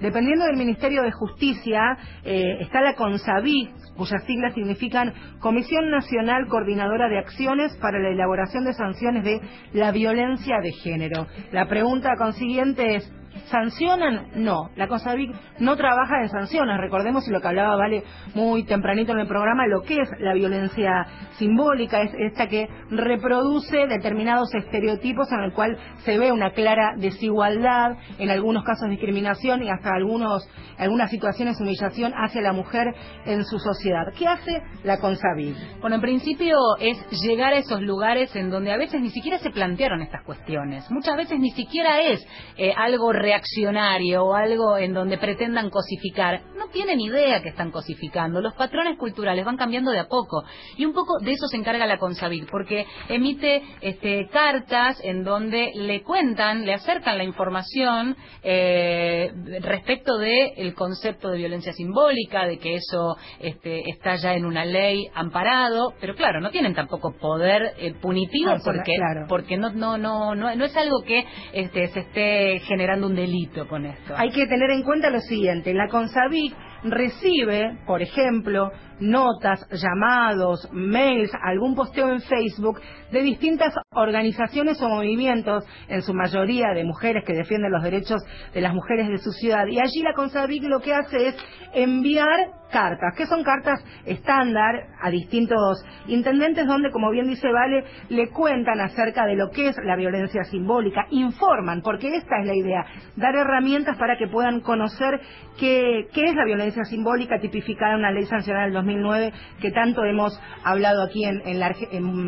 Dependiendo 0.00 0.44
del 0.44 0.56
Ministerio 0.56 1.02
de 1.02 1.12
Justicia, 1.12 1.96
eh, 2.22 2.58
está 2.60 2.82
la 2.82 2.94
CONSAVI, 2.94 3.70
cuyas 3.96 4.24
siglas 4.26 4.52
significan 4.52 5.14
Comisión 5.40 5.90
Nacional 5.90 6.48
Coordinadora 6.48 7.08
de 7.08 7.18
Acciones 7.18 7.74
para 7.80 7.98
la 7.98 8.10
Elaboración 8.10 8.64
de 8.64 8.74
Sanciones 8.74 9.24
de 9.24 9.40
la 9.72 9.92
Violencia 9.92 10.56
de 10.60 10.72
Género. 10.72 11.26
La 11.50 11.66
pregunta 11.66 12.10
consiguiente 12.18 12.96
es, 12.96 13.10
¿sancionan? 13.46 14.28
No, 14.34 14.70
la 14.76 14.88
CONSAVI 14.88 15.32
no 15.60 15.76
trabaja 15.76 16.22
en 16.22 16.28
sanciones. 16.28 16.78
Recordemos, 16.78 17.26
y 17.28 17.30
lo 17.30 17.40
que 17.40 17.48
hablaba 17.48 17.76
Vale 17.76 18.04
muy 18.34 18.64
tempranito 18.64 19.12
en 19.12 19.20
el 19.20 19.26
programa, 19.26 19.66
lo 19.66 19.82
que 19.82 20.00
es 20.00 20.08
la 20.18 20.34
violencia 20.34 21.06
simbólica, 21.32 22.02
es 22.02 22.12
esta 22.18 22.48
que 22.48 22.68
reproduce 22.90 23.86
determinados 23.86 24.54
estereotipos 24.54 25.30
en 25.32 25.40
el 25.40 25.52
cual 25.52 25.76
se 26.04 26.18
ve 26.18 26.32
una 26.32 26.50
clara 26.50 26.94
desigualdad, 26.96 27.96
en 28.18 28.30
algunos 28.30 28.64
casos 28.64 28.88
discriminación 28.88 29.62
y 29.62 29.70
hasta 29.70 29.90
algunos, 29.94 30.48
algunas 30.78 31.10
situaciones 31.10 31.60
humillación 31.60 32.12
hacia 32.14 32.40
la 32.42 32.52
mujer 32.52 32.94
en 33.24 33.44
su 33.44 33.58
sociedad. 33.58 34.06
¿Qué 34.18 34.26
hace 34.26 34.62
la 34.84 34.98
CONSAVI? 34.98 35.54
Bueno, 35.80 35.96
en 35.96 36.02
principio 36.02 36.56
es 36.80 36.98
llegar 37.22 37.52
a 37.52 37.58
esos 37.58 37.80
lugares 37.82 38.34
en 38.36 38.50
donde 38.50 38.72
a 38.72 38.76
veces 38.76 39.00
ni 39.00 39.10
siquiera 39.10 39.38
se 39.38 39.50
plantearon 39.50 40.02
estas 40.02 40.22
cuestiones. 40.24 40.90
Muchas 40.90 41.16
veces 41.16 41.38
ni 41.38 41.50
siquiera 41.50 42.00
es 42.00 42.26
eh, 42.56 42.72
algo 42.76 43.12
reaccionario 43.36 44.24
o 44.24 44.34
algo 44.34 44.78
en 44.78 44.94
donde 44.94 45.18
pretendan 45.18 45.70
cosificar, 45.70 46.42
no 46.56 46.68
tienen 46.68 47.00
idea 47.00 47.42
que 47.42 47.50
están 47.50 47.70
cosificando. 47.70 48.40
Los 48.40 48.54
patrones 48.54 48.98
culturales 48.98 49.44
van 49.44 49.56
cambiando 49.56 49.90
de 49.90 50.00
a 50.00 50.08
poco. 50.08 50.44
Y 50.76 50.84
un 50.84 50.92
poco 50.92 51.18
de 51.20 51.32
eso 51.32 51.46
se 51.48 51.56
encarga 51.56 51.86
la 51.86 51.98
Consavic, 51.98 52.50
porque 52.50 52.86
emite 53.08 53.62
este, 53.80 54.28
cartas 54.28 54.98
en 55.02 55.24
donde 55.24 55.72
le 55.74 56.02
cuentan, 56.02 56.64
le 56.64 56.74
acercan 56.74 57.18
la 57.18 57.24
información 57.24 58.16
eh, 58.42 59.32
respecto 59.60 60.16
del 60.18 60.74
concepto 60.74 61.30
de 61.30 61.38
violencia 61.38 61.72
simbólica, 61.72 62.46
de 62.46 62.58
que 62.58 62.76
eso 62.76 63.16
este, 63.40 63.88
está 63.90 64.16
ya 64.16 64.34
en 64.34 64.44
una 64.46 64.64
ley 64.64 65.08
amparado, 65.14 65.92
pero 66.00 66.14
claro, 66.14 66.40
no 66.40 66.50
tienen 66.50 66.74
tampoco 66.74 67.12
poder 67.12 67.74
eh, 67.78 67.94
punitivo 68.00 68.52
porque, 68.64 68.92
porque 69.28 69.56
no, 69.56 69.70
no, 69.70 69.98
no, 69.98 70.34
no, 70.34 70.54
no 70.54 70.64
es 70.64 70.76
algo 70.76 71.02
que 71.02 71.24
este, 71.52 71.88
se 71.88 72.00
esté 72.00 72.60
generando 72.60 73.06
un 73.06 73.14
delito 73.14 73.25
con 73.68 73.86
esto. 73.86 74.14
Hay 74.16 74.30
que 74.30 74.46
tener 74.46 74.70
en 74.70 74.82
cuenta 74.82 75.10
lo 75.10 75.20
siguiente, 75.20 75.72
la 75.74 75.88
CONSAVIC 75.88 76.54
recibe, 76.84 77.78
por 77.86 78.02
ejemplo, 78.02 78.70
notas, 79.00 79.66
llamados, 79.70 80.68
mails, 80.72 81.30
algún 81.42 81.74
posteo 81.74 82.10
en 82.12 82.20
Facebook 82.20 82.80
de 83.10 83.22
distintas 83.22 83.74
organizaciones 83.90 84.80
o 84.80 84.88
movimientos, 84.88 85.64
en 85.88 86.02
su 86.02 86.14
mayoría 86.14 86.68
de 86.74 86.84
mujeres 86.84 87.24
que 87.26 87.34
defienden 87.34 87.72
los 87.72 87.82
derechos 87.82 88.22
de 88.54 88.60
las 88.60 88.74
mujeres 88.74 89.08
de 89.08 89.18
su 89.18 89.32
ciudad. 89.32 89.66
Y 89.68 89.78
allí 89.78 90.02
la 90.02 90.14
CONSAVIC 90.14 90.64
lo 90.64 90.80
que 90.80 90.94
hace 90.94 91.28
es 91.28 91.36
enviar 91.74 92.50
cartas, 92.70 93.14
que 93.16 93.26
son 93.26 93.42
cartas 93.42 93.84
estándar 94.04 94.86
a 95.00 95.10
distintos 95.10 95.84
intendentes 96.06 96.66
donde, 96.66 96.90
como 96.90 97.10
bien 97.10 97.28
dice 97.28 97.50
Vale, 97.50 97.84
le 98.08 98.28
cuentan 98.30 98.80
acerca 98.80 99.26
de 99.26 99.36
lo 99.36 99.50
que 99.50 99.68
es 99.68 99.76
la 99.84 99.96
violencia 99.96 100.44
simbólica, 100.44 101.06
informan, 101.10 101.82
porque 101.82 102.14
esta 102.14 102.40
es 102.40 102.46
la 102.46 102.54
idea, 102.54 102.84
dar 103.16 103.34
herramientas 103.34 103.96
para 103.96 104.16
que 104.16 104.28
puedan 104.28 104.60
conocer 104.60 105.20
qué, 105.58 106.08
qué 106.12 106.24
es 106.24 106.34
la 106.34 106.44
violencia 106.44 106.84
simbólica 106.84 107.38
tipificada 107.40 107.92
en 107.92 108.00
una 108.00 108.10
ley 108.10 108.24
sancionada 108.24 108.66
del 108.66 108.74
2009 108.74 109.32
que 109.60 109.70
tanto 109.70 110.04
hemos 110.04 110.38
hablado 110.64 111.02
aquí 111.02 111.24
en, 111.24 111.46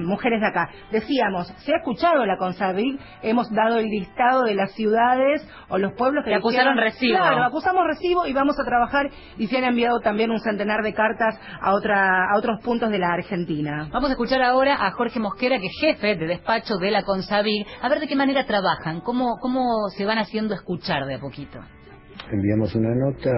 Mujeres 0.09 0.41
de 0.41 0.47
Acá. 0.47 0.71
Decíamos, 0.91 1.49
se 1.59 1.73
ha 1.73 1.79
escuchado 1.79 2.25
la 2.25 2.37
CONSAVIC, 2.37 3.01
hemos 3.23 3.51
dado 3.53 3.79
el 3.79 3.87
listado 3.87 4.45
de 4.45 4.55
las 4.55 4.73
ciudades 4.73 5.47
o 5.69 5.79
los 5.79 5.93
pueblos 5.95 6.25
que... 6.25 6.31
Le 6.31 6.37
acusaron 6.37 6.77
recibo. 6.77 7.17
Claro, 7.17 7.43
acusamos 7.45 7.87
recibo 7.87 8.27
y 8.27 8.33
vamos 8.33 8.57
a 8.59 8.65
trabajar 8.65 9.11
y 9.37 9.47
se 9.47 9.59
han 9.59 9.65
enviado 9.65 10.01
también 10.01 10.28
un 10.31 10.41
centenar 10.41 10.83
de 10.83 10.95
cartas 10.95 11.39
a, 11.61 11.75
otra, 11.75 12.31
a 12.31 12.37
otros 12.37 12.61
puntos 12.63 12.91
de 12.91 12.99
la 12.99 13.13
Argentina. 13.13 13.89
Vamos 13.93 14.11
a 14.11 14.13
escuchar 14.13 14.43
ahora 14.43 14.87
a 14.87 14.91
Jorge 14.93 15.21
Mosquera, 15.21 15.59
que 15.59 15.67
es 15.67 15.79
jefe 15.81 16.17
de 16.17 16.27
despacho 16.27 16.77
de 16.77 16.91
la 16.91 17.03
CONSAVIC, 17.03 17.67
a 17.83 17.89
ver 17.89 18.01
de 18.01 18.09
qué 18.09 18.17
manera 18.17 18.45
trabajan, 18.47 19.01
cómo, 19.01 19.37
cómo 19.41 19.89
se 19.97 20.05
van 20.05 20.19
haciendo 20.19 20.55
escuchar 20.55 21.07
de 21.07 21.15
a 21.15 21.21
poquito 21.21 21.61
enviamos 22.31 22.75
una 22.75 22.95
nota 22.95 23.31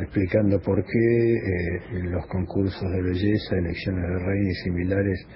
explicando 0.00 0.58
por 0.60 0.82
qué 0.82 1.34
eh, 1.34 2.02
los 2.04 2.26
concursos 2.26 2.90
de 2.90 3.02
belleza, 3.02 3.56
elecciones 3.56 4.02
de 4.02 4.18
reina 4.18 4.50
y 4.50 4.54
similares 4.54 5.26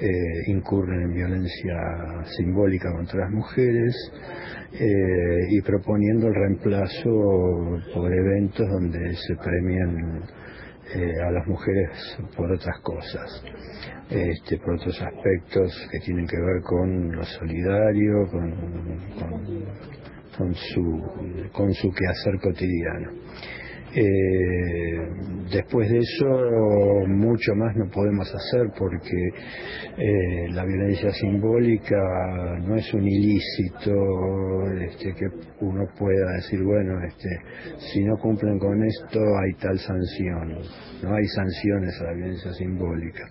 eh, 0.00 0.50
incurren 0.50 1.02
en 1.02 1.14
violencia 1.14 1.76
simbólica 2.36 2.92
contra 2.92 3.20
las 3.20 3.30
mujeres 3.30 3.94
eh, 4.72 5.46
y 5.50 5.60
proponiendo 5.62 6.28
el 6.28 6.34
reemplazo 6.34 7.80
por 7.94 8.12
eventos 8.12 8.68
donde 8.68 9.14
se 9.14 9.34
premian 9.36 10.22
a 11.22 11.30
las 11.30 11.46
mujeres 11.46 11.90
por 12.34 12.50
otras 12.50 12.80
cosas, 12.80 13.44
este, 14.08 14.56
por 14.56 14.76
otros 14.76 14.98
aspectos 15.02 15.86
que 15.92 15.98
tienen 15.98 16.26
que 16.26 16.38
ver 16.38 16.62
con 16.62 17.14
lo 17.14 17.22
solidario, 17.24 18.26
con 20.38 20.54
su, 20.54 21.50
con 21.52 21.74
su 21.74 21.90
quehacer 21.92 22.40
cotidiano. 22.40 23.10
Eh, 23.94 25.08
después 25.50 25.88
de 25.88 25.98
eso 25.98 27.06
mucho 27.06 27.54
más 27.54 27.74
no 27.74 27.88
podemos 27.90 28.28
hacer 28.34 28.70
porque 28.78 29.16
eh, 29.96 30.48
la 30.50 30.64
violencia 30.64 31.10
simbólica 31.12 31.96
no 32.60 32.76
es 32.76 32.92
un 32.92 33.06
ilícito 33.06 33.92
este, 34.80 35.14
que 35.14 35.26
uno 35.60 35.86
pueda 35.98 36.32
decir 36.32 36.62
bueno 36.62 37.02
este 37.02 37.30
si 37.78 38.04
no 38.04 38.16
cumplen 38.18 38.58
con 38.58 38.84
esto 38.84 39.20
hay 39.38 39.54
tal 39.54 39.78
sanción 39.78 40.58
no 41.02 41.14
hay 41.14 41.24
sanciones 41.24 42.00
a 42.00 42.04
la 42.04 42.12
violencia 42.12 42.52
simbólica. 42.52 43.24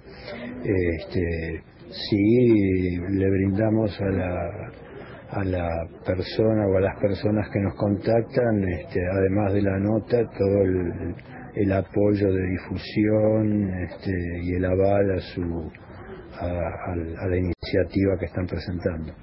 Este 0.64 1.62
si 1.90 2.98
le 2.98 3.30
brindamos 3.30 4.00
a 4.02 4.10
la 4.10 4.72
a 5.32 5.44
la 5.44 5.88
persona 6.06 6.68
o 6.68 6.78
a 6.78 6.82
las 6.82 7.00
personas 7.00 7.50
que 7.52 7.60
nos 7.60 7.76
contactan, 7.76 8.64
este, 8.80 9.00
además 9.12 9.54
de 9.54 9.62
la 9.62 9.78
nota, 9.80 10.30
todo 10.38 10.62
el, 10.64 11.72
apoyo 11.72 12.32
de 12.32 12.48
difusión 12.50 13.70
este, 13.84 14.12
y 14.44 14.54
el 14.54 14.66
aval 14.66 15.12
a, 15.12 15.20
su, 15.20 15.72
a 16.40 17.28
la 17.28 17.38
iniciativa 17.38 18.18
que 18.20 18.26
están 18.26 18.46
presentando. 18.46 19.14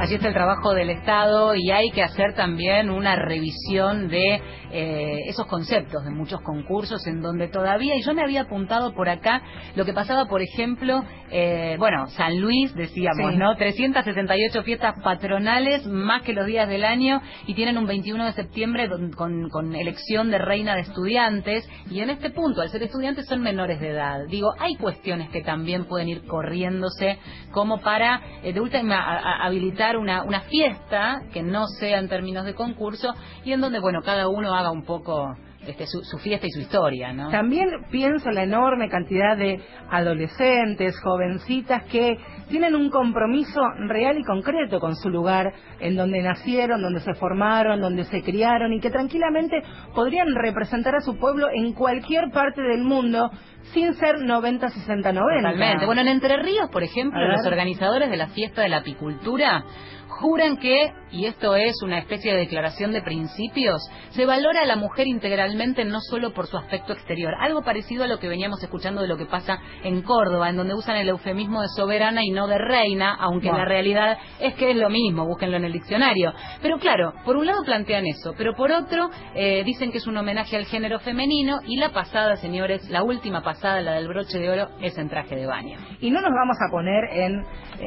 Allí 0.00 0.14
está 0.14 0.28
el 0.28 0.34
trabajo 0.34 0.74
del 0.74 0.90
Estado 0.90 1.56
y 1.56 1.72
hay 1.72 1.90
que 1.90 2.04
hacer 2.04 2.32
también 2.36 2.88
una 2.88 3.16
revisión 3.16 4.06
de 4.06 4.40
eh, 4.70 5.16
esos 5.26 5.46
conceptos 5.46 6.04
de 6.04 6.10
muchos 6.10 6.40
concursos 6.42 7.04
en 7.08 7.20
donde 7.20 7.48
todavía, 7.48 7.96
y 7.96 8.02
yo 8.02 8.14
me 8.14 8.22
había 8.22 8.42
apuntado 8.42 8.94
por 8.94 9.08
acá, 9.08 9.42
lo 9.74 9.84
que 9.84 9.92
pasaba, 9.92 10.26
por 10.26 10.40
ejemplo, 10.40 11.02
eh, 11.30 11.76
bueno, 11.80 12.06
San 12.08 12.38
Luis, 12.40 12.74
decíamos, 12.74 13.34
¿no? 13.34 13.56
368 13.56 14.62
fiestas 14.62 14.94
patronales, 15.02 15.84
más 15.86 16.22
que 16.22 16.32
los 16.32 16.46
días 16.46 16.68
del 16.68 16.84
año, 16.84 17.20
y 17.46 17.54
tienen 17.54 17.76
un 17.76 17.86
21 17.86 18.26
de 18.26 18.32
septiembre 18.32 18.88
con, 19.16 19.48
con 19.48 19.74
elección 19.74 20.30
de 20.30 20.38
reina 20.38 20.76
de 20.76 20.82
estudiantes, 20.82 21.68
y 21.90 22.00
en 22.00 22.10
este 22.10 22.30
punto, 22.30 22.60
al 22.60 22.68
ser 22.68 22.82
estudiantes, 22.82 23.26
son 23.26 23.40
menores 23.40 23.80
de 23.80 23.88
edad. 23.88 24.26
Digo, 24.28 24.52
hay 24.60 24.76
cuestiones 24.76 25.30
que 25.30 25.42
también 25.42 25.86
pueden 25.86 26.08
ir 26.08 26.24
corriéndose 26.26 27.18
como 27.50 27.80
para, 27.80 28.20
eh, 28.42 28.52
de 28.52 28.60
última, 28.60 29.44
habilitar 29.44 29.87
una, 29.96 30.22
una 30.24 30.42
fiesta 30.42 31.22
que 31.32 31.42
no 31.42 31.66
sea 31.66 31.98
en 31.98 32.08
términos 32.08 32.44
de 32.44 32.54
concurso 32.54 33.14
y 33.44 33.52
en 33.52 33.60
donde, 33.60 33.80
bueno, 33.80 34.02
cada 34.02 34.28
uno 34.28 34.54
haga 34.54 34.70
un 34.70 34.84
poco 34.84 35.34
este, 35.66 35.86
su, 35.86 36.18
fiesta 36.18 36.46
y 36.46 36.50
su 36.50 36.60
historia, 36.60 37.12
¿no? 37.12 37.30
También 37.30 37.68
pienso 37.90 38.28
en 38.28 38.34
la 38.36 38.42
enorme 38.44 38.88
cantidad 38.88 39.36
de 39.36 39.60
adolescentes, 39.90 40.98
jovencitas 41.02 41.84
que 41.84 42.16
tienen 42.48 42.74
un 42.74 42.90
compromiso 42.90 43.60
real 43.86 44.18
y 44.18 44.24
concreto 44.24 44.80
con 44.80 44.96
su 44.96 45.08
lugar, 45.10 45.52
en 45.80 45.96
donde 45.96 46.22
nacieron, 46.22 46.82
donde 46.82 47.00
se 47.00 47.14
formaron, 47.14 47.80
donde 47.80 48.04
se 48.04 48.22
criaron 48.22 48.72
y 48.72 48.80
que 48.80 48.90
tranquilamente 48.90 49.62
podrían 49.94 50.34
representar 50.34 50.94
a 50.96 51.00
su 51.00 51.18
pueblo 51.18 51.48
en 51.52 51.72
cualquier 51.72 52.30
parte 52.30 52.62
del 52.62 52.82
mundo 52.82 53.30
sin 53.72 53.94
ser 53.94 54.20
90, 54.20 54.68
60, 54.68 55.12
90. 55.12 55.50
Totalmente. 55.50 55.86
Bueno, 55.86 56.00
en 56.00 56.08
Entre 56.08 56.36
Ríos, 56.42 56.70
por 56.70 56.82
ejemplo, 56.82 57.20
los 57.28 57.46
organizadores 57.46 58.10
de 58.10 58.16
la 58.16 58.28
fiesta 58.28 58.62
de 58.62 58.68
la 58.68 58.78
apicultura 58.78 59.64
juran 60.08 60.56
que, 60.56 60.92
y 61.10 61.26
esto 61.26 61.54
es 61.54 61.74
una 61.82 61.98
especie 61.98 62.32
de 62.32 62.38
declaración 62.38 62.92
de 62.92 63.02
principios, 63.02 63.80
se 64.10 64.26
valora 64.26 64.62
a 64.62 64.66
la 64.66 64.76
mujer 64.76 65.06
integralmente 65.06 65.84
no 65.84 66.00
solo 66.00 66.32
por 66.32 66.46
su 66.46 66.56
aspecto 66.56 66.92
exterior, 66.92 67.34
algo 67.40 67.62
parecido 67.62 68.04
a 68.04 68.06
lo 68.06 68.18
que 68.18 68.28
veníamos 68.28 68.62
escuchando 68.62 69.02
de 69.02 69.08
lo 69.08 69.16
que 69.16 69.26
pasa 69.26 69.58
en 69.82 70.02
Córdoba, 70.02 70.50
en 70.50 70.56
donde 70.56 70.74
usan 70.74 70.96
el 70.96 71.08
eufemismo 71.08 71.62
de 71.62 71.68
soberana 71.76 72.22
y 72.24 72.30
no 72.30 72.46
de 72.46 72.58
reina, 72.58 73.16
aunque 73.18 73.48
en 73.48 73.56
la 73.56 73.64
realidad 73.64 74.18
es 74.40 74.54
que 74.54 74.70
es 74.70 74.76
lo 74.76 74.90
mismo, 74.90 75.26
búsquenlo 75.26 75.56
en 75.56 75.64
el 75.64 75.72
diccionario. 75.72 76.32
Pero 76.62 76.78
claro, 76.78 77.12
por 77.24 77.36
un 77.36 77.46
lado 77.46 77.62
plantean 77.64 78.06
eso, 78.06 78.34
pero 78.36 78.54
por 78.54 78.70
otro 78.72 79.10
eh, 79.34 79.62
dicen 79.64 79.90
que 79.90 79.98
es 79.98 80.06
un 80.06 80.16
homenaje 80.16 80.56
al 80.56 80.66
género 80.66 80.98
femenino 81.00 81.60
y 81.66 81.76
la 81.76 81.90
pasada, 81.90 82.36
señores, 82.36 82.88
la 82.90 83.02
última 83.02 83.42
pasada, 83.42 83.80
la 83.80 83.94
del 83.94 84.08
broche 84.08 84.38
de 84.38 84.50
oro, 84.50 84.68
es 84.80 84.96
en 84.98 85.08
traje 85.08 85.36
de 85.36 85.46
baño. 85.46 85.78
Y 86.00 86.10
no 86.10 86.20
nos 86.20 86.30
vamos 86.30 86.56
a 86.60 86.70
poner 86.70 87.04
en, 87.12 87.44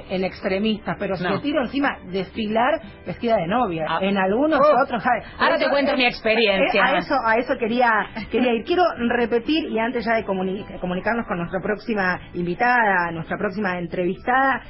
en 0.09 0.23
extremistas, 0.23 0.95
pero 0.99 1.15
si 1.15 1.25
tiro 1.41 1.61
encima 1.61 1.97
desfilar 2.11 2.81
vestida 3.11 3.37
de 3.37 3.47
novia. 3.47 3.85
Ah. 3.87 3.99
En 4.01 4.17
algunos 4.17 4.59
oh. 4.59 4.83
otros. 4.83 5.03
Ahora 5.37 5.57
te 5.57 5.69
cuento 5.69 5.95
mi 5.95 6.05
experiencia. 6.05 6.81
Eh, 6.81 6.95
a 6.95 6.97
eso, 6.97 7.15
a 7.25 7.35
eso 7.37 7.53
quería, 7.59 7.91
quería 8.31 8.53
ir. 8.53 8.63
Quiero 8.63 8.83
repetir 9.09 9.69
y 9.69 9.79
antes 9.79 10.05
ya 10.05 10.15
de 10.15 10.25
comunicarnos 10.25 11.27
con 11.27 11.37
nuestra 11.37 11.59
próxima 11.61 12.19
invitada, 12.33 13.11
nuestra 13.11 13.37
próxima 13.37 13.77
entrevistada. 13.77 14.61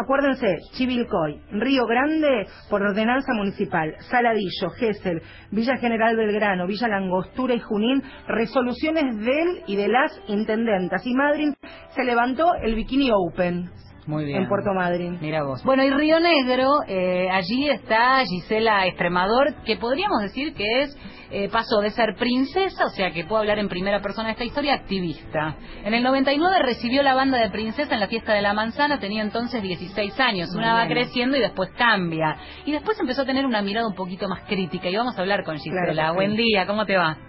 Acuérdense, 0.00 0.58
Chivilcoy, 0.72 1.40
Río 1.50 1.84
Grande, 1.86 2.46
por 2.70 2.80
ordenanza 2.80 3.32
municipal, 3.34 3.94
Saladillo, 4.10 4.70
Gesell, 4.78 5.20
Villa 5.50 5.76
General 5.76 6.16
Belgrano, 6.16 6.66
Villa 6.66 6.88
Langostura 6.88 7.54
y 7.54 7.60
Junín, 7.60 8.02
resoluciones 8.28 9.18
del 9.18 9.62
y 9.66 9.76
de 9.76 9.88
las 9.88 10.18
intendentas. 10.28 11.04
Y 11.04 11.14
Madrid 11.14 11.52
se 11.90 12.04
levantó 12.04 12.54
el 12.62 12.76
Bikini 12.76 13.10
Open. 13.12 13.70
Muy 14.08 14.24
bien. 14.24 14.42
En 14.42 14.48
Puerto 14.48 14.72
Madryn. 14.72 15.18
Mira 15.20 15.42
vos. 15.42 15.62
Bueno, 15.64 15.84
y 15.84 15.90
Río 15.90 16.18
Negro, 16.18 16.80
eh, 16.88 17.28
allí 17.30 17.68
está 17.68 18.24
Gisela 18.24 18.86
Extremador, 18.86 19.54
que 19.66 19.76
podríamos 19.76 20.22
decir 20.22 20.54
que 20.54 20.80
es 20.80 20.96
eh, 21.30 21.50
pasó 21.50 21.80
de 21.82 21.90
ser 21.90 22.14
princesa, 22.16 22.86
o 22.86 22.88
sea 22.88 23.10
que 23.10 23.24
puedo 23.24 23.40
hablar 23.40 23.58
en 23.58 23.68
primera 23.68 24.00
persona 24.00 24.28
de 24.28 24.32
esta 24.32 24.44
historia, 24.44 24.72
activista. 24.72 25.56
En 25.84 25.92
el 25.92 26.02
99 26.02 26.56
recibió 26.62 27.02
la 27.02 27.12
banda 27.12 27.36
de 27.36 27.50
princesa 27.50 27.92
en 27.92 28.00
la 28.00 28.08
fiesta 28.08 28.32
de 28.32 28.40
la 28.40 28.54
manzana, 28.54 28.98
tenía 28.98 29.20
entonces 29.20 29.62
16 29.62 30.18
años. 30.20 30.54
Una 30.56 30.72
va 30.72 30.86
creciendo 30.86 31.36
y 31.36 31.40
después 31.40 31.68
cambia. 31.76 32.34
Y 32.64 32.72
después 32.72 32.98
empezó 32.98 33.22
a 33.22 33.26
tener 33.26 33.44
una 33.44 33.60
mirada 33.60 33.86
un 33.88 33.94
poquito 33.94 34.26
más 34.26 34.44
crítica. 34.44 34.88
Y 34.88 34.96
vamos 34.96 35.18
a 35.18 35.20
hablar 35.20 35.44
con 35.44 35.58
Gisela. 35.58 35.92
Claro 35.92 36.14
Buen 36.14 36.34
día, 36.34 36.66
¿cómo 36.66 36.86
te 36.86 36.96
va? 36.96 37.27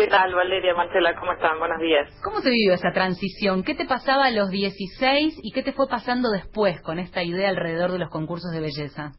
¿Qué 0.00 0.06
tal, 0.06 0.34
Valeria, 0.34 0.74
Marcela? 0.74 1.14
¿Cómo 1.14 1.32
están? 1.32 1.58
Buenos 1.58 1.78
días. 1.78 2.08
¿Cómo 2.24 2.40
se 2.40 2.48
vivió 2.48 2.72
esa 2.72 2.90
transición? 2.90 3.62
¿Qué 3.62 3.74
te 3.74 3.84
pasaba 3.84 4.24
a 4.24 4.30
los 4.30 4.48
16 4.48 5.40
y 5.42 5.52
qué 5.52 5.62
te 5.62 5.74
fue 5.74 5.88
pasando 5.90 6.30
después 6.30 6.80
con 6.80 6.98
esta 6.98 7.22
idea 7.22 7.50
alrededor 7.50 7.92
de 7.92 7.98
los 7.98 8.08
concursos 8.08 8.50
de 8.50 8.60
belleza? 8.62 9.12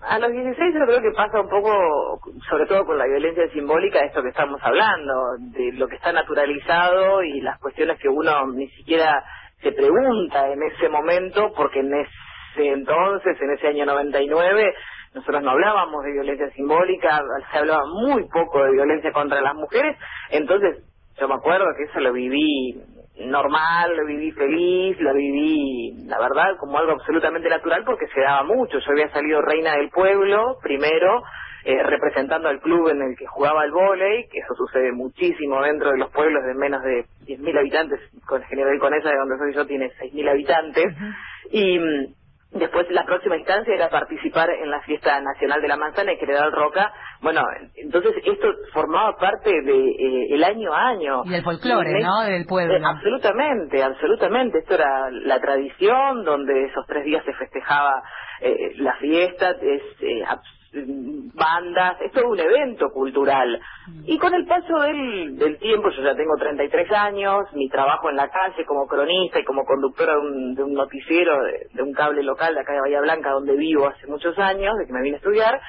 A 0.00 0.20
los 0.20 0.30
16 0.30 0.74
yo 0.78 0.86
creo 0.86 1.02
que 1.02 1.10
pasa 1.16 1.40
un 1.40 1.48
poco, 1.48 2.20
sobre 2.48 2.66
todo 2.66 2.84
con 2.84 2.98
la 2.98 3.06
violencia 3.06 3.50
simbólica, 3.52 3.98
esto 3.98 4.22
que 4.22 4.28
estamos 4.28 4.60
hablando, 4.62 5.12
de 5.40 5.72
lo 5.72 5.88
que 5.88 5.96
está 5.96 6.12
naturalizado 6.12 7.24
y 7.24 7.40
las 7.40 7.58
cuestiones 7.58 7.98
que 7.98 8.08
uno 8.08 8.46
ni 8.54 8.68
siquiera 8.68 9.24
se 9.60 9.72
pregunta 9.72 10.52
en 10.52 10.62
ese 10.62 10.88
momento, 10.88 11.50
porque 11.56 11.80
en 11.80 11.92
ese 11.94 12.68
entonces, 12.74 13.36
en 13.40 13.50
ese 13.54 13.66
año 13.66 13.86
99, 13.86 14.72
nosotros 15.18 15.42
no 15.42 15.50
hablábamos 15.50 16.02
de 16.04 16.12
violencia 16.12 16.50
simbólica, 16.50 17.22
se 17.52 17.58
hablaba 17.58 17.84
muy 17.86 18.28
poco 18.28 18.62
de 18.64 18.72
violencia 18.72 19.12
contra 19.12 19.40
las 19.40 19.54
mujeres, 19.54 19.96
entonces 20.30 20.84
yo 21.20 21.28
me 21.28 21.34
acuerdo 21.34 21.66
que 21.76 21.84
eso 21.84 22.00
lo 22.00 22.12
viví 22.12 22.74
normal, 23.26 23.96
lo 23.96 24.06
viví 24.06 24.30
feliz, 24.32 24.96
lo 25.00 25.12
viví, 25.12 26.04
la 26.06 26.18
verdad, 26.18 26.56
como 26.58 26.78
algo 26.78 26.92
absolutamente 26.92 27.48
natural 27.48 27.82
porque 27.84 28.06
se 28.08 28.20
daba 28.20 28.44
mucho. 28.44 28.78
Yo 28.78 28.92
había 28.92 29.10
salido 29.10 29.42
reina 29.42 29.72
del 29.76 29.90
pueblo 29.90 30.58
primero, 30.62 31.22
eh, 31.64 31.82
representando 31.82 32.48
al 32.48 32.60
club 32.60 32.90
en 32.90 33.02
el 33.02 33.16
que 33.16 33.26
jugaba 33.26 33.64
el 33.64 33.72
vóley, 33.72 34.28
que 34.28 34.38
eso 34.38 34.54
sucede 34.54 34.92
muchísimo 34.92 35.60
dentro 35.62 35.90
de 35.90 35.98
los 35.98 36.10
pueblos 36.12 36.44
de 36.44 36.54
menos 36.54 36.82
de 36.82 37.04
10.000 37.26 37.58
habitantes, 37.58 38.00
con 38.26 38.42
General 38.44 38.78
Conesa, 38.78 39.10
de 39.10 39.16
donde 39.16 39.38
soy 39.38 39.54
yo, 39.54 39.66
tiene 39.66 39.90
6.000 39.98 40.30
habitantes, 40.30 40.86
y 41.50 41.78
mm, 41.78 42.14
Después 42.50 42.86
la 42.90 43.04
próxima 43.04 43.36
instancia 43.36 43.74
era 43.74 43.90
participar 43.90 44.48
en 44.50 44.70
la 44.70 44.80
fiesta 44.80 45.20
nacional 45.20 45.60
de 45.60 45.68
la 45.68 45.76
manzana 45.76 46.12
en 46.12 46.18
General 46.18 46.50
Roca. 46.50 46.90
Bueno, 47.20 47.42
entonces 47.76 48.14
esto 48.24 48.48
formaba 48.72 49.16
parte 49.18 49.50
de 49.50 49.72
eh, 49.90 50.26
el 50.30 50.42
año 50.42 50.72
a 50.72 50.88
año. 50.88 51.22
Y 51.26 51.30
del 51.30 51.44
folclore, 51.44 52.00
Y- 52.00 52.02
¿no? 52.02 52.22
Del 52.22 52.46
pueblo. 52.46 52.74
Eh, 52.74 52.80
absolutamente, 52.82 53.82
absolutamente. 53.82 54.58
Esto 54.60 54.74
era 54.76 55.10
la 55.10 55.38
tradición 55.40 56.24
donde 56.24 56.64
esos 56.64 56.86
tres 56.86 57.04
días 57.04 57.22
se 57.26 57.34
festejaba 57.34 58.02
eh, 58.40 58.72
la 58.76 58.94
fiesta, 58.94 59.50
es, 59.50 59.82
eh, 60.00 60.24
bandas, 60.72 62.00
es 62.02 62.12
todo 62.12 62.28
un 62.28 62.38
evento 62.38 62.90
cultural. 62.90 63.60
Y 64.04 64.18
con 64.18 64.34
el 64.34 64.46
paso 64.46 64.80
del, 64.80 65.36
del 65.36 65.58
tiempo, 65.58 65.88
yo 65.90 66.02
ya 66.02 66.14
tengo 66.14 66.36
33 66.36 66.90
años, 66.92 67.46
mi 67.54 67.68
trabajo 67.68 68.10
en 68.10 68.16
la 68.16 68.28
calle 68.28 68.64
como 68.66 68.86
cronista 68.86 69.40
y 69.40 69.44
como 69.44 69.64
conductora 69.64 70.12
de 70.14 70.18
un, 70.18 70.54
de 70.54 70.62
un 70.62 70.74
noticiero 70.74 71.42
de, 71.42 71.68
de 71.72 71.82
un 71.82 71.92
cable 71.92 72.22
local 72.22 72.54
de 72.54 72.60
acá 72.60 72.72
de 72.72 72.80
Bahía 72.80 73.00
Blanca, 73.00 73.30
donde 73.30 73.56
vivo 73.56 73.88
hace 73.88 74.06
muchos 74.06 74.38
años, 74.38 74.76
de 74.78 74.86
que 74.86 74.92
me 74.92 75.02
vine 75.02 75.16
a 75.16 75.18
estudiar, 75.18 75.60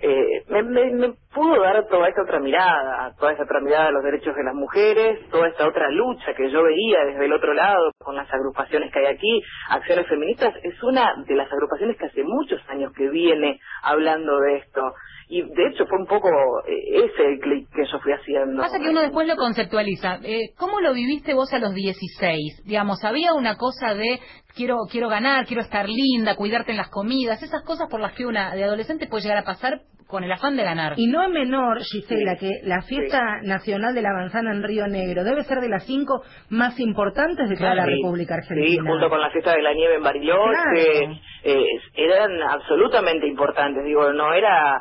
eh, 0.00 0.42
me, 0.48 0.62
me- 0.62 0.90
me 0.92 1.14
pudo 1.34 1.60
dar 1.62 1.86
toda 1.88 2.08
esta 2.08 2.22
otra 2.22 2.40
mirada, 2.40 3.14
toda 3.18 3.32
esta 3.32 3.44
otra 3.44 3.60
mirada 3.60 3.88
a 3.88 3.90
los 3.92 4.02
derechos 4.04 4.34
de 4.34 4.44
las 4.44 4.54
mujeres, 4.54 5.28
toda 5.30 5.48
esta 5.48 5.66
otra 5.68 5.90
lucha 5.90 6.34
que 6.34 6.50
yo 6.50 6.62
veía 6.62 7.04
desde 7.06 7.24
el 7.24 7.32
otro 7.32 7.54
lado 7.54 7.92
con 7.98 8.16
las 8.16 8.32
agrupaciones 8.32 8.92
que 8.92 9.00
hay 9.00 9.06
aquí, 9.14 9.42
Acciones 9.70 10.06
Feministas, 10.08 10.54
es 10.62 10.82
una 10.82 11.14
de 11.26 11.34
las 11.34 11.50
agrupaciones 11.52 11.96
que 11.96 12.06
hace 12.06 12.22
muchos 12.24 12.60
años 12.68 12.92
que 12.96 13.08
viene 13.08 13.58
hablando 13.82 14.38
de 14.40 14.56
esto. 14.58 14.80
Y 15.28 15.42
de 15.42 15.68
hecho 15.68 15.86
fue 15.86 15.98
un 15.98 16.06
poco 16.06 16.28
eh, 16.66 17.04
ese 17.04 17.40
clic 17.40 17.68
que 17.74 17.84
yo 17.90 17.98
fui 17.98 18.12
haciendo. 18.12 18.62
Pasa 18.62 18.78
que 18.78 18.88
uno 18.88 19.00
después 19.00 19.26
lo 19.26 19.36
conceptualiza. 19.36 20.20
Eh, 20.22 20.52
¿Cómo 20.56 20.80
lo 20.80 20.94
viviste 20.94 21.34
vos 21.34 21.52
a 21.52 21.58
los 21.58 21.74
16? 21.74 22.62
Digamos, 22.64 23.02
había 23.04 23.34
una 23.34 23.56
cosa 23.56 23.94
de 23.94 24.20
quiero 24.54 24.76
quiero 24.90 25.08
ganar, 25.08 25.46
quiero 25.46 25.62
estar 25.62 25.88
linda, 25.88 26.36
cuidarte 26.36 26.70
en 26.70 26.76
las 26.76 26.90
comidas, 26.90 27.42
esas 27.42 27.62
cosas 27.64 27.88
por 27.90 28.00
las 28.00 28.12
que 28.12 28.24
una 28.24 28.54
de 28.54 28.64
adolescente 28.64 29.08
puede 29.08 29.24
llegar 29.24 29.38
a 29.38 29.44
pasar 29.44 29.80
con 30.06 30.22
el 30.24 30.30
afán 30.32 30.56
de 30.56 30.62
ganar. 30.64 30.94
Y 30.96 31.06
no 31.08 31.22
es 31.22 31.30
menor, 31.30 31.80
Gisela, 31.82 32.36
que 32.36 32.50
la 32.64 32.82
fiesta 32.82 33.40
nacional 33.42 33.94
de 33.94 34.02
la 34.02 34.12
manzana 34.12 34.52
en 34.52 34.62
Río 34.62 34.86
Negro 34.86 35.24
debe 35.24 35.42
ser 35.44 35.58
de 35.60 35.68
las 35.68 35.84
cinco 35.84 36.22
más 36.50 36.78
importantes 36.78 37.48
de 37.48 37.56
toda 37.56 37.74
la 37.74 37.84
Sí, 37.84 37.90
República 37.96 38.34
Sí, 38.42 38.52
Argentina. 38.52 38.90
junto 38.90 39.08
con 39.08 39.20
la 39.20 39.30
fiesta 39.30 39.52
de 39.52 39.62
la 39.62 39.72
nieve 39.74 39.96
en 39.96 40.02
Bariloche, 40.02 40.52
Claro. 40.52 41.14
eh, 41.44 41.66
eran 41.94 42.42
absolutamente 42.42 43.26
importantes. 43.26 43.84
Digo, 43.84 44.12
no 44.12 44.32
era. 44.32 44.80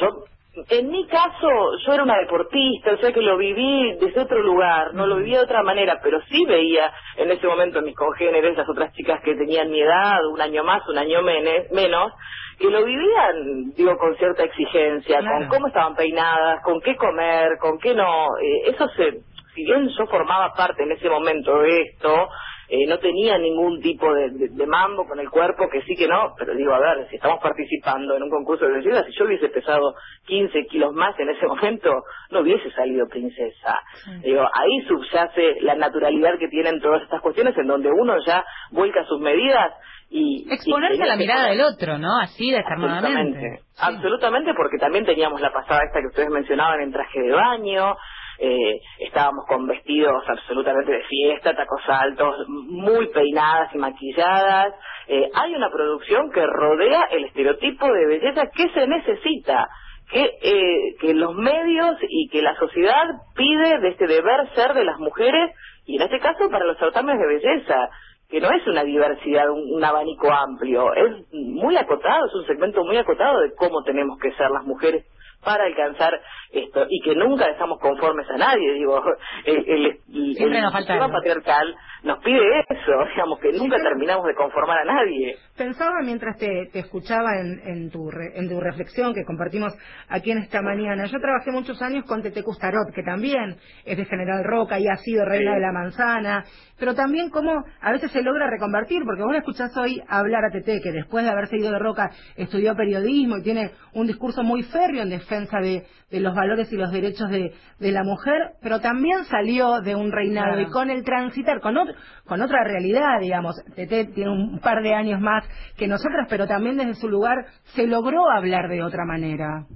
Yo. 0.00 0.24
En 0.70 0.88
mi 0.88 1.06
caso, 1.06 1.48
yo 1.86 1.92
era 1.92 2.02
una 2.02 2.16
deportista, 2.16 2.94
o 2.94 2.96
sea 2.96 3.12
que 3.12 3.20
lo 3.20 3.36
viví 3.36 3.92
desde 4.00 4.22
otro 4.22 4.42
lugar, 4.42 4.94
no 4.94 5.06
lo 5.06 5.16
vivía 5.16 5.36
de 5.40 5.44
otra 5.44 5.62
manera, 5.62 6.00
pero 6.02 6.18
sí 6.30 6.46
veía 6.46 6.90
en 7.18 7.30
ese 7.30 7.46
momento 7.46 7.82
mis 7.82 7.94
congéneres, 7.94 8.56
las 8.56 8.66
otras 8.66 8.90
chicas 8.94 9.20
que 9.22 9.34
tenían 9.34 9.70
mi 9.70 9.82
edad, 9.82 10.16
un 10.32 10.40
año 10.40 10.64
más, 10.64 10.80
un 10.88 10.96
año 10.96 11.20
menos, 11.20 12.10
que 12.58 12.70
lo 12.70 12.84
vivían, 12.84 13.70
digo, 13.76 13.96
con 13.98 14.16
cierta 14.16 14.44
exigencia, 14.44 15.18
Claro. 15.20 15.38
con 15.40 15.48
cómo 15.48 15.66
estaban 15.68 15.94
peinadas, 15.94 16.62
con 16.62 16.80
qué 16.80 16.96
comer, 16.96 17.58
con 17.60 17.78
qué 17.78 17.94
no. 17.94 18.26
Eh, 18.42 18.70
eso 18.70 18.88
se, 18.96 19.20
si 19.54 19.64
bien 19.64 19.88
yo 19.88 20.06
formaba 20.06 20.52
parte 20.54 20.82
en 20.82 20.92
ese 20.92 21.08
momento 21.10 21.58
de 21.60 21.82
esto, 21.82 22.28
eh, 22.68 22.84
no 22.88 22.98
tenía 22.98 23.38
ningún 23.38 23.80
tipo 23.80 24.12
de, 24.12 24.30
de- 24.30 24.48
de 24.50 24.66
mambo 24.66 25.06
con 25.06 25.20
el 25.20 25.30
cuerpo, 25.30 25.68
que 25.70 25.82
sí 25.82 25.94
que 25.94 26.08
no, 26.08 26.34
pero 26.36 26.52
digo, 26.54 26.74
a 26.74 26.80
ver, 26.80 27.06
si 27.10 27.14
estamos 27.16 27.38
participando 27.40 28.16
en 28.16 28.24
un 28.24 28.30
concurso 28.30 28.64
de 28.66 28.72
belleza, 28.78 29.04
si 29.04 29.12
yo 29.16 29.24
hubiese 29.24 29.48
pesado 29.50 29.94
15 30.26 30.64
kilos 30.66 30.92
más 30.92 31.16
en 31.20 31.28
ese 31.28 31.46
momento, 31.46 31.92
no 32.30 32.40
hubiese 32.40 32.68
salido 32.72 33.06
princesa. 33.06 33.78
Digo, 34.22 34.42
ahí 34.52 34.80
subyace 34.88 35.60
la 35.60 35.76
naturalidad 35.76 36.38
que 36.40 36.48
tienen 36.48 36.80
todas 36.80 37.02
estas 37.02 37.20
cuestiones 37.20 37.56
en 37.56 37.68
donde 37.68 37.88
uno 37.90 38.16
ya 38.26 38.44
vuelca 38.72 39.04
sus 39.04 39.20
medidas 39.20 39.72
y... 40.10 40.46
Exponerse 40.50 40.98
y 40.98 41.02
a 41.02 41.06
la 41.06 41.16
mirada 41.16 41.48
del 41.48 41.60
otro, 41.60 41.98
¿no? 41.98 42.18
Así. 42.20 42.54
Absolutamente, 42.54 43.60
absolutamente, 43.78 44.54
porque 44.54 44.78
también 44.78 45.04
teníamos 45.04 45.40
la 45.40 45.52
pasada 45.52 45.80
esta 45.84 46.00
que 46.00 46.06
ustedes 46.06 46.30
mencionaban 46.30 46.80
en 46.80 46.92
traje 46.92 47.20
de 47.20 47.32
baño, 47.32 47.96
eh, 48.38 48.80
estábamos 48.98 49.46
con 49.46 49.66
vestidos 49.66 50.22
absolutamente 50.28 50.92
de 50.92 51.04
fiesta, 51.04 51.54
tacos 51.54 51.82
altos, 51.88 52.46
muy 52.48 53.08
peinadas 53.08 53.74
y 53.74 53.78
maquilladas. 53.78 54.74
Eh, 55.08 55.30
hay 55.34 55.54
una 55.54 55.70
producción 55.70 56.30
que 56.30 56.44
rodea 56.44 57.04
el 57.12 57.24
estereotipo 57.24 57.86
de 57.90 58.06
belleza 58.06 58.50
que 58.54 58.68
se 58.70 58.86
necesita, 58.86 59.68
que, 60.10 60.22
eh, 60.42 60.96
que 61.00 61.14
los 61.14 61.34
medios 61.34 61.96
y 62.08 62.28
que 62.28 62.42
la 62.42 62.54
sociedad 62.56 63.04
pide 63.34 63.78
de 63.80 63.88
este 63.88 64.06
deber 64.06 64.48
ser 64.54 64.74
de 64.74 64.84
las 64.84 64.98
mujeres 64.98 65.52
y 65.86 65.96
en 65.96 66.02
este 66.02 66.20
caso 66.20 66.50
para 66.50 66.66
los 66.66 66.78
certámenes 66.78 67.20
de 67.20 67.26
belleza 67.26 67.88
que 68.28 68.40
no 68.40 68.48
es 68.50 68.66
una 68.66 68.82
diversidad, 68.84 69.50
un, 69.50 69.82
abanico 69.84 70.30
amplio, 70.30 70.92
es 70.94 71.32
muy 71.32 71.76
acotado, 71.76 72.26
es 72.26 72.34
un 72.34 72.46
segmento 72.46 72.84
muy 72.84 72.96
acotado 72.96 73.40
de 73.40 73.54
cómo 73.54 73.82
tenemos 73.84 74.18
que 74.18 74.32
ser 74.32 74.50
las 74.50 74.64
mujeres 74.64 75.04
para 75.46 75.64
alcanzar 75.64 76.12
esto 76.52 76.86
y 76.90 77.00
que 77.02 77.14
nunca 77.14 77.46
dejamos 77.46 77.78
conformes 77.80 78.28
a 78.30 78.36
nadie, 78.36 78.72
digo, 78.74 79.00
el, 79.46 79.56
el, 79.56 79.86
el- 79.86 80.34
Siempre 80.36 80.58
el 80.58 80.64
nos 80.64 80.72
falta 80.72 80.92
sistema 80.94 81.12
patriarcal 81.12 81.74
nos 82.02 82.18
pide 82.22 82.60
eso, 82.68 82.92
digamos, 83.14 83.38
que 83.40 83.52
nunca 83.52 83.76
terminamos 83.78 84.26
de 84.26 84.34
conformar 84.34 84.78
a 84.80 84.84
nadie. 84.84 85.36
Pensaba 85.56 85.94
mientras 86.04 86.36
te, 86.38 86.68
te 86.72 86.80
escuchaba 86.80 87.30
en, 87.40 87.60
en 87.64 87.90
tu 87.90 88.10
re- 88.10 88.32
en 88.38 88.48
tu 88.48 88.60
reflexión 88.60 89.14
que 89.14 89.24
compartimos 89.24 89.72
aquí 90.08 90.30
en 90.32 90.38
esta 90.38 90.60
mañana. 90.62 91.06
Yo 91.06 91.18
trabajé 91.20 91.50
muchos 91.52 91.80
años 91.80 92.04
con 92.06 92.22
Tete 92.22 92.42
Custarot, 92.42 92.92
que 92.94 93.02
también 93.02 93.56
es 93.84 93.96
de 93.96 94.04
General 94.04 94.42
Roca 94.44 94.78
y 94.80 94.86
ha 94.88 94.96
sido 94.96 95.24
reina 95.24 95.52
Sí. 95.52 95.54
de 95.56 95.60
la 95.60 95.72
manzana, 95.72 96.44
pero 96.78 96.94
también 96.94 97.30
cómo 97.30 97.64
a 97.80 97.92
veces 97.92 98.10
se 98.12 98.22
logra 98.22 98.50
reconvertir, 98.50 99.02
porque 99.04 99.22
vos 99.22 99.32
la 99.32 99.38
escuchás 99.38 99.74
hoy 99.76 100.02
hablar 100.08 100.44
a 100.44 100.50
Tete, 100.50 100.80
que 100.82 100.92
después 100.92 101.24
de 101.24 101.30
haberse 101.30 101.56
ido 101.56 101.70
de 101.72 101.78
Roca 101.78 102.10
estudió 102.36 102.74
periodismo 102.74 103.38
y 103.38 103.42
tiene 103.42 103.70
un 103.94 104.06
discurso 104.06 104.42
muy 104.42 104.62
férreo 104.64 105.02
en 105.02 105.10
defensa 105.10 105.35
de, 105.40 105.84
de 106.10 106.20
los 106.20 106.34
valores 106.34 106.72
y 106.72 106.76
los 106.76 106.90
derechos 106.90 107.28
de, 107.30 107.52
de 107.78 107.92
la 107.92 108.02
mujer, 108.04 108.52
pero 108.62 108.80
también 108.80 109.24
salió 109.26 109.80
de 109.82 109.94
un 109.94 110.10
reinado 110.12 110.54
Claro. 110.54 110.60
y 110.68 110.70
con 110.70 110.90
el 110.90 111.04
transitar, 111.04 111.60
con, 111.60 111.76
otro- 111.76 111.94
con 112.26 112.40
otra 112.42 112.64
realidad, 112.64 113.20
digamos. 113.20 113.54
Tete 113.74 114.06
tiene 114.06 114.30
un 114.30 114.58
par 114.60 114.82
de 114.82 114.94
años 114.94 115.20
más 115.20 115.44
que 115.76 115.86
nosotras, 115.88 116.26
pero 116.30 116.46
también 116.46 116.76
desde 116.76 116.94
su 116.94 117.08
lugar 117.08 117.36
se 117.74 117.86
logró 117.86 118.30
hablar 118.30 118.68
de 118.68 118.82
otra 118.82 119.04
manera. 119.04 119.66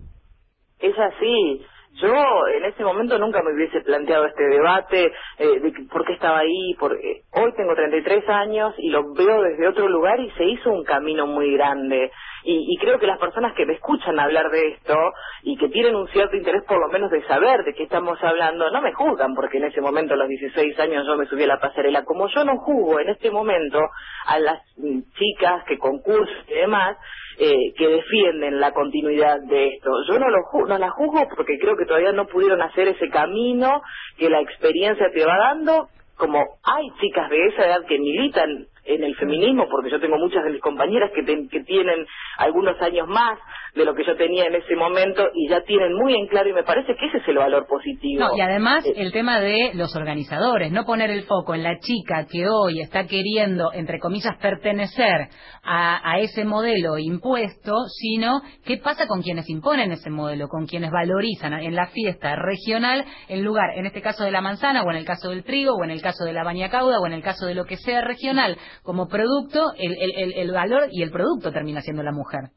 Es 0.78 0.94
así. 0.98 1.64
Yo 2.00 2.14
en 2.56 2.64
ese 2.66 2.84
momento 2.84 3.18
nunca 3.18 3.42
me 3.42 3.52
hubiese 3.52 3.80
planteado 3.80 4.24
este 4.24 4.44
debate 4.44 5.12
eh, 5.38 5.60
de 5.60 5.72
que 5.72 5.82
por 5.90 6.06
qué 6.06 6.12
estaba 6.14 6.38
ahí. 6.38 6.74
Por, 6.78 6.94
eh, 6.94 7.22
hoy 7.32 7.52
tengo 7.56 7.74
33 7.74 8.26
años 8.28 8.74
y 8.78 8.90
lo 8.90 9.12
veo 9.12 9.42
desde 9.42 9.66
otro 9.68 9.88
lugar 9.88 10.18
y 10.20 10.30
se 10.30 10.44
hizo 10.44 10.70
un 10.70 10.84
camino 10.84 11.26
muy 11.26 11.52
grande. 11.54 12.10
Y, 12.44 12.66
y 12.68 12.76
creo 12.78 12.98
que 12.98 13.06
las 13.06 13.18
personas 13.18 13.54
que 13.54 13.66
me 13.66 13.74
escuchan 13.74 14.18
hablar 14.18 14.50
de 14.50 14.68
esto 14.68 14.94
y 15.42 15.56
que 15.56 15.68
tienen 15.68 15.94
un 15.94 16.08
cierto 16.08 16.36
interés 16.36 16.62
por 16.66 16.80
lo 16.80 16.88
menos 16.88 17.10
de 17.10 17.22
saber 17.26 17.64
de 17.64 17.74
qué 17.74 17.82
estamos 17.84 18.18
hablando, 18.22 18.70
no 18.70 18.80
me 18.82 18.92
juzgan 18.94 19.34
porque 19.34 19.58
en 19.58 19.64
ese 19.64 19.80
momento 19.80 20.14
a 20.14 20.16
los 20.16 20.28
16 20.28 20.78
años 20.80 21.06
yo 21.06 21.16
me 21.16 21.26
subí 21.26 21.44
a 21.44 21.48
la 21.48 21.60
pasarela. 21.60 22.04
Como 22.04 22.28
yo 22.28 22.44
no 22.44 22.56
juzgo 22.58 23.00
en 23.00 23.10
este 23.10 23.30
momento 23.30 23.78
a 24.26 24.38
las 24.38 24.60
mm, 24.78 25.00
chicas 25.18 25.64
que 25.66 25.78
concursan 25.78 26.44
y 26.48 26.54
demás, 26.54 26.96
eh, 27.38 27.72
que 27.76 27.88
defienden 27.88 28.60
la 28.60 28.72
continuidad 28.72 29.38
de 29.48 29.68
esto. 29.68 29.90
Yo 30.08 30.18
no, 30.18 30.28
lo 30.28 30.38
ju- 30.52 30.68
no 30.68 30.78
la 30.78 30.90
juzgo 30.90 31.26
porque 31.36 31.58
creo 31.58 31.76
que 31.76 31.86
todavía 31.86 32.12
no 32.12 32.26
pudieron 32.26 32.60
hacer 32.62 32.88
ese 32.88 33.08
camino 33.08 33.82
que 34.18 34.28
la 34.30 34.40
experiencia 34.40 35.06
te 35.14 35.24
va 35.24 35.36
dando, 35.38 35.88
como 36.16 36.38
hay 36.64 36.86
chicas 37.00 37.30
de 37.30 37.46
esa 37.46 37.66
edad 37.66 37.86
que 37.86 37.98
militan 37.98 38.66
en 38.84 39.04
el 39.04 39.14
feminismo, 39.16 39.66
porque 39.70 39.90
yo 39.90 40.00
tengo 40.00 40.16
muchas 40.16 40.44
de 40.44 40.50
mis 40.50 40.60
compañeras 40.60 41.10
que, 41.14 41.20
tienen 41.60 42.06
algunos 42.38 42.80
años 42.80 43.06
más 43.06 43.38
de 43.74 43.84
lo 43.84 43.94
que 43.94 44.04
yo 44.04 44.16
tenía 44.16 44.46
en 44.46 44.54
ese 44.54 44.74
momento 44.74 45.28
y 45.34 45.48
ya 45.48 45.60
tienen 45.62 45.94
muy 45.94 46.14
en 46.14 46.26
claro 46.26 46.48
y 46.48 46.52
me 46.52 46.62
parece 46.62 46.96
que 46.96 47.06
ese 47.06 47.18
es 47.18 47.28
el 47.28 47.36
valor 47.36 47.66
positivo. 47.66 48.20
No, 48.20 48.36
y 48.36 48.40
además 48.40 48.84
Eh, 48.86 48.94
el 48.96 49.12
tema 49.12 49.40
de 49.40 49.72
los 49.74 49.94
organizadores, 49.94 50.72
no 50.72 50.84
poner 50.84 51.10
el 51.10 51.24
foco 51.24 51.54
en 51.54 51.62
la 51.62 51.78
chica 51.78 52.26
que 52.30 52.48
hoy 52.48 52.80
está 52.80 53.06
queriendo, 53.06 53.72
entre 53.72 53.98
comillas, 53.98 54.36
pertenecer 54.40 55.28
a, 55.62 56.10
a 56.10 56.18
ese 56.20 56.44
modelo 56.44 56.98
impuesto, 56.98 57.74
sino 57.88 58.40
qué 58.64 58.78
pasa 58.78 59.06
con 59.06 59.22
quienes 59.22 59.48
imponen 59.48 59.92
ese 59.92 60.10
modelo, 60.10 60.48
con 60.48 60.66
quienes 60.66 60.90
valorizan 60.90 61.52
en 61.54 61.74
la 61.74 61.86
fiesta 61.88 62.34
regional 62.36 63.04
en 63.28 63.44
lugar, 63.44 63.76
en 63.76 63.86
este 63.86 64.02
caso 64.02 64.24
de 64.24 64.30
la 64.30 64.40
manzana, 64.40 64.82
o 64.82 64.90
en 64.90 64.96
el 64.96 65.04
caso 65.04 65.30
del 65.30 65.44
trigo, 65.44 65.74
o 65.74 65.84
en 65.84 65.90
el 65.90 66.02
caso 66.02 66.24
de 66.24 66.32
la 66.32 66.44
baña 66.44 66.70
cauda, 66.70 66.98
o 67.00 67.06
en 67.06 67.12
el 67.12 67.22
caso 67.22 67.46
de 67.46 67.54
lo 67.54 67.64
que 67.64 67.76
sea 67.76 68.00
regional, 68.00 68.56
como 68.82 69.08
producto, 69.08 69.60
el, 69.78 69.92
el- 69.92 70.14
el- 70.16 70.34
valor 70.52 70.88
y 70.92 71.02
el 71.02 71.10
producto 71.10 71.52
termina 71.52 71.80
siendo 71.82 72.02
la 72.02 72.12
mujer. 72.12 72.50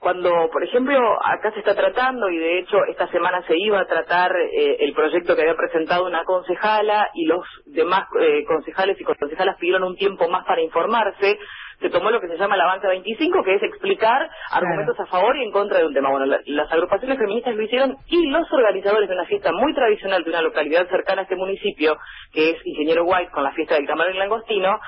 Cuando, 0.00 0.30
por 0.52 0.64
ejemplo, 0.64 0.98
acá 1.24 1.52
se 1.52 1.60
está 1.60 1.74
tratando, 1.74 2.30
y 2.30 2.38
de 2.38 2.60
hecho 2.60 2.76
esta 2.90 3.08
semana 3.10 3.42
se 3.46 3.56
iba 3.58 3.80
a 3.80 3.86
tratar 3.86 4.32
eh, 4.36 4.76
el 4.80 4.94
proyecto 4.94 5.34
que 5.36 5.42
había 5.42 5.56
presentado 5.56 6.06
una 6.06 6.24
concejala 6.24 7.08
y 7.14 7.26
los 7.26 7.44
demás 7.66 8.04
eh, 8.20 8.44
concejales 8.46 9.00
y 9.00 9.04
concejalas 9.04 9.56
pidieron 9.58 9.84
un 9.84 9.96
tiempo 9.96 10.28
más 10.28 10.44
para 10.46 10.62
informarse, 10.62 11.38
se 11.80 11.90
tomó 11.90 12.10
lo 12.10 12.20
que 12.20 12.28
se 12.28 12.36
llama 12.36 12.56
la 12.56 12.66
banca 12.66 12.88
25, 12.88 13.42
que 13.44 13.54
es 13.54 13.62
explicar 13.62 14.28
argumentos 14.52 14.98
a 15.00 15.06
favor 15.06 15.36
y 15.36 15.44
en 15.44 15.52
contra 15.52 15.78
de 15.78 15.86
un 15.86 15.94
tema. 15.94 16.10
Bueno, 16.10 16.26
la- 16.26 16.40
las 16.46 16.72
agrupaciones 16.72 17.18
feministas 17.18 17.54
lo 17.54 17.62
hicieron 17.62 17.96
y 18.08 18.26
los 18.30 18.50
organizadores 18.52 19.08
de 19.08 19.14
una 19.14 19.24
fiesta 19.26 19.52
muy 19.52 19.72
tradicional 19.74 20.24
de 20.24 20.30
una 20.30 20.42
localidad 20.42 20.88
cercana 20.88 21.20
a 21.20 21.24
este 21.24 21.36
municipio, 21.36 21.96
que 22.32 22.50
es 22.50 22.56
Ingeniero 22.64 23.04
White, 23.04 23.30
con 23.32 23.44
la 23.44 23.52
fiesta 23.52 23.74
del 23.76 23.86
camarón 23.86 24.18
langostino, 24.18 24.78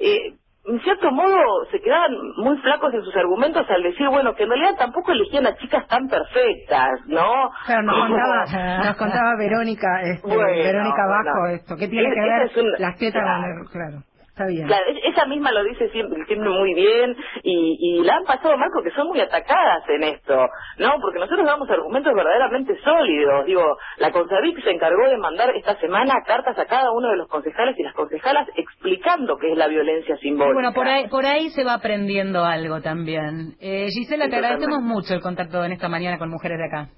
eh, 0.00 0.34
en 0.66 0.80
cierto 0.80 1.10
modo 1.10 1.64
se 1.70 1.80
quedaban 1.80 2.12
muy 2.36 2.58
flacos 2.58 2.92
en 2.92 3.02
sus 3.02 3.16
argumentos 3.16 3.64
al 3.70 3.82
decir, 3.82 4.06
bueno, 4.08 4.34
que 4.34 4.42
en 4.42 4.50
realidad 4.50 4.74
tampoco 4.78 5.12
elegían 5.12 5.46
a 5.46 5.56
chicas 5.56 5.86
tan 5.88 6.08
perfectas, 6.08 6.90
¿no? 7.06 7.50
Claro, 7.64 7.82
nos 7.82 8.06
contaba, 8.08 8.44
nos 8.84 8.96
contaba 8.96 9.36
Verónica, 9.38 10.02
este, 10.02 10.26
Bueno, 10.26 10.42
Verónica 10.44 11.06
bueno. 11.06 11.24
Bajo 11.32 11.46
esto. 11.54 11.74
¿Qué 11.76 11.88
tiene 11.88 12.08
Es- 12.08 12.14
que 12.14 12.20
ver 12.20 12.42
es 12.74 12.80
las 12.80 12.98
tetas 12.98 13.22
claro. 13.22 13.62
el- 13.62 13.68
Claro, 13.70 13.96
está 14.38 14.46
bien. 14.46 14.66
Claro, 14.66 14.84
ella 15.02 15.24
misma 15.26 15.50
lo 15.52 15.64
dice 15.64 15.88
siempre, 15.90 16.24
siempre 16.26 16.48
muy 16.48 16.74
bien 16.74 17.16
y, 17.42 17.76
y 17.80 18.04
la 18.04 18.16
han 18.16 18.24
pasado 18.24 18.56
mal 18.56 18.68
porque 18.72 18.90
son 18.92 19.08
muy 19.08 19.20
atacadas 19.20 19.82
en 19.88 20.04
esto, 20.04 20.36
¿no? 20.78 20.94
Porque 21.00 21.18
nosotros 21.18 21.44
damos 21.44 21.68
argumentos 21.68 22.12
verdaderamente 22.14 22.78
sólidos. 22.82 23.46
Digo, 23.46 23.76
la 23.98 24.12
Consavic 24.12 24.62
se 24.62 24.70
encargó 24.70 25.08
de 25.08 25.18
mandar 25.18 25.50
esta 25.56 25.76
semana 25.80 26.14
cartas 26.26 26.58
a 26.58 26.66
cada 26.66 26.92
uno 26.92 27.10
de 27.10 27.16
los 27.16 27.28
concejales 27.28 27.76
y 27.78 27.82
las 27.82 27.94
concejalas 27.94 28.48
explicando 28.56 29.36
qué 29.38 29.52
es 29.52 29.58
la 29.58 29.66
violencia 29.66 30.16
simbólica. 30.18 30.54
Bueno, 30.54 30.72
por 30.72 30.86
ahí, 30.86 31.08
por 31.08 31.26
ahí 31.26 31.50
se 31.50 31.64
va 31.64 31.74
aprendiendo 31.74 32.44
algo 32.44 32.80
también. 32.80 33.56
Eh, 33.60 33.88
Gisela, 33.90 34.28
te 34.28 34.36
agradecemos 34.36 34.80
mucho 34.82 35.14
el 35.14 35.20
contacto 35.20 35.64
en 35.64 35.72
esta 35.72 35.88
mañana 35.88 36.18
con 36.18 36.30
mujeres 36.30 36.58
de 36.58 36.64
acá. 36.66 36.88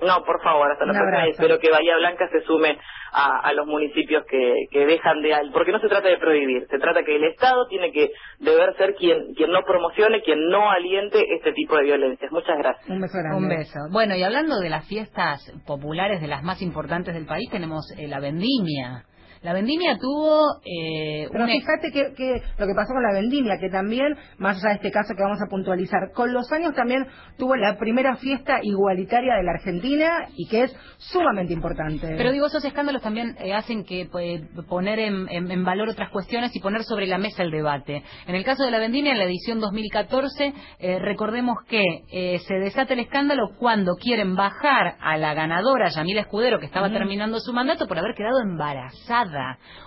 No, 0.00 0.24
por 0.24 0.42
favor, 0.42 0.70
hasta 0.70 0.84
la 0.84 0.92
Un 0.92 0.98
próxima. 0.98 1.18
abrazo. 1.22 1.30
Espero 1.32 1.58
que 1.58 1.70
Bahía 1.70 1.96
Blanca 1.96 2.28
se 2.30 2.42
sume 2.42 2.78
a, 3.12 3.40
a 3.48 3.52
los 3.54 3.66
municipios 3.66 4.24
que, 4.28 4.54
que 4.70 4.84
dejan 4.84 5.22
de... 5.22 5.34
Porque 5.54 5.72
no 5.72 5.78
se 5.80 5.88
trata 5.88 6.08
de 6.08 6.18
prohibir, 6.18 6.66
se 6.68 6.78
trata 6.78 7.02
que 7.02 7.16
el 7.16 7.24
Estado 7.24 7.66
tiene 7.68 7.90
que 7.92 8.10
deber 8.40 8.76
ser 8.76 8.94
quien, 8.94 9.32
quien 9.34 9.50
no 9.50 9.62
promocione, 9.64 10.20
quien 10.22 10.48
no 10.50 10.70
aliente 10.70 11.24
este 11.36 11.52
tipo 11.52 11.76
de 11.76 11.84
violencias. 11.84 12.30
Muchas 12.30 12.58
gracias. 12.58 12.88
Un 12.90 13.00
beso 13.00 13.16
grande. 13.18 13.38
Un 13.38 13.48
beso. 13.48 13.78
Bueno, 13.90 14.14
y 14.16 14.22
hablando 14.22 14.58
de 14.60 14.68
las 14.68 14.86
fiestas 14.86 15.40
populares 15.66 16.20
de 16.20 16.28
las 16.28 16.42
más 16.42 16.60
importantes 16.60 17.14
del 17.14 17.24
país, 17.26 17.48
tenemos 17.50 17.86
eh, 17.98 18.06
la 18.06 18.20
vendimia. 18.20 19.04
La 19.42 19.52
vendimia 19.52 19.96
tuvo 19.98 20.40
eh, 20.64 21.28
Pero 21.30 21.44
un... 21.44 21.50
fíjate 21.50 21.90
que, 21.92 22.14
que 22.14 22.42
lo 22.58 22.66
que 22.66 22.74
pasó 22.74 22.92
con 22.92 23.02
la 23.02 23.12
vendimia, 23.12 23.58
que 23.60 23.68
también, 23.70 24.16
más 24.38 24.56
allá 24.58 24.70
de 24.70 24.74
este 24.76 24.90
caso 24.90 25.14
que 25.16 25.22
vamos 25.22 25.38
a 25.40 25.48
puntualizar, 25.50 26.10
con 26.14 26.32
los 26.32 26.50
años 26.52 26.74
también 26.74 27.06
tuvo 27.38 27.56
la 27.56 27.76
primera 27.78 28.16
fiesta 28.16 28.58
igualitaria 28.62 29.34
de 29.36 29.42
la 29.42 29.52
Argentina 29.52 30.28
y 30.36 30.48
que 30.48 30.64
es 30.64 30.76
sumamente 30.98 31.52
importante. 31.52 32.14
Pero 32.16 32.32
digo, 32.32 32.46
esos 32.46 32.64
escándalos 32.64 33.02
también 33.02 33.36
eh, 33.38 33.52
hacen 33.54 33.84
que 33.84 34.08
pues, 34.10 34.40
poner 34.68 34.98
en, 34.98 35.28
en- 35.28 35.50
en 35.50 35.64
valor 35.64 35.88
otras 35.90 36.10
cuestiones 36.10 36.54
y 36.56 36.60
poner 36.60 36.82
sobre 36.84 37.06
la 37.06 37.18
mesa 37.18 37.42
el 37.42 37.50
debate. 37.50 38.02
En 38.26 38.34
el 38.34 38.44
caso 38.44 38.64
de 38.64 38.70
la 38.70 38.78
vendimia, 38.78 39.12
en 39.12 39.18
la 39.18 39.24
edición 39.24 39.60
2014, 39.60 40.52
eh, 40.78 40.98
recordemos 40.98 41.56
que 41.68 41.82
eh, 42.12 42.38
se 42.46 42.54
desata 42.54 42.94
el 42.94 43.00
escándalo 43.00 43.50
cuando 43.58 43.92
quieren 43.96 44.34
bajar 44.36 44.96
a 45.00 45.16
la 45.16 45.34
ganadora, 45.34 45.88
Yamila 45.88 46.22
Escudero, 46.22 46.58
que 46.58 46.66
estaba 46.66 46.90
terminando 46.90 47.38
su 47.40 47.52
mandato 47.52 47.86
por 47.86 47.98
haber 47.98 48.14
quedado 48.14 48.40
embarazada. 48.42 49.25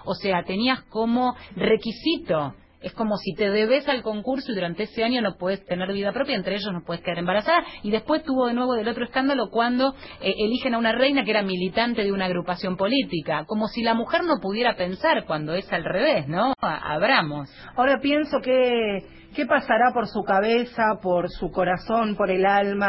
O 0.05 0.15
sea, 0.15 0.43
tenías 0.43 0.81
como 0.83 1.35
requisito 1.55 2.55
es 2.81 2.93
como 2.93 3.17
si 3.17 3.33
te 3.33 3.49
debes 3.49 3.87
al 3.89 4.01
concurso 4.01 4.51
y 4.51 4.55
durante 4.55 4.83
ese 4.83 5.03
año 5.03 5.21
no 5.21 5.35
puedes 5.37 5.65
tener 5.65 5.91
vida 5.91 6.13
propia, 6.13 6.35
entre 6.35 6.55
ellos 6.55 6.71
no 6.71 6.83
puedes 6.85 7.03
quedar 7.03 7.19
embarazada. 7.19 7.63
Y 7.83 7.91
después 7.91 8.23
tuvo 8.23 8.47
de 8.47 8.53
nuevo 8.53 8.73
del 8.73 8.87
otro 8.87 9.03
escándalo 9.03 9.49
cuando 9.51 9.93
eh, 10.21 10.33
eligen 10.37 10.75
a 10.75 10.77
una 10.77 10.93
reina 10.93 11.23
que 11.23 11.31
era 11.31 11.43
militante 11.43 12.03
de 12.03 12.11
una 12.11 12.25
agrupación 12.25 12.77
política. 12.77 13.43
Como 13.45 13.67
si 13.67 13.83
la 13.83 13.93
mujer 13.93 14.23
no 14.23 14.39
pudiera 14.41 14.75
pensar 14.75 15.25
cuando 15.25 15.53
es 15.53 15.71
al 15.73 15.83
revés, 15.83 16.27
¿no? 16.27 16.53
Abramos. 16.61 17.49
Ahora 17.75 17.99
pienso 18.01 18.39
que 18.41 19.05
qué 19.35 19.45
pasará 19.45 19.91
por 19.93 20.07
su 20.07 20.23
cabeza, 20.23 20.83
por 21.01 21.29
su 21.29 21.51
corazón, 21.51 22.15
por 22.15 22.31
el 22.31 22.45
alma, 22.45 22.87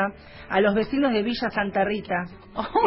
a 0.48 0.60
los 0.60 0.74
vecinos 0.74 1.12
de 1.12 1.22
Villa 1.22 1.50
Santa 1.50 1.84
Rita, 1.84 2.24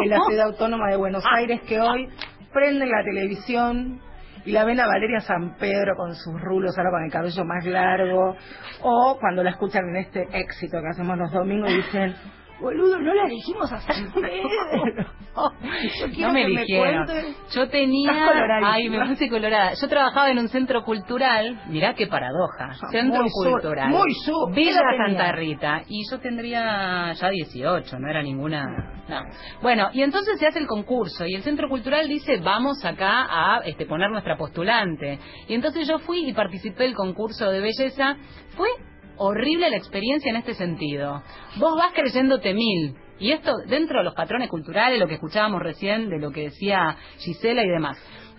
en 0.02 0.10
la 0.10 0.18
ciudad 0.28 0.46
autónoma 0.46 0.90
de 0.90 0.96
Buenos 0.96 1.24
Aires, 1.36 1.60
que 1.62 1.80
hoy 1.80 2.08
prenden 2.54 2.88
la 2.88 3.04
televisión 3.04 4.00
y 4.46 4.52
la 4.52 4.64
ven 4.64 4.80
a 4.80 4.86
Valeria 4.86 5.20
San 5.20 5.56
Pedro 5.56 5.96
con 5.96 6.14
sus 6.14 6.40
rulos, 6.40 6.76
ahora 6.78 6.90
con 6.90 7.04
el 7.04 7.10
cabello 7.10 7.44
más 7.44 7.66
largo, 7.66 8.36
o 8.82 9.18
cuando 9.20 9.42
la 9.42 9.50
escuchan 9.50 9.88
en 9.88 9.96
este 9.96 10.28
éxito 10.32 10.80
que 10.80 10.88
hacemos 10.88 11.18
los 11.18 11.32
domingos 11.32 11.70
dicen, 11.70 12.14
boludo, 12.60 12.98
no 12.98 13.14
la. 13.14 13.24
Yo 15.34 16.06
quiero 16.10 16.28
No 16.28 16.32
me 16.32 16.44
cuentes- 16.46 17.36
Yo 17.54 17.68
tenía... 17.68 18.28
Ay, 18.62 18.88
me 18.88 19.04
puse 19.06 19.28
colorada. 19.28 19.72
Yo 19.74 19.88
trabajaba 19.88 20.30
en 20.30 20.38
un 20.38 20.48
centro 20.48 20.84
cultural. 20.84 21.60
Mirá 21.68 21.94
qué 21.94 22.06
paradoja. 22.06 22.72
Centro 22.90 23.20
Ah, 23.20 23.22
muy 23.22 23.30
sur, 23.30 23.52
cultural. 23.52 23.88
muy 23.90 24.14
sur. 24.24 24.54
Villa 24.54 24.70
¿Qué 24.70 24.76
edad 24.78 24.80
tenía? 25.06 25.18
Santa 25.18 25.32
Rita. 25.32 25.82
Y 25.88 26.08
yo 26.10 26.18
tendría 26.20 27.12
ya 27.14 27.28
18, 27.30 27.98
no 27.98 28.08
era 28.08 28.22
ninguna... 28.22 28.64
No. 29.08 29.20
Bueno, 29.60 29.88
y 29.92 30.02
entonces 30.02 30.38
se 30.38 30.46
hace 30.46 30.60
el 30.60 30.66
concurso 30.66 31.26
y 31.26 31.34
el 31.34 31.42
centro 31.42 31.68
cultural 31.68 32.08
dice, 32.08 32.38
vamos 32.38 32.84
acá 32.84 33.26
a 33.28 33.60
este, 33.64 33.86
poner 33.86 34.10
nuestra 34.10 34.36
postulante. 34.36 35.18
Y 35.48 35.54
entonces 35.54 35.86
yo 35.88 35.98
fui 35.98 36.28
y 36.28 36.32
participé 36.32 36.84
del 36.84 36.94
concurso 36.94 37.50
de 37.50 37.60
belleza. 37.60 38.16
Fue 38.56 38.68
horrible 39.16 39.70
la 39.70 39.76
experiencia 39.76 40.30
en 40.30 40.36
este 40.36 40.54
sentido. 40.54 41.22
Vos 41.56 41.76
vas 41.76 41.92
creyéndote 41.94 42.54
mil. 42.54 42.96
Y 43.18 43.30
esto 43.30 43.52
dentro 43.68 43.98
de 43.98 44.04
los 44.04 44.14
patrones 44.14 44.48
culturales, 44.48 44.98
lo 44.98 45.06
que 45.06 45.14
escuchábamos 45.14 45.62
recién, 45.62 46.08
de 46.10 46.18
lo 46.18 46.30
que 46.30 46.42
decía 46.44 46.96
Gisela 47.18 47.62
y 47.64 47.68
demás. 47.68 47.96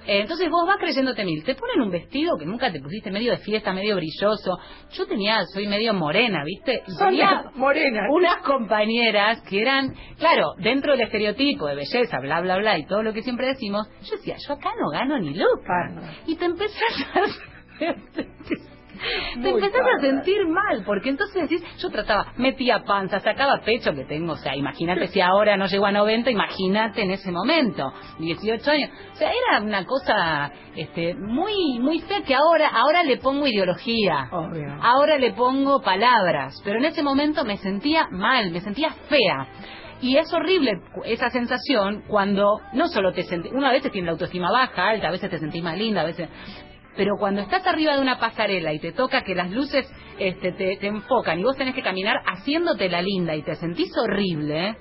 Eh, 0.08 0.20
Entonces 0.20 0.48
vos 0.52 0.68
vas 0.68 0.78
creyéndote 0.78 1.24
mil. 1.26 1.44
Te 1.44 1.56
ponen 1.56 1.82
un 1.82 1.90
vestido 1.90 2.38
que 2.38 2.46
nunca 2.46 2.72
te 2.72 2.80
pusiste 2.80 3.10
medio 3.10 3.32
de 3.32 3.38
fiesta, 3.38 3.74
medio 3.74 3.96
brilloso. 3.96 4.60
Yo 4.92 5.08
tenía, 5.08 5.44
soy 5.52 5.66
medio 5.68 5.94
morena, 5.96 6.44
¿viste? 6.44 6.84
Y 6.88 6.92
Son 6.92 7.08
tenía 7.08 7.42
las 7.44 7.56
morenas. 7.56 8.04
unas 8.12 8.38
compañeras 8.44 9.42
que 9.50 9.62
eran, 9.62 9.96
claro, 10.20 10.54
dentro 10.60 10.92
del 10.92 11.02
estereotipo 11.02 11.66
de 11.68 11.76
belleza, 11.76 12.20
bla, 12.20 12.42
bla, 12.42 12.58
bla, 12.58 12.78
y 12.78 12.86
todo 12.86 13.02
lo 13.02 13.14
que 13.14 13.24
siempre 13.24 13.48
decimos, 13.48 13.88
yo 14.04 14.18
decía, 14.18 14.36
yo 14.48 14.54
acá 14.54 14.70
no 14.80 14.90
gano 14.92 15.18
ni 15.18 15.34
loca. 15.34 16.12
Y 16.28 16.36
te 16.36 16.46
empezás 16.46 17.08
a... 17.16 17.22
Te 19.42 19.50
empezás 19.50 19.82
a 19.82 20.02
sentir 20.02 20.48
mal, 20.48 20.84
porque 20.86 21.10
entonces 21.10 21.50
decís, 21.50 21.64
yo 21.80 21.90
trataba, 21.90 22.34
metía 22.38 22.84
panza, 22.84 23.20
sacaba 23.20 23.62
pecho 23.62 23.94
que 23.94 24.06
tengo, 24.06 24.34
o 24.34 24.38
sea, 24.38 24.56
imagínate 24.56 25.08
si 25.08 25.22
ahora 25.22 25.58
no 25.58 25.68
llego 25.68 25.86
a 25.86 25.92
90, 25.92 26.32
imagínate 26.32 27.04
en 27.04 27.12
ese 27.12 27.32
momento, 27.32 27.94
18 28.20 28.72
años. 28.72 28.90
O 29.14 29.16
sea, 29.16 29.32
era 29.32 29.62
una 29.62 29.86
cosa 29.86 30.52
este, 30.76 31.16
muy 31.16 31.80
muy 31.80 32.00
fea 32.00 32.22
que 32.22 32.36
ahora 32.36 32.70
ahora 32.70 33.04
le 33.04 33.18
pongo 33.18 33.48
ideología, 33.48 34.30
Obvio. 34.32 34.78
ahora 34.82 35.18
le 35.18 35.34
pongo 35.34 35.82
palabras, 35.82 36.62
pero 36.64 36.80
en 36.80 36.86
ese 36.86 37.04
momento 37.04 37.46
me 37.46 37.58
sentía 37.58 38.08
mal, 38.12 38.52
me 38.52 38.62
sentía 38.62 38.92
fea. 39.10 39.48
Y 40.02 40.18
es 40.18 40.32
horrible 40.34 40.82
esa 41.06 41.30
sensación 41.30 42.04
cuando 42.08 42.60
no 42.74 42.88
solo 42.90 43.14
te 43.14 43.24
sentís, 43.24 43.52
una 43.54 43.72
vez 43.72 43.90
tiene 43.92 44.08
la 44.08 44.12
autoestima 44.12 44.52
baja, 44.52 44.90
alta, 44.90 45.08
a 45.08 45.12
veces 45.12 45.30
te 45.30 45.40
sentís 45.40 45.64
más 45.64 45.78
linda, 45.78 46.02
a 46.02 46.06
veces 46.06 46.30
pero 46.96 47.18
cuando 47.18 47.42
estás 47.42 47.66
arriba 47.68 47.96
de 47.96 48.02
una 48.02 48.20
pasarela 48.20 48.74
y 48.74 48.80
te 48.80 48.92
toca 48.92 49.24
que 49.24 49.36
las 49.36 49.52
luces 49.52 49.88
este, 50.18 50.52
te, 50.54 50.78
te 50.78 50.88
enfocan 50.88 51.40
y 51.40 51.44
vos 51.44 51.58
tenés 51.58 51.76
que 51.76 51.82
caminar 51.82 52.22
haciéndote 52.26 52.90
la 52.90 53.02
linda 53.02 53.36
y 53.36 53.44
te 53.44 53.56
sentís 53.56 53.92
horrible 53.98 54.78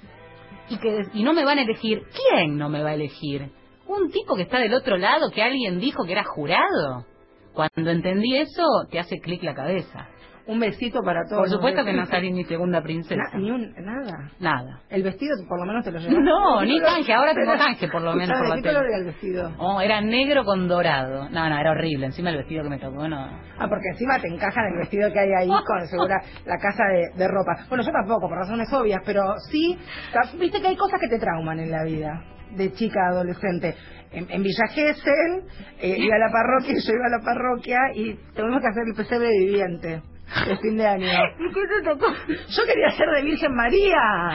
y 0.69 0.79
que 0.79 1.03
y 1.13 1.23
no 1.23 1.33
me 1.33 1.45
van 1.45 1.59
a 1.59 1.63
elegir, 1.63 2.03
¿quién 2.13 2.57
no 2.57 2.69
me 2.69 2.83
va 2.83 2.91
a 2.91 2.95
elegir? 2.95 3.51
Un 3.87 4.11
tipo 4.11 4.35
que 4.35 4.43
está 4.43 4.59
del 4.59 4.75
otro 4.75 4.97
lado 4.97 5.31
que 5.31 5.43
alguien 5.43 5.79
dijo 5.79 6.05
que 6.05 6.13
era 6.13 6.25
jurado. 6.25 7.07
Cuando 7.53 7.91
entendí 7.91 8.37
eso, 8.37 8.65
te 8.91 8.99
hace 8.99 9.21
clic 9.21 9.43
la 9.43 9.55
cabeza. 9.55 10.09
Un 10.47 10.61
besito 10.61 11.01
para 11.03 11.25
todos. 11.25 11.41
Por 11.43 11.49
supuesto 11.49 11.85
que 11.85 11.93
no 11.95 12.05
salí 12.05 12.31
ni 12.31 12.45
segunda 12.45 12.83
princesa. 12.83 13.17
Na- 13.33 13.39
ni 13.39 13.51
un, 13.51 13.73
nada. 13.79 14.31
Nada. 14.41 14.81
El 14.91 15.03
vestido 15.03 15.35
por 15.49 15.59
lo 15.59 15.65
menos 15.65 15.83
te 15.85 15.91
lo 15.91 15.99
llevaste. 15.99 16.21
No, 16.21 16.61
¿De 16.61 16.67
ni 16.67 16.81
canje, 16.81 17.15
ahora 17.15 17.33
tengo 17.33 17.57
canje 17.57 17.89
por 17.89 18.03
lo 18.03 18.13
menos 18.15 18.39
por 18.39 18.43
¿De 18.43 18.49
la 18.51 18.57
qué 18.57 18.63
color 18.69 18.87
era 18.87 18.97
el 18.99 19.05
vestido? 19.07 19.53
Oh, 19.59 19.81
era 19.81 20.01
negro 20.03 20.45
con 20.45 20.69
dorado. 20.69 21.31
No, 21.31 21.49
no, 21.49 21.59
era 21.59 21.71
horrible. 21.71 22.07
Encima 22.07 22.29
el 22.31 22.37
vestido 22.37 22.63
que 22.63 22.69
me 22.69 22.79
tocó, 22.79 23.09
no. 23.09 23.17
Ah, 23.59 23.67
porque 23.69 23.89
encima 23.93 24.19
te 24.21 24.29
encaja 24.29 24.61
en 24.61 24.75
el 24.75 24.79
vestido 24.81 25.11
que 25.13 25.19
hay 25.21 25.31
ahí 25.33 25.49
con 25.49 25.87
segura 25.89 26.21
la 26.45 26.59
casa 26.59 26.85
de, 26.93 27.19
de 27.19 27.29
ropa. 27.29 27.65
Bueno, 27.71 27.83
yo 27.83 27.91
tampoco, 27.93 28.29
por 28.29 28.37
razones 28.37 28.71
obvias, 28.73 29.01
pero 29.07 29.23
sí, 29.51 29.79
viste 30.39 30.61
que 30.61 30.69
hay 30.69 30.77
cosas 30.77 31.01
que 31.01 31.09
te 31.09 31.19
trauman 31.19 31.59
en 31.61 31.71
la 31.71 31.85
vida 31.85 32.23
de 32.55 32.71
chica 32.75 33.01
adolescente. 33.09 33.75
En, 34.13 34.31
en 34.31 34.43
Villa 34.43 34.69
Gesell, 34.69 35.43
eh, 35.81 35.97
iba 35.99 36.17
a 36.17 36.19
la 36.19 36.31
parroquia, 36.31 36.75
yo 36.75 36.93
iba 36.93 37.07
a 37.07 37.19
la 37.19 37.25
parroquia 37.25 37.79
y 37.95 38.15
tuvimos 38.37 38.61
que 38.61 38.69
hacer 38.69 38.83
el 38.87 38.95
pesebre 38.95 39.29
viviente 39.31 40.03
de 40.47 40.57
fin 40.59 40.77
de 40.77 40.87
año. 40.87 41.07
Yo 42.49 42.63
quería 42.67 42.91
ser 42.91 43.09
de 43.11 43.23
Virgen 43.23 43.55
María. 43.55 44.33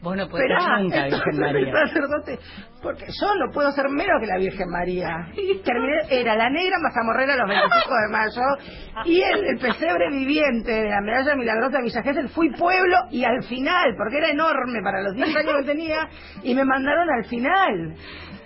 Vos 0.00 0.16
no 0.16 0.28
puedes 0.28 0.50
Esperá, 0.50 0.76
ser 0.76 0.82
nunca, 0.82 1.04
Virgen 1.04 1.38
María. 1.40 1.72
sacerdote, 1.86 2.38
porque 2.82 3.04
yo 3.20 3.34
no 3.36 3.52
puedo 3.52 3.70
ser 3.72 3.88
menos 3.88 4.20
que 4.20 4.26
la 4.26 4.38
Virgen 4.38 4.68
María. 4.70 5.26
Terminé, 5.64 6.00
era 6.10 6.34
la 6.36 6.50
negra 6.50 6.76
mazamorrera 6.82 7.36
los 7.36 7.48
25 7.48 7.94
de 7.94 8.08
mayo 8.10 9.04
y 9.04 9.20
el, 9.22 9.44
el 9.44 9.58
pesebre 9.58 10.10
viviente 10.10 10.72
de 10.72 10.88
la 10.90 11.00
medalla 11.00 11.36
milagrosa 11.36 11.78
de 11.78 11.82
Villa 11.84 12.02
Gesell 12.02 12.28
fui 12.30 12.50
pueblo 12.56 12.96
y 13.10 13.24
al 13.24 13.42
final, 13.44 13.94
porque 13.96 14.18
era 14.18 14.30
enorme 14.30 14.80
para 14.82 15.02
los 15.02 15.14
10 15.14 15.36
años 15.36 15.52
que 15.60 15.64
tenía, 15.66 16.08
y 16.42 16.54
me 16.54 16.64
mandaron 16.64 17.08
al 17.10 17.24
final. 17.26 17.94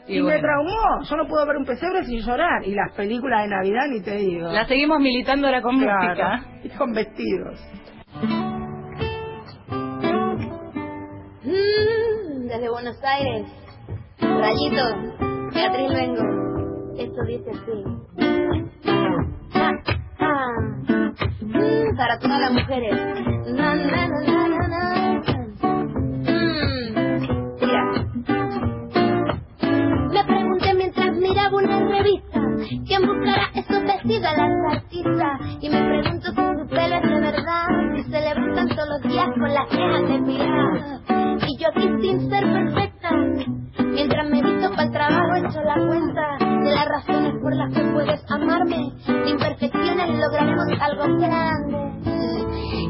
Y 0.09 0.15
Y, 0.19 0.19
me 0.19 0.25
bueno. 0.25 0.41
traumó. 0.41 1.03
Yo 1.09 1.17
no 1.17 1.27
puedo 1.27 1.47
ver 1.47 1.57
un 1.57 1.65
pesebre 1.65 2.05
sin 2.05 2.21
llorar. 2.21 2.65
Y 2.65 2.75
las 2.75 2.93
películas 2.95 3.43
de 3.43 3.49
Navidad 3.49 3.83
ni 3.91 4.03
te 4.03 4.17
digo. 4.17 4.49
La 4.53 4.67
seguimos 4.67 5.01
militando 5.01 5.47
ahora 5.49 5.63
con 5.63 5.79
Claro, 5.79 6.03
música. 6.09 6.45
Y 6.65 6.69
con 6.71 6.93
vestidos. 6.93 7.61
Mm, 11.45 12.47
desde 12.49 12.69
Buenos 12.71 12.97
Aires. 13.03 13.47
Rayito, 14.19 14.85
Beatriz 15.55 15.91
Luengo. 15.91 16.23
Esto 16.99 17.23
dice 17.27 17.51
así. 17.51 17.85
Ah, 19.55 19.71
ah. 20.21 20.47
Mm, 21.43 21.97
para 21.97 22.19
todas 22.19 22.41
las 22.41 22.53
mujeres. 22.53 22.95
Na, 23.55 23.75
na, 23.75 24.09
na. 24.09 24.56
Vestidos 33.87 34.25
a 34.25 34.37
las 34.37 34.77
artistas 34.77 35.41
y 35.61 35.69
me 35.69 35.83
pregunto 35.83 36.27
si 36.29 36.61
su 36.61 36.67
pelo 36.69 36.97
es 36.97 37.03
de 37.03 37.21
verdad 37.21 37.67
si 37.95 38.03
se 38.05 38.21
levantan 38.21 38.69
todos 38.69 38.89
los 38.89 39.03
días 39.03 39.27
con 39.39 39.55
las 39.55 39.69
cejas 39.69 40.03
depiladas 40.09 41.03
y 41.49 41.57
yo 41.59 41.69
aquí 41.69 41.89
sin 42.01 42.31
ser 42.31 42.45
perfecta 42.45 43.11
mientras 43.97 44.29
me 44.29 44.43
visto 44.43 44.71
para 44.71 44.83
el 44.83 44.93
trabajo 44.93 45.35
echo 45.37 45.63
la 45.63 45.75
cuenta 45.75 46.37
de 46.39 46.71
las 46.71 46.85
razones 46.87 47.33
por 47.41 47.55
las 47.55 47.73
que 47.73 47.81
puedes 47.93 48.31
amarme. 48.31 48.93
De 49.07 49.31
imperfecciones 49.31 50.19
lograremos 50.19 50.67
algo 50.81 51.19
grande. 51.19 51.77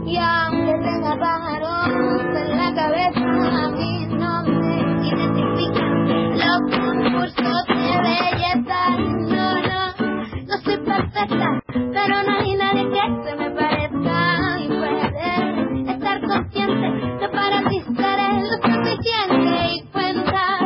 Y 0.07 0.17
aunque 0.19 0.73
tenga 0.73 1.17
pájaros 1.19 2.21
en 2.35 2.57
la 2.57 2.75
cabeza 2.75 3.21
a 3.21 3.69
mí 3.71 4.07
no 4.07 4.43
me 4.43 5.09
identifican. 5.09 6.39
Los 6.39 6.61
concursos 6.77 7.67
de 7.69 7.95
belleza 8.03 8.81
no, 8.99 9.66
perfecta 11.17 11.63
pero 11.69 12.23
no 12.23 12.39
hay 12.39 12.55
nadie 12.57 12.89
que 12.91 13.31
se 13.31 13.37
me 13.37 13.51
parezca 13.51 14.61
y 14.61 14.69
puedes 14.69 15.89
estar 15.89 16.21
consciente 16.21 17.19
que 17.19 17.29
para 17.29 17.69
ti 17.69 17.81
seré 17.97 18.29
lo 18.43 18.57
suficiente 18.63 19.75
y 19.75 19.83
cuenta 19.93 20.59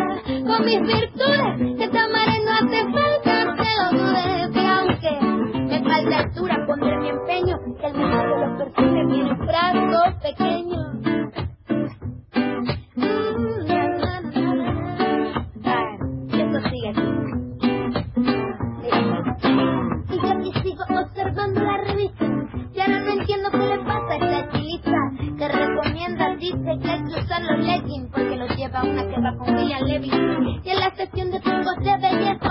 con 0.47 0.65
mis 0.65 0.81
virtudes 0.81 1.79
que 1.79 1.89
te 1.89 1.99
no 1.99 2.53
hace 2.53 2.85
falta 2.93 3.57
que 3.57 3.71
lo 3.79 3.99
dudes 3.99 4.57
y 4.57 4.67
aunque 4.67 5.21
me 5.69 5.89
falta 5.89 6.19
altura 6.19 6.67
pondré 6.67 6.99
mi 6.99 7.09
empeño 7.09 7.57
que 7.81 7.87
el 7.87 7.95
mejor 7.95 8.29
de 8.29 8.47
los 8.47 8.59
perfumes 8.59 9.07
viene 9.09 9.31
en 9.31 9.39
frascos 9.47 10.15
pequeños 10.23 10.60
que 26.81 27.20
usar 27.20 27.43
los 27.43 27.59
leggings 27.66 28.11
porque 28.12 28.37
los 28.37 28.57
lleva 28.57 28.83
una 28.83 29.03
que 29.07 29.20
va 29.20 29.37
con 29.39 29.55
William 29.55 29.83
Levy 29.83 30.11
y 30.64 30.70
en 30.70 30.81
la 30.81 30.95
sección 30.97 31.31
de 31.31 31.41
trucos 31.41 31.76
de 31.81 31.99
belleza 31.99 32.49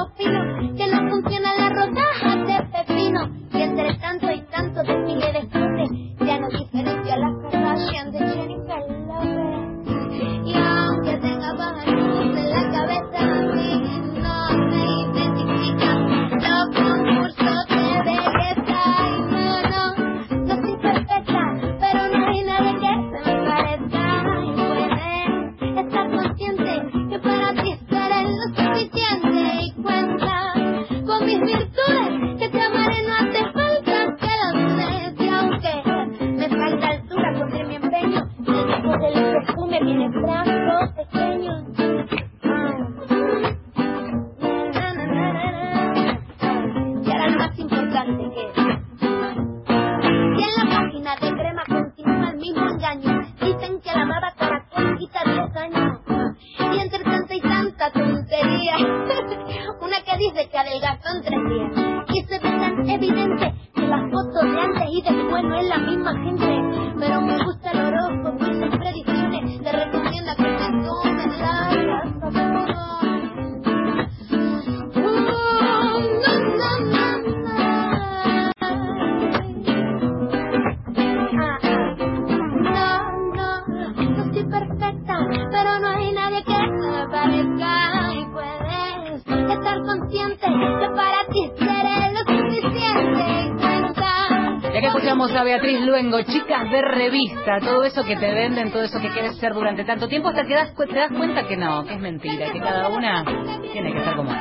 Luengo, 96.00 96.22
chicas 96.22 96.72
de 96.72 96.82
revista, 96.82 97.60
todo 97.60 97.84
eso 97.84 98.06
que 98.06 98.16
te 98.16 98.34
venden, 98.34 98.72
todo 98.72 98.84
eso 98.84 99.02
que 99.02 99.10
quieres 99.10 99.38
ser 99.38 99.54
durante 99.54 99.84
tanto 99.84 100.08
tiempo, 100.08 100.30
hasta 100.30 100.46
que 100.46 100.56
das, 100.56 100.74
te 100.74 100.96
das 100.96 101.12
cuenta 101.12 101.46
que 101.46 101.58
no, 101.58 101.84
que 101.84 101.96
es 101.96 102.00
mentira, 102.00 102.54
que 102.54 102.60
cada 102.62 102.88
una 102.88 103.26
tiene 103.74 103.92
que 103.92 104.00
ser 104.00 104.16
como 104.16 104.32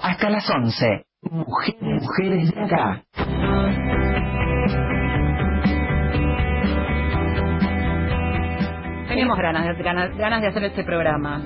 Hasta 0.00 0.30
las 0.30 0.50
11. 0.50 1.04
Mujeres, 1.30 2.02
mujeres 2.02 2.54
de 2.54 2.60
acá. 2.62 3.02
Teníamos 9.18 9.38
ganas, 9.38 9.76
de- 9.76 9.82
ganas, 9.82 10.16
ganas 10.16 10.40
de 10.42 10.46
hacer 10.48 10.64
este 10.64 10.84
programa. 10.84 11.42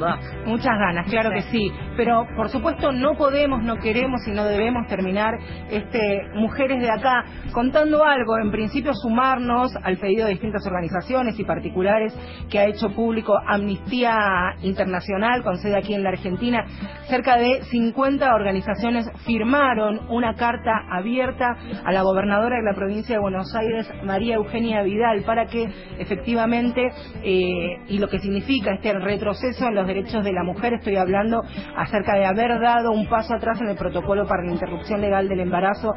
Muchas 0.46 0.78
ganas, 0.78 1.06
claro 1.08 1.30
que 1.30 1.42
sí. 1.42 1.72
Pero 1.96 2.26
por 2.36 2.48
supuesto 2.50 2.92
no 2.92 3.14
podemos, 3.14 3.62
no 3.62 3.76
queremos 3.76 4.20
y 4.26 4.32
no 4.32 4.44
debemos 4.44 4.86
terminar 4.88 5.34
este 5.70 6.22
Mujeres 6.34 6.80
de 6.80 6.90
Acá 6.90 7.24
contando 7.52 8.04
algo. 8.04 8.38
En 8.38 8.50
principio 8.50 8.92
sumarnos 8.94 9.74
al 9.82 9.96
pedido 9.96 10.26
de 10.26 10.32
distintas 10.32 10.66
organizaciones 10.66 11.38
y 11.38 11.44
particulares 11.44 12.14
que 12.50 12.58
ha 12.58 12.66
hecho 12.66 12.90
público 12.90 13.34
Amnistía 13.46 14.54
Internacional 14.62 15.42
con 15.42 15.56
sede 15.58 15.76
aquí 15.76 15.94
en 15.94 16.02
la 16.02 16.10
Argentina. 16.10 16.64
Cerca 17.08 17.36
de 17.36 17.62
50 17.70 18.34
organizaciones 18.34 19.06
firmaron 19.26 20.00
una 20.10 20.34
carta 20.34 20.72
abierta 20.90 21.56
a 21.84 21.92
la 21.92 22.02
gobernadora 22.02 22.56
de 22.56 22.62
la 22.64 22.74
provincia 22.74 23.16
de 23.16 23.20
Buenos 23.20 23.54
Aires, 23.54 23.90
María 24.04 24.34
Eugenia 24.36 24.82
Vidal, 24.82 25.22
para 25.24 25.46
que 25.46 25.68
efectivamente, 25.98 26.88
eh, 27.22 27.61
y 27.88 27.98
lo 27.98 28.08
que 28.08 28.18
significa 28.18 28.74
este 28.74 28.92
retroceso 28.92 29.66
en 29.66 29.74
los 29.74 29.86
derechos 29.86 30.24
de 30.24 30.32
la 30.32 30.42
mujer, 30.42 30.74
estoy 30.74 30.96
hablando 30.96 31.42
acerca 31.76 32.14
de 32.14 32.26
haber 32.26 32.60
dado 32.60 32.92
un 32.92 33.08
paso 33.08 33.34
atrás 33.34 33.60
en 33.60 33.68
el 33.68 33.76
protocolo 33.76 34.26
para 34.26 34.44
la 34.44 34.52
interrupción 34.52 35.00
legal 35.00 35.28
del 35.28 35.40
embarazo 35.40 35.92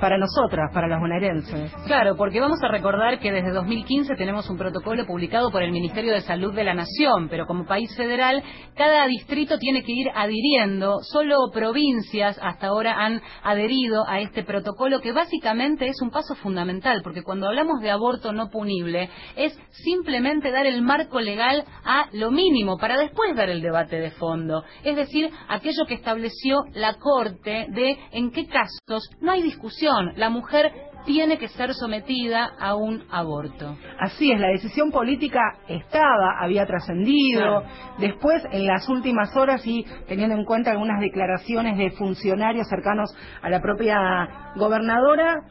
para 0.00 0.18
nosotras, 0.18 0.70
para 0.72 0.88
las 0.88 1.00
bonaerenses. 1.00 1.72
Claro, 1.86 2.16
porque 2.16 2.40
vamos 2.40 2.58
a 2.62 2.68
recordar 2.68 3.18
que 3.18 3.32
desde 3.32 3.50
2015 3.52 4.14
tenemos 4.16 4.48
un 4.50 4.58
protocolo 4.58 5.06
publicado 5.06 5.50
por 5.50 5.62
el 5.62 5.72
Ministerio 5.72 6.12
de 6.12 6.20
Salud 6.20 6.54
de 6.54 6.64
la 6.64 6.74
Nación, 6.74 7.28
pero 7.28 7.46
como 7.46 7.66
país 7.66 7.94
federal, 7.96 8.42
cada 8.74 9.06
distrito 9.06 9.58
tiene 9.58 9.82
que 9.82 9.92
ir 9.92 10.08
adhiriendo. 10.14 10.98
Solo 11.02 11.36
provincias 11.52 12.38
hasta 12.42 12.68
ahora 12.68 12.94
han 12.98 13.22
adherido 13.42 14.06
a 14.06 14.20
este 14.20 14.44
protocolo, 14.44 15.00
que 15.00 15.12
básicamente 15.12 15.86
es 15.86 16.00
un 16.02 16.10
paso 16.10 16.34
fundamental, 16.36 17.00
porque 17.02 17.22
cuando 17.22 17.48
hablamos 17.48 17.80
de 17.80 17.90
aborto 17.90 18.32
no 18.32 18.50
punible, 18.50 19.10
es 19.36 19.58
simplemente 19.70 20.50
dar 20.50 20.66
el 20.66 20.82
marco 20.82 21.20
legal 21.20 21.64
a 21.84 22.08
lo 22.12 22.30
mínimo, 22.30 22.76
para 22.78 22.98
después 22.98 23.34
dar 23.34 23.48
el 23.48 23.62
debate 23.62 23.96
de 23.96 24.10
fondo. 24.12 24.64
Es 24.84 24.96
decir, 24.96 25.30
aquello 25.48 25.86
que 25.86 25.94
estableció 25.94 26.64
la 26.74 26.94
Corte 26.94 27.66
de 27.70 27.98
en 28.12 28.30
qué 28.30 28.46
casos 28.46 29.08
no 29.20 29.32
hay 29.32 29.42
discusión, 29.42 29.85
la 30.16 30.30
mujer 30.30 30.72
tiene 31.04 31.38
que 31.38 31.48
ser 31.48 31.72
sometida 31.72 32.50
a 32.58 32.74
un 32.74 33.04
aborto. 33.10 33.76
Así 33.98 34.32
es, 34.32 34.40
la 34.40 34.48
decisión 34.48 34.90
política 34.90 35.40
estaba, 35.68 36.40
había 36.40 36.66
trascendido. 36.66 37.62
Después, 37.98 38.42
en 38.50 38.66
las 38.66 38.88
últimas 38.88 39.34
horas 39.36 39.64
y 39.66 39.84
teniendo 40.08 40.34
en 40.34 40.44
cuenta 40.44 40.72
algunas 40.72 41.00
declaraciones 41.00 41.78
de 41.78 41.92
funcionarios 41.92 42.68
cercanos 42.68 43.14
a 43.40 43.48
la 43.48 43.62
propia 43.62 44.52
gobernadora, 44.56 45.42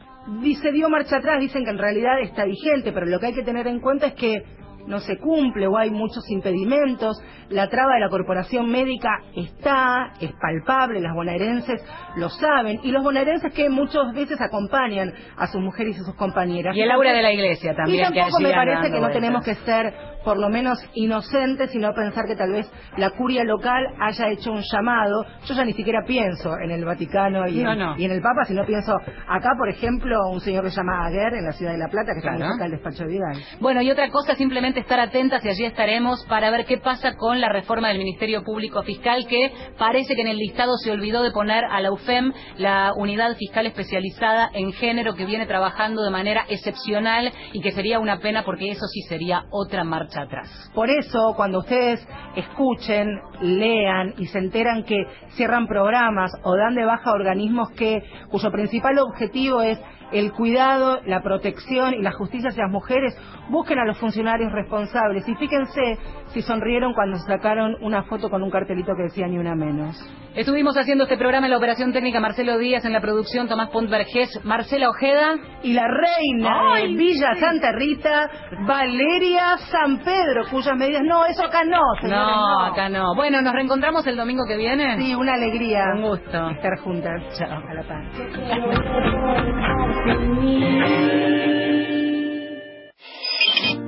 se 0.60 0.72
dio 0.72 0.88
marcha 0.88 1.16
atrás, 1.16 1.40
dicen 1.40 1.64
que 1.64 1.70
en 1.70 1.78
realidad 1.78 2.20
está 2.20 2.44
vigente, 2.44 2.92
pero 2.92 3.06
lo 3.06 3.18
que 3.18 3.26
hay 3.26 3.34
que 3.34 3.44
tener 3.44 3.66
en 3.66 3.80
cuenta 3.80 4.06
es 4.08 4.14
que 4.14 4.44
no 4.86 5.00
se 5.00 5.18
cumple 5.18 5.66
o 5.66 5.76
hay 5.76 5.90
muchos 5.90 6.28
impedimentos, 6.30 7.20
la 7.48 7.68
traba 7.68 7.94
de 7.94 8.00
la 8.00 8.08
corporación 8.08 8.70
médica 8.70 9.08
está, 9.34 10.12
es 10.20 10.32
palpable, 10.40 11.00
las 11.00 11.14
bonaerenses 11.14 11.84
lo 12.16 12.28
saben, 12.28 12.80
y 12.82 12.90
los 12.90 13.02
bonaerenses 13.02 13.52
que 13.52 13.68
muchas 13.68 14.12
veces 14.14 14.40
acompañan 14.40 15.12
a 15.36 15.46
sus 15.46 15.60
mujeres 15.60 15.96
y 15.96 16.04
sus 16.04 16.14
compañeras. 16.14 16.74
Y 16.76 16.80
el 16.80 16.90
aura 16.90 17.12
de 17.12 17.22
la 17.22 17.32
iglesia 17.32 17.74
también. 17.74 18.12
Y 18.12 18.14
tampoco 18.14 18.38
que 18.38 18.44
me 18.44 18.52
parece 18.52 18.90
que 18.90 19.00
no 19.00 19.10
tenemos 19.10 19.44
que 19.44 19.54
ser 19.54 20.15
por 20.26 20.38
lo 20.38 20.48
menos 20.48 20.76
inocentes, 20.94 21.70
sino 21.70 21.94
pensar 21.94 22.24
que 22.26 22.34
tal 22.34 22.50
vez 22.50 22.68
la 22.96 23.10
curia 23.10 23.44
local 23.44 23.86
haya 24.00 24.28
hecho 24.30 24.50
un 24.50 24.60
llamado. 24.72 25.24
Yo 25.46 25.54
ya 25.54 25.64
ni 25.64 25.72
siquiera 25.72 26.00
pienso 26.04 26.50
en 26.58 26.72
el 26.72 26.84
Vaticano 26.84 27.46
y, 27.46 27.62
No, 27.62 27.72
en, 27.74 27.78
no. 27.78 27.94
y 27.96 28.04
en 28.06 28.10
el 28.10 28.20
Papa, 28.20 28.44
sino 28.44 28.64
pienso 28.66 28.92
acá, 29.28 29.50
por 29.56 29.68
ejemplo, 29.68 30.18
un 30.32 30.40
señor 30.40 30.64
que 30.64 30.70
se 30.70 30.78
llama 30.78 31.06
Aguer 31.06 31.34
en 31.34 31.44
la 31.44 31.52
ciudad 31.52 31.70
de 31.70 31.78
La 31.78 31.86
Plata, 31.86 32.10
que 32.12 32.18
está 32.18 32.34
Claro. 32.34 32.50
cerca 32.50 32.64
del 32.64 32.72
despacho 32.72 33.04
de 33.04 33.08
Vidal. 33.10 33.36
Bueno, 33.60 33.82
y 33.82 33.90
otra 33.92 34.10
cosa, 34.10 34.34
simplemente 34.34 34.80
estar 34.80 34.98
atentas 34.98 35.44
y 35.44 35.48
allí 35.48 35.64
estaremos 35.64 36.26
para 36.26 36.50
ver 36.50 36.64
qué 36.66 36.78
pasa 36.78 37.14
con 37.14 37.40
la 37.40 37.48
reforma 37.48 37.86
del 37.88 37.98
Ministerio 37.98 38.42
Público 38.42 38.82
Fiscal, 38.82 39.28
que 39.28 39.52
parece 39.78 40.16
que 40.16 40.22
en 40.22 40.28
el 40.28 40.38
listado 40.38 40.76
se 40.78 40.90
olvidó 40.90 41.22
de 41.22 41.30
poner 41.30 41.64
a 41.64 41.80
la 41.80 41.92
UFEM, 41.92 42.32
la 42.58 42.92
unidad 42.96 43.36
fiscal 43.36 43.64
especializada 43.66 44.50
en 44.54 44.72
género, 44.72 45.14
que 45.14 45.24
viene 45.24 45.46
trabajando 45.46 46.02
de 46.02 46.10
manera 46.10 46.44
excepcional 46.48 47.30
y 47.52 47.60
que 47.60 47.70
sería 47.70 48.00
una 48.00 48.18
pena 48.18 48.42
porque 48.42 48.72
eso 48.72 48.86
sí 48.88 49.02
sería 49.02 49.44
otra 49.50 49.84
marcha 49.84 50.15
atrás. 50.16 50.70
Por 50.74 50.90
eso, 50.90 51.34
cuando 51.36 51.58
ustedes 51.58 52.06
escuchen, 52.36 53.20
lean 53.40 54.14
y 54.18 54.26
se 54.26 54.38
enteran 54.38 54.84
que 54.84 55.06
cierran 55.30 55.66
programas 55.66 56.32
o 56.42 56.56
dan 56.56 56.74
de 56.74 56.84
baja 56.84 57.12
organismos 57.12 57.70
que 57.70 58.02
cuyo 58.28 58.50
principal 58.50 58.98
objetivo 58.98 59.62
es 59.62 59.78
el 60.12 60.32
cuidado, 60.32 61.00
la 61.06 61.22
protección 61.22 61.94
y 61.94 62.02
la 62.02 62.12
justicia 62.12 62.50
hacia 62.50 62.64
las 62.64 62.72
mujeres, 62.72 63.16
busquen 63.48 63.78
a 63.78 63.84
los 63.84 63.98
funcionarios 63.98 64.52
responsables 64.52 65.28
y 65.28 65.34
fíjense 65.34 65.98
si 66.28 66.42
sonrieron 66.42 66.94
cuando 66.94 67.16
sacaron 67.18 67.76
una 67.80 68.04
foto 68.04 68.30
con 68.30 68.42
un 68.42 68.50
cartelito 68.50 68.92
que 68.96 69.04
decía 69.04 69.26
ni 69.26 69.38
una 69.38 69.54
menos. 69.54 69.96
Estuvimos 70.36 70.76
haciendo 70.76 71.04
este 71.04 71.16
programa 71.16 71.46
en 71.46 71.52
la 71.52 71.56
operación 71.56 71.94
técnica 71.94 72.20
Marcelo 72.20 72.58
Díaz, 72.58 72.84
en 72.84 72.92
la 72.92 73.00
producción 73.00 73.48
Tomás 73.48 73.70
Puntvergés, 73.70 74.44
Marcela 74.44 74.90
Ojeda. 74.90 75.34
Y 75.62 75.72
la 75.72 75.88
reina 75.88 76.74
Ay, 76.74 76.92
de 76.92 76.98
Villa 76.98 77.34
Santa 77.40 77.72
Rita, 77.72 78.28
Valeria 78.66 79.56
San 79.70 79.96
Pedro, 80.00 80.44
cuyas 80.50 80.76
medidas... 80.76 81.02
No, 81.04 81.24
eso 81.24 81.42
acá 81.42 81.64
no, 81.64 81.80
señora, 82.02 82.26
No, 82.26 82.60
acá 82.66 82.88
no. 82.90 83.14
Bueno, 83.14 83.40
nos 83.40 83.54
reencontramos 83.54 84.06
el 84.06 84.16
domingo 84.16 84.44
que 84.46 84.58
viene. 84.58 84.98
Sí, 84.98 85.14
una 85.14 85.32
alegría. 85.34 85.84
Un 85.94 86.02
gusto. 86.02 86.50
Estar 86.50 86.78
juntas. 86.80 87.22
Chao. 87.38 87.62
A 87.66 87.72
la 87.72 87.82
paz. 87.82 88.04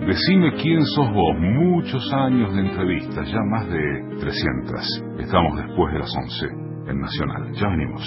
Decime 0.06 0.52
quién 0.60 0.84
sos 0.84 1.12
vos. 1.12 1.36
Muchos 1.38 2.12
años 2.12 2.54
de 2.54 2.60
entrevistas, 2.60 3.30
ya 3.30 3.40
más 3.50 3.68
de 3.68 4.16
300. 4.20 5.04
Estamos 5.20 5.56
después 5.58 5.92
de 5.92 5.98
las 5.98 6.16
11 6.16 6.46
en 6.90 7.00
Nacional. 7.00 7.52
Ya 7.52 7.68
venimos. 7.68 8.02